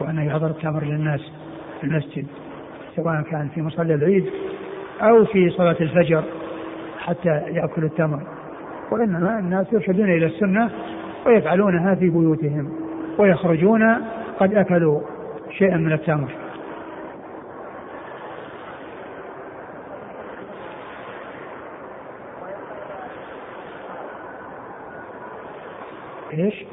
وأنه 0.00 0.26
يحضر 0.26 0.46
التمر 0.46 0.84
للناس 0.84 1.20
في 1.80 1.86
المسجد 1.86 2.26
سواء 2.96 3.22
كان 3.22 3.48
في 3.48 3.62
مصلى 3.62 3.94
العيد 3.94 4.30
أو 5.02 5.24
في 5.24 5.50
صلاة 5.50 5.76
الفجر 5.80 6.24
حتى 6.98 7.28
يأكل 7.28 7.84
التمر. 7.84 8.22
وإنما 8.90 9.38
الناس 9.38 9.72
يرشدون 9.72 10.10
إلى 10.10 10.26
السنة 10.26 10.70
ويفعلونها 11.26 11.94
في 11.94 12.10
بيوتهم 12.10 12.72
ويخرجون 13.18 13.94
قد 14.40 14.54
أكلوا 14.54 15.00
شيئا 15.58 15.76
من 15.76 15.92
التمر. 15.92 16.47
إيش؟ 26.38 26.64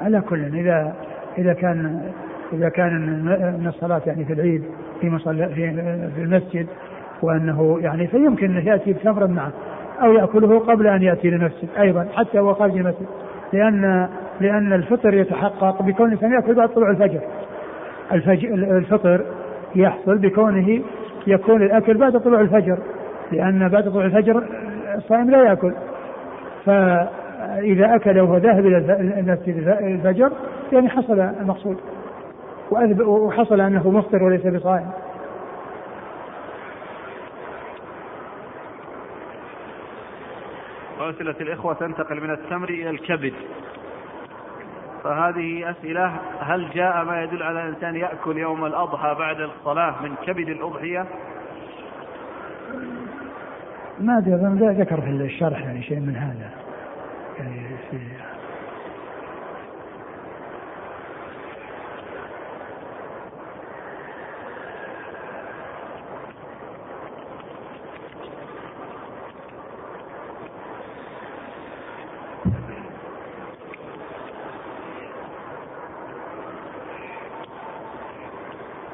على 0.00 0.20
كل 0.20 0.44
إذا 0.44 0.94
إذا 1.38 1.52
كان 1.52 2.10
إذا 2.52 2.68
كان 2.68 2.92
من 3.60 3.66
الصلاة 3.66 4.02
يعني 4.06 4.24
في 4.24 4.32
العيد 4.32 4.64
في 5.00 5.10
مصلى 5.10 5.48
في, 5.48 5.72
في 6.16 6.22
المسجد 6.22 6.66
وأنه 7.22 7.78
يعني 7.80 8.06
فيمكن 8.06 8.56
انه 8.56 8.68
يأتي 8.68 8.92
بتمر 8.92 9.26
معه 9.26 9.52
أو 10.02 10.12
يأكله 10.12 10.58
قبل 10.58 10.86
أن 10.86 11.02
يأتي 11.02 11.30
للمسجد 11.30 11.68
أيضا 11.78 12.06
حتى 12.14 12.38
هو 12.38 12.54
خارج 12.54 12.76
المسجد. 12.76 13.06
لأن 13.52 14.08
لأن 14.40 14.72
الفطر 14.72 15.14
يتحقق 15.14 15.82
بكون 15.82 16.06
الانسان 16.06 16.32
يأكل 16.32 16.54
بعد 16.54 16.68
طلوع 16.68 16.90
الفجر. 16.90 17.20
الفجر 18.12 18.54
الفطر 18.54 19.24
يحصل 19.76 20.18
بكونه 20.18 20.80
يكون 21.26 21.62
الأكل 21.62 21.96
بعد 21.98 22.20
طلوع 22.20 22.40
الفجر 22.40 22.78
لأن 23.32 23.68
بعد 23.68 23.90
طلوع 23.90 24.04
الفجر 24.04 24.42
الصائم 24.96 25.30
لا 25.30 25.44
يأكل. 25.44 25.72
فإذا 26.66 27.94
أكل 27.94 28.20
وهو 28.20 28.36
ذاهب 28.36 28.66
إلى 28.66 28.78
المسجد 29.18 29.68
الفجر 29.68 30.32
يعني 30.72 30.88
حصل 30.88 31.20
المقصود. 31.20 31.76
وحصل 33.00 33.60
أنه 33.60 33.90
مفطر 33.90 34.22
وليس 34.22 34.46
بصائم. 34.46 34.90
وأسئلة 41.00 41.34
الإخوة 41.40 41.74
تنتقل 41.74 42.20
من 42.20 42.30
التمر 42.30 42.68
إلى 42.68 42.90
الكبد. 42.90 43.32
فهذه 45.04 45.70
أسئلة 45.70 46.12
هل 46.40 46.70
جاء 46.74 47.04
ما 47.04 47.22
يدل 47.22 47.42
على 47.42 47.62
الإنسان 47.62 47.96
يأكل 47.96 48.38
يوم 48.38 48.64
الأضحى 48.64 49.14
بعد 49.18 49.40
الصلاة 49.40 50.02
من 50.02 50.14
كبد 50.26 50.48
الأضحية؟ 50.48 51.06
ما 53.98 54.18
أدري 54.18 54.34
ذكر 54.72 55.00
في 55.00 55.08
الشرح 55.10 55.64
يعني 55.64 55.82
شيء 55.82 56.00
من 56.00 56.16
هذا. 56.16 56.50
يعني 57.38 57.68
في 57.90 57.98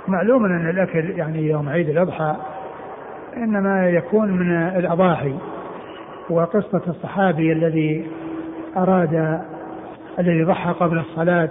معلوم 0.09 0.45
أن 0.45 0.71
الأكل 0.71 1.11
يعني 1.11 1.47
يوم 1.47 1.69
عيد 1.69 1.89
الأضحى 1.89 2.37
إنما 3.37 3.89
يكون 3.89 4.31
من 4.31 4.53
الأضاحي 4.53 5.35
وقصة 6.31 6.83
الصحابي 6.89 7.53
الذي 7.53 8.07
أراد 8.77 9.41
الذي 10.19 10.45
ضحى 10.45 10.71
قبل 10.71 10.99
الصلاة 10.99 11.49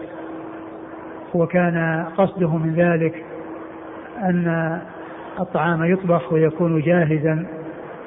وكان 1.34 2.06
قصده 2.18 2.58
من 2.58 2.74
ذلك 2.74 3.26
أن 4.24 4.80
الطعام 5.40 5.84
يطبخ 5.84 6.34
ويكون 6.34 6.82
جاهزا. 6.82 7.46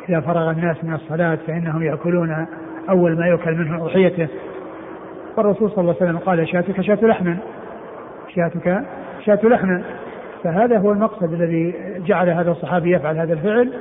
إذا 0.09 0.21
فرغ 0.21 0.51
الناس 0.51 0.85
من 0.85 0.95
الصلاة 0.95 1.39
فإنهم 1.47 1.83
يأكلون 1.83 2.47
أول 2.91 3.19
ما 3.19 3.27
يؤكل 3.27 3.55
منه 3.55 3.85
أضحيته. 3.85 4.29
والرسول 5.37 5.71
صلى 5.71 5.81
الله 5.81 5.97
عليه 6.01 6.11
وسلم 6.11 6.19
قال 6.19 6.49
شاتك 6.49 6.81
شاة 6.81 6.99
لحم 7.03 7.35
شاتك 8.35 8.83
شاة 9.25 9.39
لحم 9.43 9.83
فهذا 10.45 10.79
هو 10.79 10.93
المقصد 10.93 11.33
الذي 11.33 11.75
جعل 12.07 12.29
هذا 12.29 12.51
الصحابي 12.51 12.91
يفعل 12.91 13.19
هذا 13.19 13.33
الفعل 13.33 13.73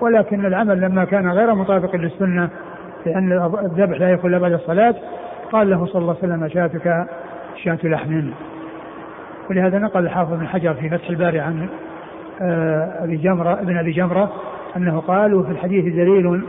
ولكن 0.00 0.46
العمل 0.46 0.80
لما 0.80 1.04
كان 1.04 1.30
غير 1.30 1.54
مطابق 1.54 1.96
للسنة 1.96 2.48
لأن 3.06 3.32
الذبح 3.64 4.00
لا 4.00 4.10
يكون 4.10 4.30
إلا 4.30 4.38
بعد 4.38 4.52
الصلاة 4.52 4.94
قال 5.52 5.70
له 5.70 5.86
صلى 5.86 6.02
الله 6.02 6.16
عليه 6.22 6.34
وسلم 6.34 6.48
شاتك 6.48 7.06
شاة 7.56 7.78
لحم. 7.84 8.30
ولهذا 9.50 9.78
نقل 9.78 10.04
الحافظ 10.04 10.34
بن 10.34 10.46
حجر 10.46 10.74
في 10.74 10.88
فتح 10.88 11.08
الباري 11.08 11.40
عن 11.40 11.68
آه، 12.42 13.04
أبي 13.04 13.16
جمرة 13.16 13.52
ابن 13.52 13.78
أبي 13.78 13.90
جمرة 13.90 14.32
أنه 14.76 15.00
قال 15.00 15.34
وفي 15.34 15.50
الحديث 15.50 15.94
دليل 15.94 16.42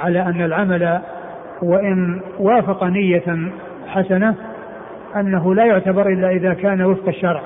على 0.00 0.22
أن 0.22 0.44
العمل 0.44 1.00
وإن 1.62 2.20
وافق 2.38 2.84
نية 2.84 3.50
حسنة 3.86 4.34
أنه 5.16 5.54
لا 5.54 5.64
يعتبر 5.64 6.08
إلا 6.08 6.30
إذا 6.30 6.54
كان 6.54 6.82
وفق 6.82 7.08
الشرع. 7.08 7.40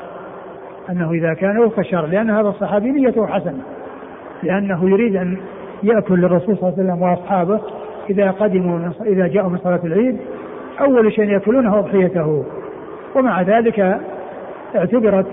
أنه 0.91 1.13
إذا 1.13 1.35
كان 1.35 1.59
وفق 1.59 1.79
الشرع 1.79 2.05
لأن 2.05 2.31
هذا 2.31 2.49
الصحابي 2.49 2.91
نيته 2.91 3.27
حسنة. 3.27 3.61
لأنه 4.43 4.91
يريد 4.91 5.17
أن 5.17 5.37
يأكل 5.83 6.15
للرسول 6.15 6.57
صلى 6.57 6.69
الله 6.69 6.75
عليه 6.79 6.83
وسلم 6.83 7.03
وأصحابه 7.03 7.61
إذا 8.11 8.31
قدموا 8.31 8.91
إذا 9.07 9.27
جاءوا 9.27 9.51
من 9.51 9.59
صلاة 9.59 9.81
العيد. 9.85 10.17
أول 10.81 11.13
شيء 11.13 11.25
يأكلونه 11.25 11.79
أضحيته 11.79 12.45
ومع 13.15 13.43
ذلك 13.43 14.01
اعتبرت 14.77 15.27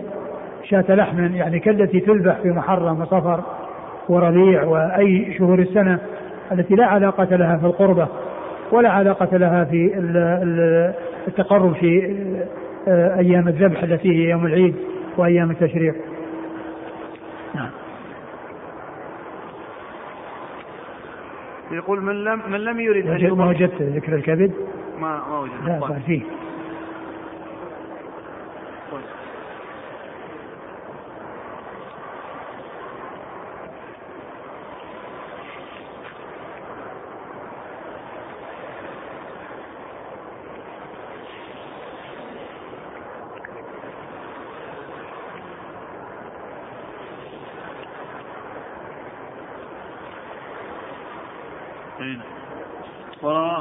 شاة 0.63 0.95
لحم 0.95 1.35
يعني 1.35 1.59
كالتي 1.59 1.99
تذبح 1.99 2.39
في 2.41 2.49
محرم 2.49 3.01
وصفر 3.01 3.43
وربيع 4.09 4.63
وأي 4.63 5.33
شهور 5.37 5.59
السنة 5.59 5.99
التي 6.51 6.75
لا 6.75 6.85
علاقة 6.85 7.35
لها 7.35 7.57
في 7.57 7.65
القربة 7.65 8.07
ولا 8.71 8.89
علاقة 8.89 9.37
لها 9.37 9.63
في 9.63 9.91
التقرب 11.27 11.73
في 11.73 12.15
آه، 12.87 13.19
أيام 13.19 13.47
الذبح 13.47 13.83
التي 13.83 14.09
هي 14.09 14.29
يوم 14.29 14.45
العيد. 14.45 14.75
وأيام 15.19 15.51
التشريق 15.51 15.95
نعم 17.55 17.69
يقول 21.71 22.01
من 22.01 22.23
لم 22.23 22.41
من 22.51 22.59
لم 22.59 22.79
يرد 22.79 23.31
ما 23.33 23.47
وجدت 23.49 23.81
ذكر 23.81 24.15
الكبد؟ 24.15 24.51
ما 25.01 25.21
ما 25.29 25.39
وجدت 25.39 25.89
لا. 25.91 25.99
فيه 26.05 26.21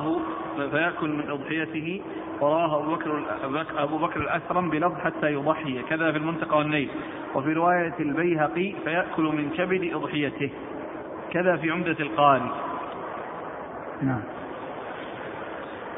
ورواه 0.05 0.69
فيأكل 0.71 1.09
من 1.09 1.31
أضحيته. 1.31 2.01
ورواه 2.41 2.79
أبو 2.79 2.95
بكر 2.95 3.23
أبو 3.77 3.99
بكر 3.99 4.21
الأثرم 4.21 4.71
بلفظ 4.71 4.99
حتى 4.99 5.33
يضحي. 5.33 5.83
كذا 5.83 6.13
في 6.13 6.19
المنطقة 6.19 6.57
والنيل. 6.57 6.91
وفي 7.35 7.53
رواية 7.53 7.95
البيهقي 8.01 8.75
فيأكل 8.85 9.23
من 9.23 9.51
كبد 9.51 9.95
أضحيته. 9.95 10.51
كذا 11.33 11.57
في 11.57 11.71
عمدة 11.71 11.97
القاري 12.01 12.51
نعم. 14.03 14.21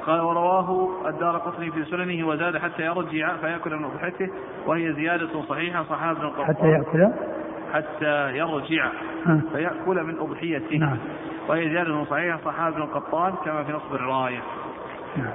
قال 0.06 0.20
ورواه 0.20 0.90
الدار 1.08 1.36
قطني 1.36 1.70
في 1.70 1.84
سننه 1.84 2.28
وزاد 2.28 2.56
حتى 2.56 2.82
يرجع 2.82 3.36
فيأكل 3.36 3.76
من 3.76 3.84
أضحيته. 3.84 4.28
وهي 4.66 4.92
زيادة 4.92 5.42
صحيحة 5.48 5.84
صحابة 5.84 6.44
حتى 6.44 6.66
يأكل؟ 6.66 7.12
حتى 7.72 8.36
يرجع 8.36 8.90
فيأكل 9.52 10.02
من 10.04 10.18
أضحيته. 10.18 10.76
نعم. 10.76 10.98
وهي 11.48 11.68
زيادة 11.68 12.04
صحيحة 12.04 12.40
صحابة 12.44 12.76
القطان 12.76 13.34
كما 13.44 13.64
في 13.64 13.72
نصب 13.72 13.94
الراية 13.94 14.42
نعم. 15.16 15.34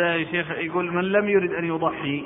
هذا 0.00 0.16
يا 0.16 0.24
شيخ 0.24 0.50
يقول 0.50 0.92
من 0.92 1.04
لم 1.04 1.28
يرد 1.28 1.52
أن 1.52 1.64
يضحي 1.64 2.24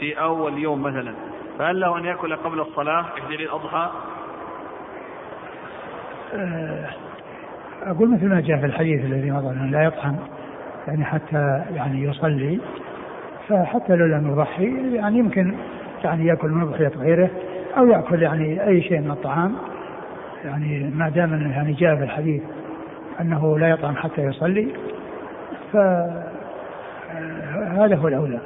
في 0.00 0.20
أول 0.20 0.58
يوم 0.58 0.82
مثلا 0.82 1.14
فهل 1.58 1.80
له 1.80 1.98
أن 1.98 2.04
يأكل 2.04 2.36
قبل 2.36 2.60
الصلاة 2.60 3.06
في 3.28 3.34
الأضحى؟ 3.34 3.90
آه، 6.34 6.88
أقول 7.82 8.10
مثل 8.10 8.28
ما 8.28 8.40
جاء 8.40 8.58
في 8.58 8.66
الحديث 8.66 9.04
الذي 9.04 9.30
مضى 9.30 9.70
لا 9.70 9.84
يطعم 9.84 10.16
يعني 10.88 11.04
حتى 11.04 11.64
يعني 11.74 12.02
يصلي 12.02 12.60
فحتى 13.48 13.96
لو 13.96 14.06
لم 14.06 14.30
يضحي 14.32 14.94
يعني 14.94 15.18
يمكن 15.18 15.54
يعني 16.04 16.26
يأكل 16.26 16.48
من 16.48 16.62
أضحية 16.62 16.92
غيره 16.98 17.30
أو 17.76 17.86
يأكل 17.86 18.22
يعني 18.22 18.66
أي 18.66 18.82
شيء 18.82 19.00
من 19.00 19.10
الطعام 19.10 19.56
يعني 20.44 20.90
ما 20.94 21.08
دام 21.08 21.50
يعني 21.50 21.72
جاء 21.72 21.96
في 21.96 22.02
الحديث 22.02 22.42
أنه 23.20 23.58
لا 23.58 23.68
يطعم 23.68 23.96
حتى 23.96 24.22
يصلي 24.22 24.68
ف 25.72 25.76
هذا 27.76 27.96
هو 27.96 28.08
الأولى 28.08 28.40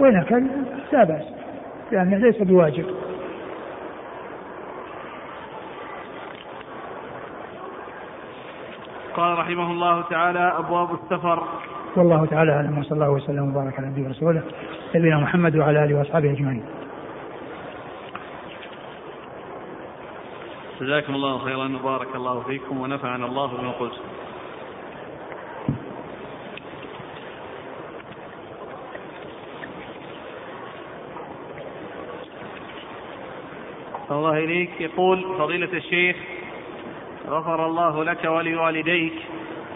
وإن 0.00 0.16
أكل 0.16 0.46
لا 0.92 1.04
بأس 1.04 1.24
لأنه 1.92 2.16
ليس 2.16 2.42
بواجب. 2.42 2.86
قال 9.14 9.38
رحمه 9.38 9.70
الله 9.70 10.02
تعالى 10.02 10.52
أبواب 10.58 10.88
السفر. 10.94 11.42
والله 11.96 12.26
تعالى 12.26 12.52
أعلم 12.52 12.78
وصلى 12.78 12.92
الله 12.92 13.10
وسلم 13.10 13.50
وبارك 13.50 13.78
على 13.78 13.86
نبينا 13.86 14.08
ورسوله 14.08 14.42
نبينا 14.94 15.18
محمد 15.18 15.56
وعلى 15.56 15.84
آله 15.84 15.98
وأصحابه 15.98 16.30
أجمعين. 16.30 16.64
جزاكم 20.80 21.14
الله 21.14 21.38
خيرا 21.38 21.78
وبارك 21.80 22.16
الله 22.16 22.40
فيكم 22.40 22.80
ونفعنا 22.80 23.26
الله 23.26 23.46
بما 23.46 23.70
قلتم. 23.70 24.02
الله 34.10 34.38
إليك. 34.38 34.70
يقول 34.80 35.24
فضيلة 35.38 35.72
الشيخ 35.72 36.16
غفر 37.28 37.66
الله 37.66 38.04
لك 38.04 38.24
ولوالديك. 38.24 39.12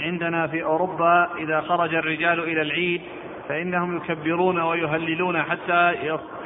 عندنا 0.00 0.46
في 0.46 0.64
أوروبا 0.64 1.28
إذا 1.38 1.60
خرج 1.60 1.94
الرجال 1.94 2.40
إلى 2.40 2.62
العيد 2.62 3.00
فإنهم 3.48 3.96
يكبرون 3.96 4.60
ويهللون 4.60 5.42
حتى 5.42 5.94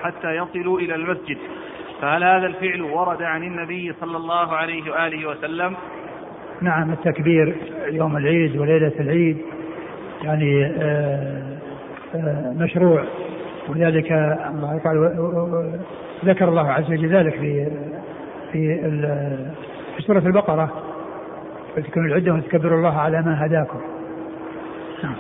حتى 0.03 0.37
يصلوا 0.37 0.79
إلى 0.81 0.95
المسجد. 0.95 1.39
فهل 2.01 2.25
هذا 2.25 2.47
الفعل 2.47 2.83
ورد 2.83 3.23
عن 3.23 3.43
النبي 3.43 3.93
صلى 4.01 4.17
الله 4.17 4.57
عليه 4.57 4.91
وآله 4.93 5.29
وسلم؟ 5.29 5.77
نعم 6.61 6.93
التكبير 6.93 7.57
يوم 7.89 8.17
العيد 8.17 8.57
وليلة 8.57 8.93
العيد 9.01 9.39
يعني 10.23 10.65
آه، 10.67 11.59
آه، 12.15 12.55
مشروع. 12.59 13.05
ولذلك 13.69 14.13
الله 14.13 14.81
قال 14.85 15.81
ذكر 16.25 16.49
الله 16.49 16.71
عز 16.71 16.91
وجل 16.91 17.09
ذلك 17.09 17.35
في 17.35 17.69
في 18.53 18.79
في 19.97 20.03
سورة 20.03 20.19
البقرة. 20.19 20.83
ولتكن 21.77 22.07
العدة 22.07 22.35
وتكبروا 22.35 22.79
الله 22.79 22.99
على 23.01 23.23
ما 23.23 23.47
هداكم. 23.47 23.81
نعم. 25.05 25.15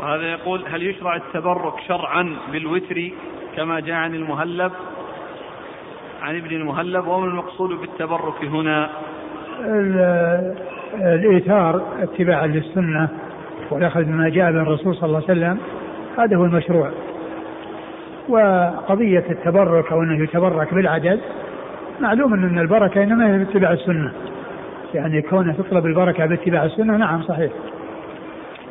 وهذا 0.00 0.22
يقول 0.22 0.64
هل 0.70 0.82
يشرع 0.82 1.16
التبرك 1.16 1.74
شرعا 1.88 2.36
بالوتر 2.52 3.10
كما 3.56 3.80
جاء 3.80 3.96
عن 3.96 4.14
المهلب؟ 4.14 4.72
عن 6.22 6.36
ابن 6.36 6.56
المهلب 6.56 7.06
وما 7.06 7.26
المقصود 7.26 7.70
بالتبرك 7.80 8.44
هنا؟ 8.44 8.90
الإيثار 10.94 11.82
اتباعا 12.02 12.46
للسنة 12.46 13.08
والأخذ 13.70 14.04
بما 14.04 14.28
جاء 14.28 14.50
من 14.50 14.60
الرسول 14.60 14.96
صلى 14.96 15.06
الله 15.06 15.22
عليه 15.28 15.32
وسلم 15.40 15.58
هذا 16.18 16.36
هو 16.36 16.44
المشروع. 16.44 16.90
وقضية 18.28 19.24
التبرك 19.30 19.92
أو 19.92 20.02
أنه 20.02 20.24
يتبرك 20.24 20.74
بالعدد 20.74 21.20
معلوم 22.00 22.34
أن 22.34 22.58
البركة 22.58 23.02
إنما 23.02 23.34
هي 23.34 23.38
باتباع 23.38 23.72
السنة. 23.72 24.12
يعني 24.94 25.22
كونه 25.22 25.52
تطلب 25.52 25.86
البركة 25.86 26.26
باتباع 26.26 26.64
السنة 26.64 26.96
نعم 26.96 27.22
صحيح. 27.22 27.52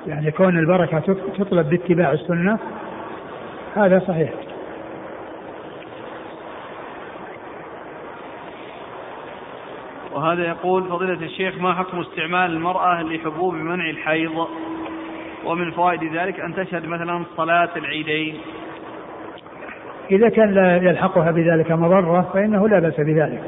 يعني 0.08 0.32
كون 0.32 0.58
البركة 0.58 1.00
تطلب 1.38 1.70
باتباع 1.70 2.12
السنة 2.12 2.60
هذا 3.76 4.00
صحيح. 4.08 4.30
وهذا 10.14 10.44
يقول 10.44 10.84
فضيلة 10.84 11.14
الشيخ 11.14 11.58
ما 11.58 11.74
حكم 11.74 12.00
استعمال 12.00 12.52
المرأة 12.52 13.04
لحبوب 13.04 13.54
منع 13.54 13.90
الحيض؟ 13.90 14.48
ومن 15.46 15.72
فوائد 15.72 16.04
ذلك 16.04 16.40
أن 16.40 16.56
تشهد 16.56 16.86
مثلا 16.86 17.24
صلاة 17.38 17.70
العيدين. 17.76 18.38
إذا 20.12 20.30
كان 20.30 20.52
لا 20.52 20.76
يلحقها 20.78 21.32
بذلك 21.32 21.72
مضرة 21.72 22.30
فإنه 22.34 22.68
لا 22.68 22.80
بأس 22.80 23.00
بذلك. 23.00 23.42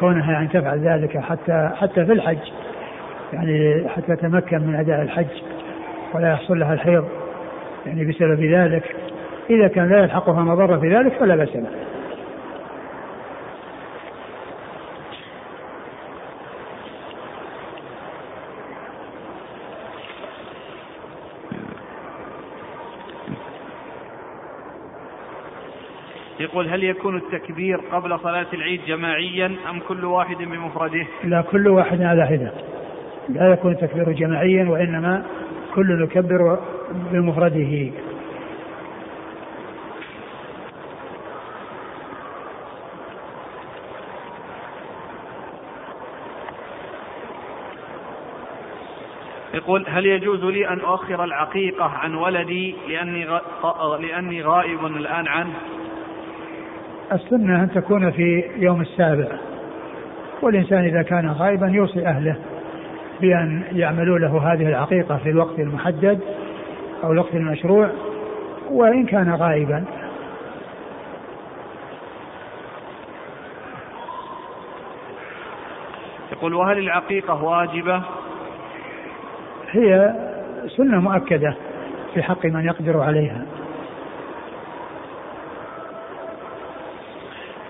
كونها 0.00 0.32
يعني 0.32 0.48
تفعل 0.48 0.78
ذلك 0.78 1.18
حتى 1.18 1.70
حتى 1.74 2.04
في 2.04 2.12
الحج 2.12 2.38
يعني 3.32 3.84
حتى 3.88 4.16
تتمكن 4.16 4.60
من 4.60 4.74
أداء 4.74 5.02
الحج 5.02 5.42
ولا 6.14 6.32
يحصل 6.32 6.58
لها 6.58 6.74
الحيض 6.74 7.04
يعني 7.86 8.04
بسبب 8.04 8.40
ذلك 8.40 8.96
إذا 9.50 9.68
كان 9.68 9.88
لا 9.88 9.98
يلحقها 9.98 10.42
مضرة 10.42 10.76
في 10.76 10.96
ذلك 10.96 11.12
فلا 11.12 11.36
بأس 11.36 11.56
له. 11.56 11.68
يقول 26.54 26.68
هل 26.68 26.84
يكون 26.84 27.16
التكبير 27.16 27.80
قبل 27.92 28.18
صلاة 28.20 28.46
العيد 28.54 28.80
جماعيا 28.86 29.46
أم 29.70 29.80
كل 29.88 30.04
واحد 30.04 30.36
بمفرده؟ 30.36 31.06
لا 31.24 31.40
كل 31.40 31.68
واحد 31.68 32.02
على 32.02 32.26
حدة 32.26 32.52
لا 33.28 33.52
يكون 33.52 33.72
التكبير 33.72 34.12
جماعيا 34.12 34.68
وإنما 34.68 35.24
كل 35.74 36.02
يكبر 36.02 36.58
بمفرده 37.12 37.90
يقول 49.54 49.84
هل 49.88 50.06
يجوز 50.06 50.44
لي 50.44 50.68
أن 50.68 50.80
أؤخر 50.80 51.24
العقيقة 51.24 51.84
عن 51.84 52.14
ولدي 52.14 52.74
لأني 52.88 53.40
لأني 54.00 54.42
غائب 54.42 54.86
الآن 54.86 55.28
عنه؟ 55.28 55.54
السنة 57.14 57.62
أن 57.62 57.70
تكون 57.70 58.10
في 58.10 58.44
يوم 58.56 58.80
السابع. 58.80 59.28
والإنسان 60.42 60.84
إذا 60.84 61.02
كان 61.02 61.30
غائبا 61.30 61.66
يوصي 61.66 62.06
أهله 62.06 62.36
بأن 63.20 63.62
يعملوا 63.72 64.18
له 64.18 64.52
هذه 64.52 64.68
العقيقة 64.68 65.16
في 65.16 65.30
الوقت 65.30 65.58
المحدد 65.58 66.20
أو 67.04 67.12
الوقت 67.12 67.34
المشروع 67.34 67.90
وإن 68.70 69.06
كان 69.06 69.34
غائبا. 69.34 69.84
يقول 76.32 76.54
وهل 76.54 76.78
العقيقة 76.78 77.44
واجبة؟ 77.44 78.02
هي 79.70 80.14
سنة 80.66 81.00
مؤكدة 81.00 81.54
في 82.14 82.22
حق 82.22 82.46
من 82.46 82.64
يقدر 82.64 83.00
عليها. 83.00 83.42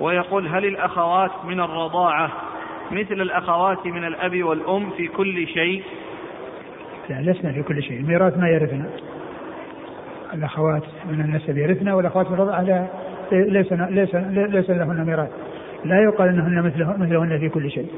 ويقول 0.04 0.48
هل 0.48 0.64
الأخوات 0.64 1.30
من 1.44 1.60
الرضاعة 1.60 2.30
مثل 2.90 3.20
الأخوات 3.20 3.86
من 3.86 4.04
الأب 4.04 4.42
والأم 4.42 4.90
في 4.90 5.08
كل 5.08 5.46
شيء؟ 5.46 5.82
لا 7.08 7.30
لسنا 7.30 7.52
في 7.52 7.62
كل 7.62 7.82
شيء. 7.82 8.00
الميراث 8.00 8.38
ما 8.38 8.48
يرثنا. 8.48 8.90
الأخوات 10.34 10.82
من 11.08 11.20
النسب 11.20 11.58
يرثنا 11.58 11.94
والأخوات 11.94 12.26
من 12.26 12.34
الرضاعة 12.34 12.62
لا 12.62 12.86
ليس 13.32 13.72
ليس 13.72 14.14
ليس 14.54 14.70
لهن 14.70 15.06
ميراث. 15.06 15.30
لا 15.84 16.02
يقال 16.02 16.28
إنهن 16.28 16.62
مثله 16.66 16.96
مثلهن 16.96 17.38
في 17.38 17.48
كل 17.48 17.70
شيء. 17.70 17.88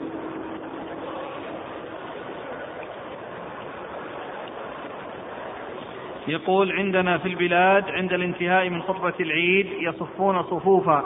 يقول 6.28 6.72
عندنا 6.72 7.18
في 7.18 7.28
البلاد 7.28 7.84
عند 7.90 8.12
الانتهاء 8.12 8.68
من 8.70 8.82
خطبة 8.82 9.12
العيد 9.20 9.66
يصفون 9.80 10.42
صفوفا. 10.42 11.04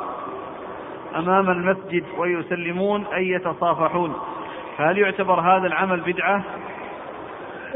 أمام 1.16 1.50
المسجد 1.50 2.04
ويسلمون 2.18 3.04
أي 3.14 3.30
يتصافحون 3.30 4.12
فهل 4.78 4.98
يعتبر 4.98 5.40
هذا 5.40 5.66
العمل 5.66 6.00
بدعة؟ 6.00 6.44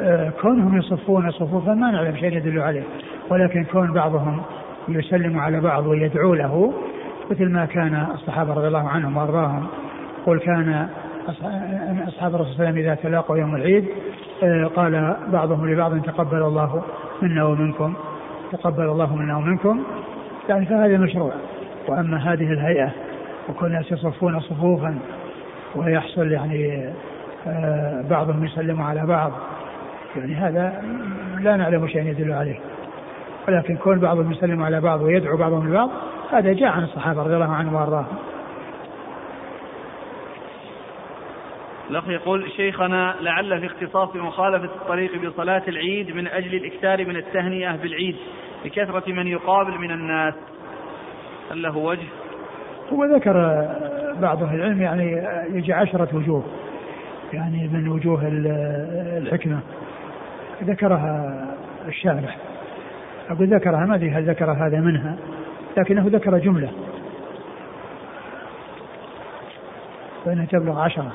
آه، 0.00 0.32
كونهم 0.42 0.78
يصفون 0.78 1.30
صفوفا 1.30 1.74
ما 1.74 1.90
نعلم 1.90 2.16
شيء 2.16 2.36
يدل 2.36 2.60
عليه 2.60 2.82
ولكن 3.30 3.64
كون 3.64 3.92
بعضهم 3.92 4.42
يسلم 4.88 5.38
على 5.38 5.60
بعض 5.60 5.86
ويدعو 5.86 6.34
له 6.34 6.72
مثل 7.30 7.48
ما 7.48 7.64
كان 7.64 8.06
الصحابة 8.14 8.54
رضي 8.54 8.66
الله 8.66 8.88
عنهم 8.88 9.16
وأرضاهم 9.16 9.66
قل 10.26 10.38
كان 10.38 10.88
أصحاب 12.08 12.34
الرسول 12.34 12.54
صلى 12.54 12.68
الله 12.68 12.68
عليه 12.68 12.70
وسلم 12.70 12.78
إذا 12.78 12.94
تلاقوا 12.94 13.36
يوم 13.36 13.56
العيد 13.56 13.88
آه، 14.42 14.64
قال 14.64 15.16
بعضهم 15.32 15.70
لبعض 15.70 16.02
تقبل 16.02 16.42
الله 16.42 16.82
منا 17.22 17.44
ومنكم 17.44 17.94
تقبل 18.52 18.84
الله 18.84 19.16
منا 19.16 19.36
ومنكم 19.36 19.82
يعني 20.48 20.66
فهذا 20.66 20.98
مشروع 20.98 21.32
وأما 21.88 22.16
هذه 22.16 22.52
الهيئة 22.52 22.90
وكل 23.48 23.66
الناس 23.66 23.92
يصفون 23.92 24.40
صفوفا 24.40 24.98
ويحصل 25.76 26.32
يعني 26.32 26.92
آه، 27.46 28.04
بعضهم 28.10 28.44
يسلم 28.44 28.82
على 28.82 29.06
بعض 29.06 29.32
يعني 30.16 30.34
هذا 30.34 30.82
لا 31.40 31.56
نعلم 31.56 31.88
شيئا 31.88 32.02
يدل 32.02 32.32
عليه 32.32 32.60
ولكن 33.48 33.76
كون 33.76 34.00
بعضهم 34.00 34.32
يسلم 34.32 34.62
على 34.62 34.80
بعض 34.80 35.02
ويدعو 35.02 35.36
بعضهم 35.36 35.68
لبعض 35.68 35.90
هذا 36.30 36.52
جاء 36.52 36.68
عن 36.68 36.84
الصحابة 36.84 37.22
رضي 37.22 37.34
الله 37.34 37.52
عنهم 37.52 37.74
وأرضاهم. 37.74 38.16
الأخ 41.90 42.08
يقول 42.08 42.50
شيخنا 42.56 43.14
لعل 43.20 43.60
في 43.60 43.66
اختصاص 43.66 44.16
مخالفة 44.16 44.64
الطريق 44.64 45.16
بصلاة 45.16 45.62
العيد 45.68 46.16
من 46.16 46.26
أجل 46.26 46.54
الإكثار 46.54 47.04
من 47.04 47.16
التهنئة 47.16 47.76
بالعيد 47.76 48.16
لكثرة 48.64 49.12
من 49.12 49.26
يقابل 49.26 49.78
من 49.78 49.90
الناس 49.90 50.34
هل 51.50 51.62
له 51.62 51.76
وجه؟ 51.76 52.06
هو 52.92 53.04
ذكر 53.04 53.32
بعض 54.20 54.42
أهل 54.42 54.56
العلم 54.56 54.82
يعني 54.82 55.22
يجي 55.58 55.72
عشرة 55.72 56.08
وجوه 56.12 56.44
يعني 57.32 57.68
من 57.68 57.88
وجوه 57.88 58.20
الحكمة. 59.18 59.60
ذكرها 60.64 61.44
الشارح. 61.88 62.38
أقول 63.30 63.54
ذكرها 63.54 63.86
ما 63.86 63.94
أدري 63.94 64.10
هل 64.10 64.30
ذكر 64.30 64.52
هذا 64.52 64.80
منها 64.80 65.16
لكنه 65.76 66.04
ذكر 66.06 66.38
جملة. 66.38 66.70
فإنها 70.24 70.44
تبلغ 70.44 70.80
عشرة. 70.80 71.12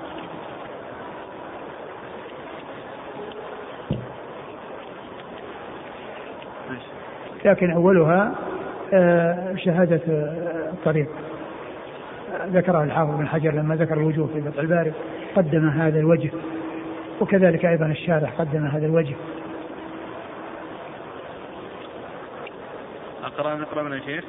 لكن 7.46 7.72
أولها 7.72 8.36
آه، 8.94 9.56
شهادة 9.56 10.02
الطريق. 10.74 11.10
ذكرها 12.42 12.84
الحافظ 12.84 13.16
بن 13.16 13.28
حجر 13.28 13.52
لما 13.52 13.76
ذكر 13.76 13.94
الوجوه 13.94 14.28
في 14.28 14.42
فتح 14.42 14.60
الباري 14.60 14.94
قدم 15.36 15.70
هذا 15.70 16.00
الوجه. 16.00 16.32
وكذلك 17.22 17.66
أيضا 17.66 17.86
الشارح 17.86 18.34
قدم 18.40 18.66
هذا 18.66 18.86
الوجه. 18.86 19.16
أقرأ 23.24 23.56
نقرأ 23.56 23.84
من 23.84 23.94
الشيخ 23.94 24.24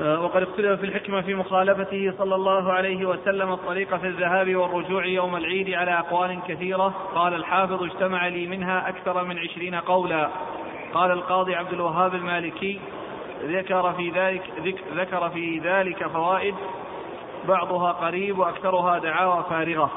آه، 0.00 0.20
وقد 0.24 0.42
اختلف 0.42 0.80
في 0.80 0.86
الحكمة 0.86 1.20
في 1.20 1.34
مخالفته 1.34 2.12
صلى 2.18 2.34
الله 2.34 2.72
عليه 2.72 3.06
وسلم 3.06 3.52
الطريق 3.52 3.96
في 3.96 4.06
الذهاب 4.06 4.56
والرجوع 4.56 5.06
يوم 5.06 5.36
العيد 5.36 5.70
على 5.70 5.90
أقوال 5.90 6.38
كثيرة. 6.48 6.94
قال 7.14 7.34
الحافظ 7.34 7.82
اجتمع 7.82 8.28
لي 8.28 8.46
منها 8.46 8.88
أكثر 8.88 9.24
من 9.24 9.38
عشرين 9.38 9.74
قولا. 9.74 10.28
قال 10.94 11.10
القاضي 11.10 11.54
عبد 11.54 11.72
الوهاب 11.72 12.14
المالكي 12.14 12.80
ذكر 13.46 13.92
في 13.92 14.10
ذلك 14.10 14.42
ذكر 14.94 15.30
في 15.30 15.58
ذلك 15.58 16.06
فوائد 16.06 16.54
بعضها 17.48 17.92
قريب 17.92 18.38
وأكثرها 18.38 18.98
دعاوى 18.98 19.44
فارغة. 19.50 19.90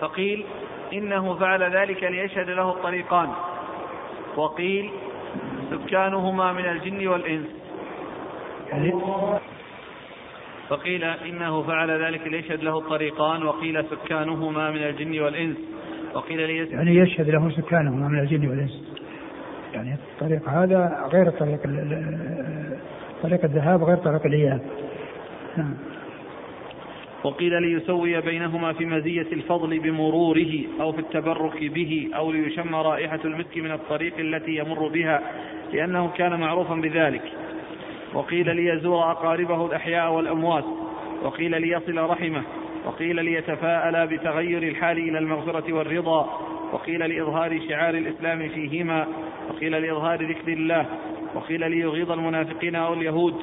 فقيل 0.00 0.44
إنه 0.92 1.34
فعل 1.34 1.62
ذلك 1.62 2.04
ليشهد 2.04 2.50
له 2.50 2.70
الطريقان. 2.70 3.28
وقيل 4.36 4.90
سكانهما 5.70 6.52
من 6.52 6.66
الجن 6.66 7.06
والإنس. 7.08 7.46
فقيل 10.68 11.04
إنه 11.04 11.62
فعل 11.62 11.90
ذلك 11.90 12.26
ليشهد 12.26 12.62
له 12.62 12.78
الطريقان 12.78 13.42
وقيل 13.42 13.84
سكانهما 13.84 14.70
من 14.70 14.82
الجن 14.82 15.20
والإنس. 15.20 15.56
وقيل 16.14 16.46
ليس 16.46 16.72
يعني 16.72 16.96
يشهد 16.96 17.30
له 17.30 17.50
سكانهما 17.50 18.08
من 18.08 18.18
الجن 18.18 18.48
والإنس. 18.48 18.95
يعني 19.76 19.94
الطريق 19.94 20.48
هذا 20.48 21.08
غير 21.12 21.30
طريق 21.30 21.60
طريق 23.22 23.44
الذهاب 23.44 23.84
غير 23.84 23.96
طريق 23.96 24.26
الإياب. 24.26 24.60
نعم. 25.56 25.74
وقيل 27.24 27.62
ليسوي 27.62 28.20
بينهما 28.20 28.72
في 28.72 28.86
مزية 28.86 29.26
الفضل 29.32 29.78
بمروره 29.78 30.52
أو 30.80 30.92
في 30.92 30.98
التبرك 30.98 31.64
به 31.64 32.08
أو 32.16 32.32
ليشم 32.32 32.74
رائحة 32.74 33.18
المسك 33.24 33.56
من 33.56 33.72
الطريق 33.72 34.12
التي 34.18 34.56
يمر 34.56 34.88
بها 34.88 35.22
لأنه 35.72 36.10
كان 36.16 36.40
معروفا 36.40 36.74
بذلك. 36.74 37.22
وقيل 38.14 38.56
ليزور 38.56 39.10
أقاربه 39.10 39.66
الأحياء 39.66 40.12
والأموات. 40.12 40.64
وقيل 41.22 41.60
ليصل 41.60 41.98
رحمه. 41.98 42.42
وقيل 42.86 43.24
ليتفاءل 43.24 44.06
بتغير 44.06 44.62
الحال 44.62 44.98
إلى 44.98 45.18
المغفرة 45.18 45.72
والرضا. 45.72 46.55
وقيل 46.72 47.10
لإظهار 47.10 47.60
شعار 47.68 47.94
الإسلام 47.94 48.48
فيهما 48.48 49.06
وقيل 49.50 49.72
لإظهار 49.82 50.28
ذكر 50.30 50.52
الله 50.52 50.86
وقيل 51.34 51.70
ليغيظ 51.70 52.10
المنافقين 52.10 52.74
أو 52.74 52.92
اليهود 52.92 53.34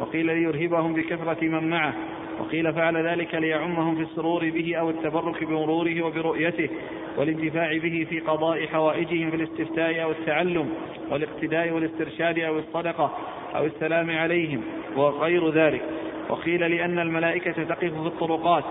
وقيل 0.00 0.26
ليرهبهم 0.26 0.94
بكثرة 0.94 1.44
من 1.44 1.70
معه 1.70 1.94
وقيل 2.40 2.74
فعل 2.74 3.06
ذلك 3.06 3.34
ليعمهم 3.34 3.96
في 3.96 4.02
السرور 4.02 4.50
به 4.50 4.76
أو 4.76 4.90
التبرك 4.90 5.44
بمروره 5.44 6.02
وبرؤيته 6.02 6.68
والانتفاع 7.16 7.78
به 7.78 8.06
في 8.10 8.20
قضاء 8.20 8.66
حوائجهم 8.66 9.30
في 9.30 9.36
الاستفتاء 9.36 10.02
أو 10.02 10.10
التعلم 10.10 10.68
والاقتداء 11.10 11.70
والاسترشاد 11.70 12.38
أو 12.38 12.58
الصدقة 12.58 13.12
أو 13.56 13.64
السلام 13.64 14.10
عليهم 14.10 14.62
وغير 14.96 15.50
ذلك. 15.50 15.82
وقيل 16.28 16.70
لأن 16.70 16.98
الملائكة 16.98 17.64
تقف 17.64 17.92
في 18.00 18.06
الطرقات 18.06 18.64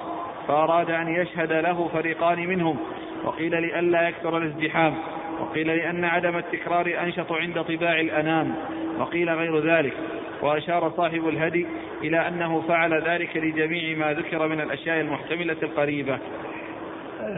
فأراد 0.48 0.92
أن 0.92 1.08
يشهد 1.08 1.54
له 1.54 1.88
فريقان 1.94 2.48
منهم 2.48 2.78
وقيل 3.24 3.62
لئلا 3.62 4.08
يكثر 4.10 4.38
الازدحام. 4.38 4.94
وقيل 5.42 5.68
لأن 5.68 6.06
عدم 6.06 6.38
التكرار 6.38 6.94
أنشط 7.04 7.32
عند 7.32 7.62
طباع 7.62 8.00
الأنام. 8.00 8.56
وقيل 9.00 9.30
غير 9.30 9.60
ذلك. 9.60 9.94
وأشار 10.42 10.90
صاحب 10.90 11.28
الهدي 11.28 11.66
إلى 12.04 12.28
أنه 12.28 12.62
فعل 12.62 12.94
ذلك 12.94 13.38
لجميع 13.38 13.98
ما 13.98 14.14
ذكر 14.14 14.48
من 14.48 14.62
الأشياء 14.62 15.02
المحتملة 15.02 15.58
القريبة. 15.64 16.18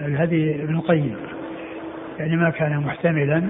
الهدي 0.06 0.56
ابن 0.64 0.76
القيم. 0.76 1.16
يعني 2.20 2.36
ما 2.36 2.50
كان 2.50 2.78
محتملا 2.78 3.44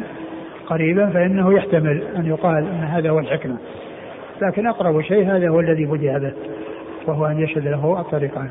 قريبا 0.66 1.10
فإنه 1.10 1.54
يحتمل 1.54 2.04
أن 2.16 2.26
يقال 2.26 2.58
أن 2.58 2.84
هذا 2.84 3.10
هو 3.10 3.20
الحكمة. 3.20 3.58
لكن 4.42 4.68
أقرب 4.68 5.02
شيء 5.02 5.28
هذا 5.28 5.50
هو 5.50 5.60
الذي 5.60 5.86
بدأ 5.86 6.18
به 6.18 6.34
وهو 7.08 7.26
أن 7.26 7.40
يشهد 7.40 7.68
له 7.68 8.00
الطريقان. 8.00 8.50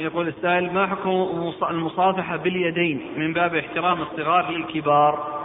يقول 0.00 0.28
السائل 0.28 0.72
ما 0.72 0.86
حكم 0.86 1.10
المصافحة 1.70 2.36
باليدين 2.36 3.00
من 3.16 3.32
باب 3.32 3.54
احترام 3.54 4.02
الصغار 4.02 4.50
للكبار 4.50 5.40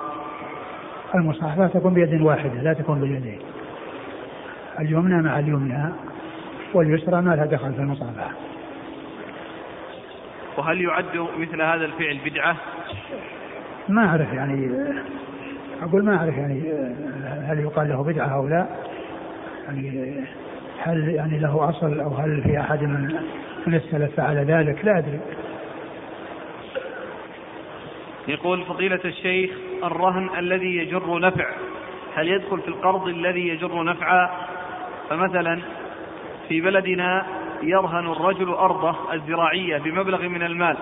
المصافحة 1.15 1.67
تكون 1.67 1.93
بيد 1.93 2.21
واحدة 2.21 2.61
لا 2.61 2.73
تكون 2.73 2.99
باليدين. 2.99 3.39
اليمنى 4.79 5.21
مع 5.21 5.39
اليمنى 5.39 5.93
واليسرى 6.73 7.21
ما 7.21 7.35
لها 7.35 7.45
دخل 7.45 7.73
في 7.73 7.79
المصافحة. 7.79 8.31
وهل 10.57 10.81
يعد 10.81 11.27
مثل 11.37 11.61
هذا 11.61 11.85
الفعل 11.85 12.17
بدعة؟ 12.25 12.55
ما 13.89 14.07
أعرف 14.07 14.33
يعني 14.33 14.71
أقول 15.81 16.05
ما 16.05 16.17
أعرف 16.17 16.37
يعني 16.37 16.61
هل 17.23 17.59
يقال 17.59 17.89
له 17.89 18.03
بدعة 18.03 18.27
أو 18.27 18.47
لا. 18.47 18.67
يعني 19.67 20.15
هل 20.83 21.09
يعني 21.09 21.39
له 21.39 21.69
أصل 21.69 21.99
أو 21.99 22.13
هل 22.13 22.41
في 22.41 22.59
أحد 22.59 22.83
من 22.83 23.15
السلف 23.73 24.15
فعل 24.15 24.37
ذلك 24.37 24.85
لا 24.85 24.97
أدري. 24.97 25.19
يقول 28.27 28.63
فضيلة 28.63 28.99
الشيخ 29.05 29.51
الرهن 29.83 30.29
الذي 30.37 30.77
يجر 30.77 31.19
نفع 31.19 31.49
هل 32.15 32.27
يدخل 32.27 32.61
في 32.61 32.67
القرض 32.67 33.07
الذي 33.07 33.47
يجر 33.47 33.83
نفعا؟ 33.83 34.29
فمثلا 35.09 35.61
في 36.49 36.61
بلدنا 36.61 37.25
يرهن 37.63 38.11
الرجل 38.11 38.49
أرضه 38.49 39.13
الزراعية 39.13 39.77
بمبلغ 39.77 40.27
من 40.27 40.43
المال 40.43 40.77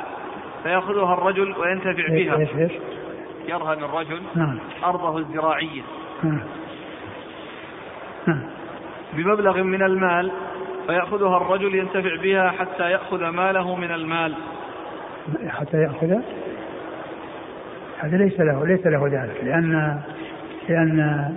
فيأخذها 0.64 1.14
الرجل 1.14 1.56
وينتفع 1.58 2.08
بها؟ 2.08 2.70
يرهن 3.48 3.84
الرجل 3.84 4.22
نعم. 4.36 4.60
أرضه 4.84 5.18
الزراعية. 5.18 5.82
نعم. 6.24 6.42
نعم. 8.28 8.50
بمبلغ 9.14 9.64
من 9.64 9.84
المال 9.84 10.32
فيأخذها 10.88 11.38
الرجل 11.38 11.76
ينتفع 11.76 12.16
بها 12.24 12.50
حتى 12.50 12.92
يأخذ 12.92 13.30
ماله 13.30 13.76
من 13.76 13.92
المال. 13.92 14.34
حتى 15.48 15.78
يأخذ؟ 15.78 16.18
هذا 18.00 18.18
ليس 18.18 18.40
له 18.40 18.66
ليس 18.66 18.88
له 18.88 19.08
ذلك 19.08 19.44
لأن 19.44 20.00
لأن 20.70 21.30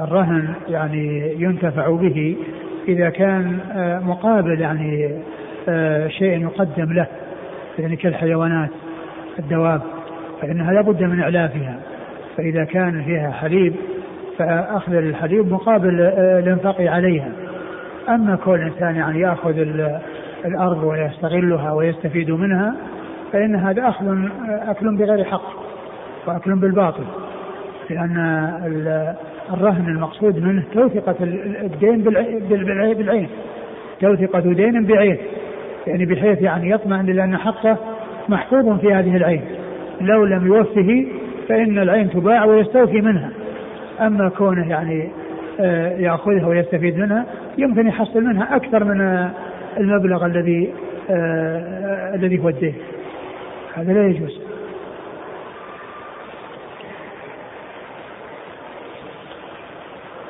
الرهن 0.00 0.54
يعني 0.68 1.34
ينتفع 1.42 1.90
به 1.90 2.36
إذا 2.88 3.10
كان 3.10 3.58
آه، 3.72 4.00
مقابل 4.00 4.60
يعني 4.60 5.22
آه، 5.68 6.08
شيء 6.08 6.42
يقدم 6.42 6.92
له 6.92 7.06
يعني 7.78 7.96
كالحيوانات 7.96 8.70
الدواب 9.38 9.80
فإنها 10.42 10.72
لابد 10.72 11.02
من 11.02 11.20
إعلافها. 11.20 11.78
فإذا 12.36 12.64
كان 12.64 13.02
فيها 13.02 13.30
حليب 13.30 13.74
فأخذ 14.38 14.94
الحليب 14.94 15.52
مقابل 15.52 16.00
آه، 16.00 16.38
الإنفاق 16.38 16.80
عليها. 16.80 17.28
أما 18.08 18.36
كل 18.44 18.60
إنسان 18.60 18.96
يعني 18.96 19.20
يأخذ 19.20 19.58
الأرض 20.44 20.84
ويستغلها 20.84 21.72
ويستفيد 21.72 22.30
منها 22.30 22.74
فإن 23.32 23.56
هذا 23.56 23.88
أخذ 23.88 24.18
أكل 24.48 24.96
بغير 24.96 25.24
حق 25.24 25.52
وأكل 26.26 26.54
بالباطل 26.54 27.04
لأن 27.90 28.16
الرهن 29.54 29.88
المقصود 29.88 30.38
منه 30.38 30.62
توثقة 30.74 31.16
الدين 31.20 32.02
بالعين 32.02 33.28
توثقة 34.00 34.40
دين 34.40 34.84
بعين 34.84 35.16
يعني 35.86 36.04
بحيث 36.04 36.42
يعني 36.42 36.70
يطمئن 36.70 37.06
لأن 37.06 37.36
حقه 37.36 37.76
محفوظ 38.28 38.80
في 38.80 38.94
هذه 38.94 39.16
العين. 39.16 39.42
لو 40.00 40.24
لم 40.24 40.46
يوفه 40.46 41.06
فإن 41.48 41.78
العين 41.78 42.10
تباع 42.10 42.44
ويستوفي 42.44 43.00
منها. 43.00 43.30
أما 44.00 44.28
كونه 44.28 44.70
يعني 44.70 45.08
آه، 45.60 45.96
يأخذها 45.98 46.46
ويستفيد 46.46 46.98
منها 46.98 47.26
يمكن 47.58 47.86
يحصل 47.86 48.20
منها 48.20 48.56
أكثر 48.56 48.84
من 48.84 49.30
المبلغ 49.76 50.26
الذي 50.26 50.74
آه، 51.10 52.14
الذي 52.14 52.38
هو 52.38 52.48
الدين. 52.48 52.74
هذا 53.74 53.92
لا 53.92 54.06
يجوز. 54.06 54.40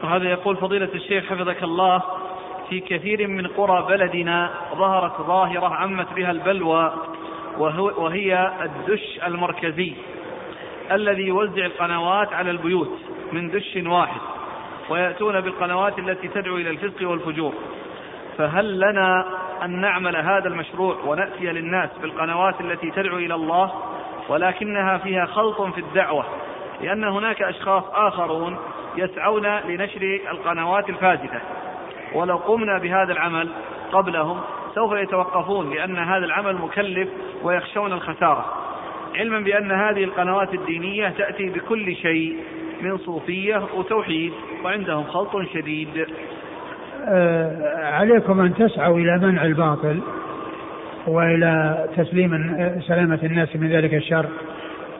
وهذا 0.02 0.30
يقول 0.30 0.56
فضيلة 0.56 0.88
الشيخ 0.94 1.24
حفظك 1.24 1.62
الله 1.62 2.02
في 2.68 2.80
كثير 2.80 3.28
من 3.28 3.46
قرى 3.46 3.86
بلدنا 3.88 4.50
ظهرت 4.74 5.20
ظاهرة 5.26 5.74
عمت 5.74 6.06
بها 6.16 6.30
البلوى 6.30 6.92
وهي 7.98 8.52
الدش 8.62 9.20
المركزي 9.26 9.92
الذي 10.92 11.22
يوزع 11.22 11.66
القنوات 11.66 12.32
على 12.32 12.50
البيوت 12.50 12.98
من 13.32 13.50
دش 13.50 13.78
واحد. 13.86 14.35
ويأتون 14.88 15.40
بالقنوات 15.40 15.98
التي 15.98 16.28
تدعو 16.28 16.56
إلى 16.56 16.70
الفسق 16.70 17.08
والفجور. 17.08 17.54
فهل 18.38 18.80
لنا 18.80 19.26
أن 19.64 19.80
نعمل 19.80 20.16
هذا 20.16 20.48
المشروع 20.48 20.96
ونأتي 21.06 21.44
للناس 21.52 21.90
بالقنوات 22.02 22.60
التي 22.60 22.90
تدعو 22.90 23.18
إلى 23.18 23.34
الله 23.34 23.72
ولكنها 24.28 24.98
فيها 24.98 25.26
خلط 25.26 25.62
في 25.62 25.80
الدعوة؟ 25.80 26.26
لأن 26.80 27.04
هناك 27.04 27.42
أشخاص 27.42 27.84
آخرون 27.92 28.56
يسعون 28.96 29.46
لنشر 29.46 30.20
القنوات 30.30 30.88
الفاسدة. 30.88 31.40
ولو 32.14 32.36
قمنا 32.36 32.78
بهذا 32.78 33.12
العمل 33.12 33.48
قبلهم 33.92 34.40
سوف 34.74 34.92
يتوقفون 34.92 35.74
لأن 35.74 35.98
هذا 35.98 36.24
العمل 36.24 36.54
مكلف 36.54 37.08
ويخشون 37.42 37.92
الخسارة. 37.92 38.44
علما 39.14 39.40
بأن 39.40 39.72
هذه 39.72 40.04
القنوات 40.04 40.54
الدينية 40.54 41.08
تأتي 41.08 41.48
بكل 41.48 41.96
شيء 41.96 42.36
من 42.82 42.98
صوفية 42.98 43.62
وتوحيد 43.76 44.32
وعندهم 44.64 45.04
خلط 45.04 45.30
شديد. 45.54 45.88
آه 47.08 47.84
عليكم 47.84 48.40
أن 48.40 48.54
تسعوا 48.54 48.98
إلى 48.98 49.18
منع 49.18 49.44
الباطل 49.44 50.00
وإلى 51.06 51.84
تسليم 51.96 52.30
سلامة 52.88 53.18
الناس 53.22 53.56
من 53.56 53.68
ذلك 53.68 53.94
الشر. 53.94 54.26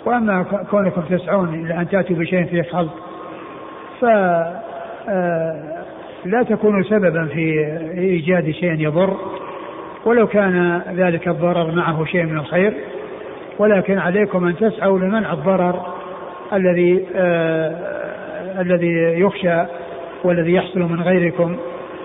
وأما 0.05 0.43
كونكم 0.71 1.01
تسعون 1.01 1.55
إلى 1.55 1.81
أن 1.81 1.89
تأتوا 1.89 2.17
بشيء 2.17 2.45
فيه 2.45 2.63
خلط 2.63 2.91
فلا 4.01 4.57
آه، 5.09 6.43
تكونوا 6.49 6.83
سببا 6.83 7.27
في 7.27 7.77
إيجاد 7.99 8.51
شيء 8.51 8.81
يضر. 8.81 9.17
ولو 10.05 10.27
كان 10.27 10.83
ذلك 10.95 11.29
الضرر 11.29 11.73
معه 11.73 12.05
شيء 12.05 12.25
من 12.25 12.39
الخير 12.39 12.75
ولكن 13.59 13.99
عليكم 13.99 14.47
أن 14.47 14.57
تسعوا 14.57 14.99
لمنع 14.99 15.33
الضرر. 15.33 15.96
الذي 16.53 17.07
آه 17.15 17.97
الذي 18.61 19.21
يخشى 19.21 19.65
والذي 20.25 20.53
يحصل 20.53 20.81
من 20.81 21.03
غيركم. 21.03 21.57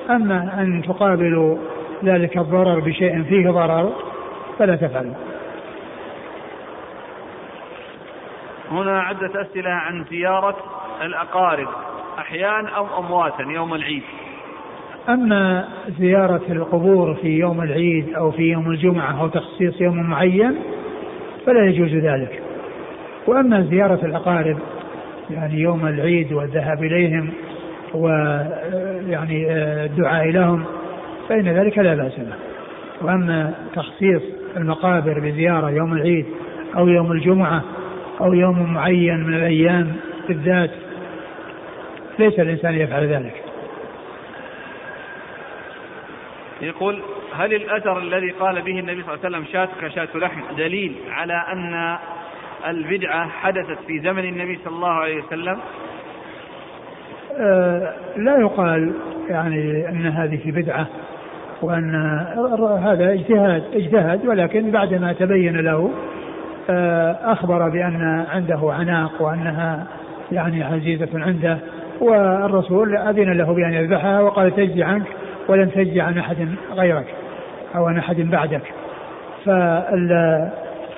أما 0.10 0.62
أن 0.62 0.82
تقابلوا 0.88 1.58
ذلك 2.04 2.38
الضرر 2.38 2.80
بشيء 2.80 3.24
فيه 3.24 3.50
ضرر 3.50 3.92
فلا 4.60 4.76
تفعلوا. 4.76 5.14
هنا 8.72 9.02
عدة 9.02 9.42
أسئلة 9.42 9.70
عن 9.70 10.06
زيارة 10.10 10.56
الأقارب 11.02 11.68
أحيانا 12.20 12.70
أو 12.70 13.00
أمواتا 13.00 13.44
يوم 13.44 13.74
العيد. 13.74 14.04
أما 15.10 15.68
زيارة 16.00 16.42
القبور 16.50 17.14
في 17.14 17.28
يوم 17.28 17.62
العيد 17.62 18.14
أو 18.14 18.32
في 18.32 18.42
يوم 18.42 18.72
الجمعة 18.72 19.22
أو 19.22 19.28
تخصيص 19.28 19.82
يوم 19.82 20.10
معين 20.10 20.56
فلا 21.46 21.66
يجوز 21.66 21.94
ذلك. 21.94 22.42
وأما 23.28 23.62
زيارة 23.62 24.06
الأقارب 24.06 24.58
يعني 25.30 25.60
يوم 25.60 25.88
العيد 25.88 26.34
والذهاب 26.34 26.84
إليهم 26.84 27.30
ويعني 27.94 29.52
الدعاء 29.86 30.28
لهم 30.28 30.66
فإن 31.30 31.48
ذلك 31.48 31.78
لا 31.78 31.96
بأس 31.96 32.20
به. 32.20 32.36
وأما 33.02 33.54
تخصيص 33.76 34.22
المقابر 34.58 35.20
بزيارة 35.20 35.70
يوم 35.70 35.94
العيد 35.94 36.26
أو 36.78 36.88
يوم 36.88 37.12
الجمعة 37.12 37.64
أو 38.22 38.34
يوم 38.34 38.74
معين 38.74 39.24
من 39.24 39.34
الأيام 39.34 39.96
بالذات 40.28 40.72
ليس 42.20 42.40
الإنسان 42.40 42.74
يفعل 42.74 43.08
ذلك. 43.08 43.44
يقول 46.62 47.02
هل 47.36 47.54
الأثر 47.54 48.00
الذي 48.00 48.32
قال 48.32 48.62
به 48.62 48.80
النبي 48.80 49.04
صلى 49.04 49.14
الله 49.14 49.26
عليه 49.26 49.38
وسلم 49.38 49.46
شاتك 49.54 49.88
شاة 49.96 50.08
لحم 50.16 50.42
دليل 50.58 50.96
على 51.12 51.44
أن 51.54 51.98
البدعة 52.68 53.30
حدثت 53.30 53.78
في 53.88 54.00
زمن 54.00 54.26
النبي 54.26 54.60
صلى 54.66 54.76
الله 54.76 54.90
عليه 54.90 55.24
وسلم؟ 55.24 55.58
آه 57.40 57.94
لا 58.18 58.38
يقال 58.38 58.94
يعني 59.30 59.90
أن 59.90 60.06
هذه 60.06 60.52
بدعة 60.52 60.88
وأن 61.62 61.96
هذا 62.84 63.14
اجتهاد 63.14 63.64
اجتهد 63.74 64.26
ولكن 64.26 64.72
بعدما 64.72 65.14
تبين 65.14 65.58
له 65.58 65.92
آه 66.70 67.18
أخبر 67.24 67.70
بأن 67.70 68.26
عنده 68.30 68.60
عناق 68.64 69.22
وأنها 69.22 69.88
يعني 70.32 70.64
عزيزة 70.64 71.10
عنده 71.14 71.58
والرسول 72.02 72.98
أذن 72.98 73.32
له 73.32 73.54
بأن 73.54 73.74
يذبحها 73.74 74.22
وقال 74.22 74.56
تجزي 74.56 74.84
عنك 74.84 75.08
ولن 75.48 75.72
تجزي 75.72 76.02
عن 76.02 76.18
أحد 76.18 76.50
غيرك 76.74 77.06
أو 77.76 77.86
عن 77.86 77.98
أحد 77.98 78.16
بعدك. 78.16 78.62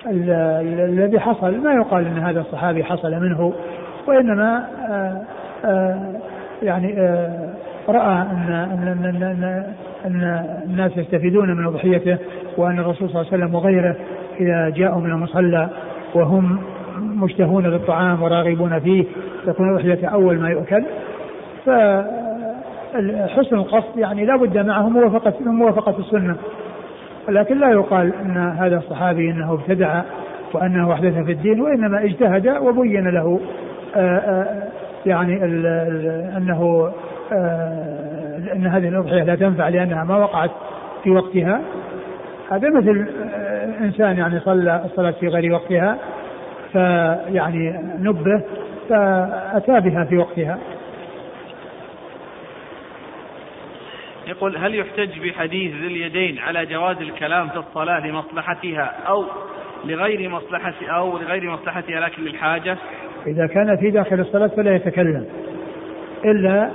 فالذي 0.04 1.20
حصل. 1.20 1.58
ما 1.58 1.74
يقال 1.74 2.06
أن 2.06 2.18
هذا 2.18 2.42
الصحابي 2.42 2.84
حصل 2.84 3.12
منه 3.12 3.54
وإنما 4.08 4.68
آآ 4.90 4.94
آه، 4.94 5.22
آآ 5.66 5.72
آه، 5.72 6.66
يعني 6.66 7.00
آه، 7.00 7.54
رأى 7.90 8.22
أن, 8.22 8.52
أن, 8.52 9.06
أن, 9.06 9.24
أن, 9.24 9.64
أن 10.06 10.46
الناس 10.66 10.98
يستفيدون 10.98 11.58
من 11.58 11.66
أضحيته 11.66 12.18
وأن 12.58 12.80
الرسول 12.80 13.10
صلى 13.10 13.22
الله 13.22 13.34
عليه 13.34 13.44
وسلم 13.44 13.56
وغيره 13.56 13.96
إذا 14.40 14.70
جاءوا 14.70 15.02
من 15.02 15.12
المصلى 15.12 15.70
وهم 16.16 16.60
مشتهون 17.00 17.70
بالطعام 17.70 18.24
وراغبون 18.24 18.80
فيه 18.80 19.06
تكون 19.46 19.70
الأضحية 19.70 20.08
أول 20.08 20.40
ما 20.40 20.50
يؤكل. 20.50 20.84
فحسن 21.66 23.56
القصد 23.56 23.98
يعني 23.98 24.26
لا 24.26 24.36
بد 24.36 24.58
معه 24.58 24.90
موافقة 24.90 25.34
موافقة 25.40 26.00
السنة. 26.00 26.36
ولكن 27.28 27.60
لا 27.60 27.72
يقال 27.72 28.14
أن 28.22 28.38
هذا 28.38 28.78
الصحابي 28.78 29.32
أنه 29.32 29.54
ابتدع 29.54 30.02
وأنه 30.54 30.94
أحدث 30.94 31.14
في 31.14 31.32
الدين 31.32 31.62
وإنما 31.62 32.04
اجتهد 32.04 32.48
وبين 32.48 33.08
له 33.08 33.40
آآ 33.96 34.18
آآ 34.18 34.70
يعني 35.06 35.46
ال 35.46 35.66
أنه 36.38 36.92
أن 38.56 38.68
هذه 38.68 38.88
الأضحية 38.88 39.24
لا 39.24 39.36
تنفع 39.36 39.70
لأنها 39.70 40.04
ما 40.04 40.18
وقعت 40.18 40.52
في 41.04 41.10
وقتها. 41.10 41.62
هذا 42.52 42.70
مثل 42.70 43.08
إنسان 43.82 44.18
يعني 44.18 44.40
صلى 44.40 44.82
الصلاة 44.86 45.12
في 45.12 45.28
غير 45.28 45.54
وقتها 45.54 45.98
فيعني 46.72 47.80
نبه 48.00 48.42
فأتى 48.90 49.80
بها 49.80 50.04
في 50.04 50.18
وقتها. 50.18 50.58
يقول 54.38 54.58
هل 54.58 54.76
يحتج 54.76 55.20
بحديث 55.20 55.76
ذي 55.76 55.88
اليدين 55.88 56.40
على 56.40 56.66
جواز 56.66 56.98
الكلام 56.98 57.50
في 57.50 57.58
الصلاة 57.58 58.08
لمصلحتها 58.08 58.94
أو 59.08 59.26
لغير 59.86 60.30
مصلحة 60.30 60.74
أو 60.84 61.18
لغير 61.18 61.52
مصلحتها 61.52 62.00
لكن 62.00 62.24
للحاجة؟ 62.24 62.78
إذا 63.28 63.48
كان 63.48 63.78
في 63.78 63.90
داخل 63.90 64.20
الصلاة 64.20 64.48
فلا 64.48 64.76
يتكلم 64.76 65.26
إلا 66.26 66.72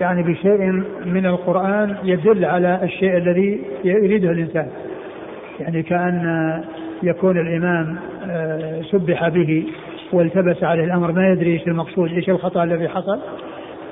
يعني 0.00 0.22
بشيء 0.22 0.58
من 1.04 1.26
القرآن 1.26 1.96
يدل 2.04 2.44
على 2.44 2.80
الشيء 2.82 3.16
الذي 3.16 3.62
يريده 3.84 4.30
الإنسان 4.30 4.70
يعني 5.60 5.82
كأن 5.82 6.64
يكون 7.02 7.38
الإمام 7.38 7.96
آه، 8.30 8.82
سبح 8.82 9.28
به 9.28 9.66
والتبس 10.12 10.64
عليه 10.64 10.84
الأمر 10.84 11.12
ما 11.12 11.28
يدري 11.28 11.52
إيش 11.52 11.66
المقصود 11.66 12.12
إيش 12.12 12.28
الخطأ 12.30 12.64
الذي 12.64 12.88
حصل 12.88 13.20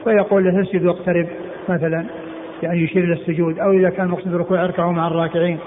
فيقول 0.05 0.45
له 0.45 0.62
اسجد 0.62 0.85
واقترب 0.85 1.27
مثلا 1.69 2.07
يعني 2.62 2.82
يشير 2.82 3.05
إلى 3.05 3.12
السجود 3.12 3.59
أو 3.59 3.72
إذا 3.72 3.90
كان 3.90 4.09
مقصود 4.09 4.34
الركوع 4.34 4.64
اركعوا 4.64 4.92
مع 4.92 5.07
الراكعين 5.07 5.59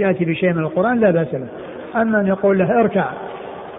يأتي 0.00 0.24
بشيء 0.24 0.52
من 0.52 0.62
القرآن 0.62 1.00
لا 1.00 1.10
بأس 1.10 1.34
به 1.34 1.48
أما 2.00 2.20
أن 2.20 2.26
يقول 2.26 2.58
له 2.58 2.80
اركع 2.80 3.04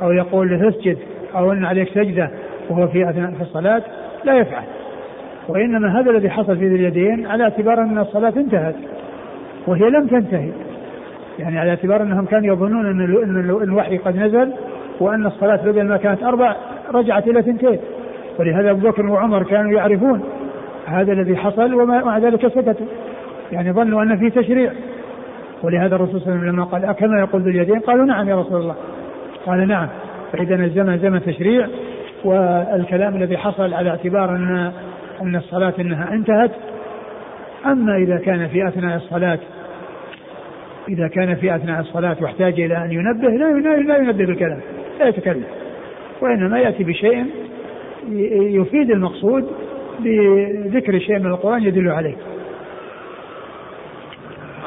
أو 0.01 0.11
يقول 0.11 0.49
له 0.49 0.69
اسجد 0.69 0.97
أو 1.35 1.51
أن 1.51 1.65
عليك 1.65 1.89
سجدة 1.89 2.29
وهو 2.69 2.87
في 2.87 3.09
أثناء 3.09 3.31
في 3.31 3.41
الصلاة 3.41 3.81
لا 4.23 4.37
يفعل. 4.37 4.63
وإنما 5.47 5.99
هذا 5.99 6.11
الذي 6.11 6.29
حصل 6.29 6.57
في 6.57 6.67
ذي 6.67 6.75
اليدين 6.75 7.25
على 7.25 7.43
اعتبار 7.43 7.81
أن 7.81 7.97
الصلاة 7.97 8.33
انتهت 8.37 8.75
وهي 9.67 9.89
لم 9.89 10.07
تنتهي. 10.07 10.49
يعني 11.39 11.59
على 11.59 11.69
اعتبار 11.69 12.01
أنهم 12.01 12.25
كانوا 12.25 12.55
يظنون 12.55 12.85
أن 12.85 13.49
الوحي 13.63 13.97
قد 13.97 14.17
نزل 14.17 14.53
وأن 14.99 15.25
الصلاة 15.25 15.55
بدل 15.55 15.87
ما 15.87 15.97
كانت 15.97 16.23
أربع 16.23 16.55
رجعت 16.93 17.27
إلى 17.27 17.41
ثنتين. 17.41 17.79
ولهذا 18.39 18.71
أبو 18.71 18.89
بكر 18.89 19.05
وعمر 19.05 19.43
كانوا 19.43 19.71
يعرفون 19.71 20.23
هذا 20.87 21.13
الذي 21.13 21.37
حصل 21.37 21.73
ومع 21.73 22.17
ذلك 22.17 22.47
سكتوا 22.47 22.85
يعني 23.51 23.71
ظنوا 23.71 24.03
أن 24.03 24.17
في 24.17 24.29
تشريع. 24.29 24.71
ولهذا 25.63 25.95
الرسول 25.95 26.21
صلى 26.21 26.33
الله 26.33 26.39
عليه 26.39 26.41
وسلم 26.41 26.55
لما 26.55 26.63
قال 26.63 26.85
أكما 26.85 27.19
يقول 27.19 27.41
ذو 27.41 27.49
اليدين؟ 27.49 27.79
قالوا 27.79 28.05
نعم 28.05 28.29
يا 28.29 28.35
رسول 28.35 28.61
الله. 28.61 28.75
قال 29.45 29.67
نعم. 29.67 29.87
فإذا 30.33 30.55
الزمن 30.55 30.97
زمن 30.97 31.21
تشريع 31.23 31.67
والكلام 32.25 33.15
الذي 33.15 33.37
حصل 33.37 33.73
على 33.73 33.89
اعتبار 33.89 34.35
أن 34.35 34.71
أن 35.21 35.35
الصلاة 35.35 35.73
أنها 35.79 36.13
انتهت. 36.13 36.51
أما 37.65 37.97
إذا 37.97 38.17
كان 38.17 38.47
في 38.47 38.67
أثناء 38.67 38.97
الصلاة 38.97 39.39
إذا 40.89 41.07
كان 41.07 41.35
في 41.35 41.55
أثناء 41.55 41.81
الصلاة 41.81 42.17
واحتاج 42.21 42.59
إلى 42.59 42.77
أن 42.85 42.91
ينبه 42.91 43.29
لا 43.29 43.77
لا 43.77 43.97
ينبه 43.97 44.25
بالكلام 44.25 44.59
لا 44.99 45.07
يتكلم. 45.07 45.43
وإنما 46.21 46.59
يأتي 46.59 46.83
بشيء 46.83 47.25
يفيد 48.31 48.91
المقصود 48.91 49.47
بذكر 49.99 50.99
شيء 50.99 51.19
من 51.19 51.25
القرآن 51.25 51.63
يدل 51.63 51.89
عليه. 51.89 52.15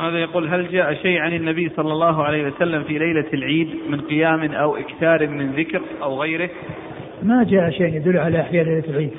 هذا 0.00 0.18
يقول 0.18 0.48
هل 0.48 0.68
جاء 0.72 0.94
شيء 0.94 1.18
عن 1.18 1.32
النبي 1.32 1.68
صلى 1.68 1.92
الله 1.92 2.22
عليه 2.24 2.46
وسلم 2.46 2.82
في 2.82 2.98
ليلة 2.98 3.26
العيد 3.34 3.68
من 3.88 4.00
قيام 4.00 4.52
أو 4.52 4.76
إكثار 4.76 5.26
من 5.26 5.52
ذكر 5.52 5.80
أو 6.02 6.22
غيره؟ 6.22 6.50
ما 7.22 7.44
جاء 7.44 7.70
شيء 7.70 7.96
يدل 7.96 8.18
على 8.18 8.40
إحياء 8.40 8.64
ليلة 8.64 8.84
العيد. 8.88 9.10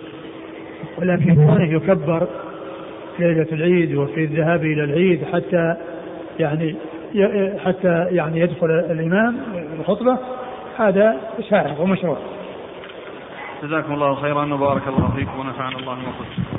ولكن 0.97 1.36
كونه 1.36 1.74
يكبر 1.74 2.28
ليلة 3.20 3.47
العيد 3.51 3.95
وفي 3.95 4.24
الذهاب 4.24 4.66
إلى 4.66 4.84
العيد 4.84 5.24
حتى 5.34 5.76
يعني 6.39 6.76
حتى 7.66 8.07
يعني 8.12 8.39
يدخل 8.39 8.70
الإمام 8.70 9.38
الخطبة. 9.80 10.18
هذا 10.78 11.18
شائع 11.49 11.80
ومشروع. 11.80 12.18
جزاكم 13.64 13.93
الله 13.93 14.16
خيرا 14.22 14.53
وبارك 14.53 14.88
الله 14.88 15.12
فيكم 15.16 15.39
ونفعنا 15.39 15.78
الله 15.78 15.92
وقلت 15.93 16.50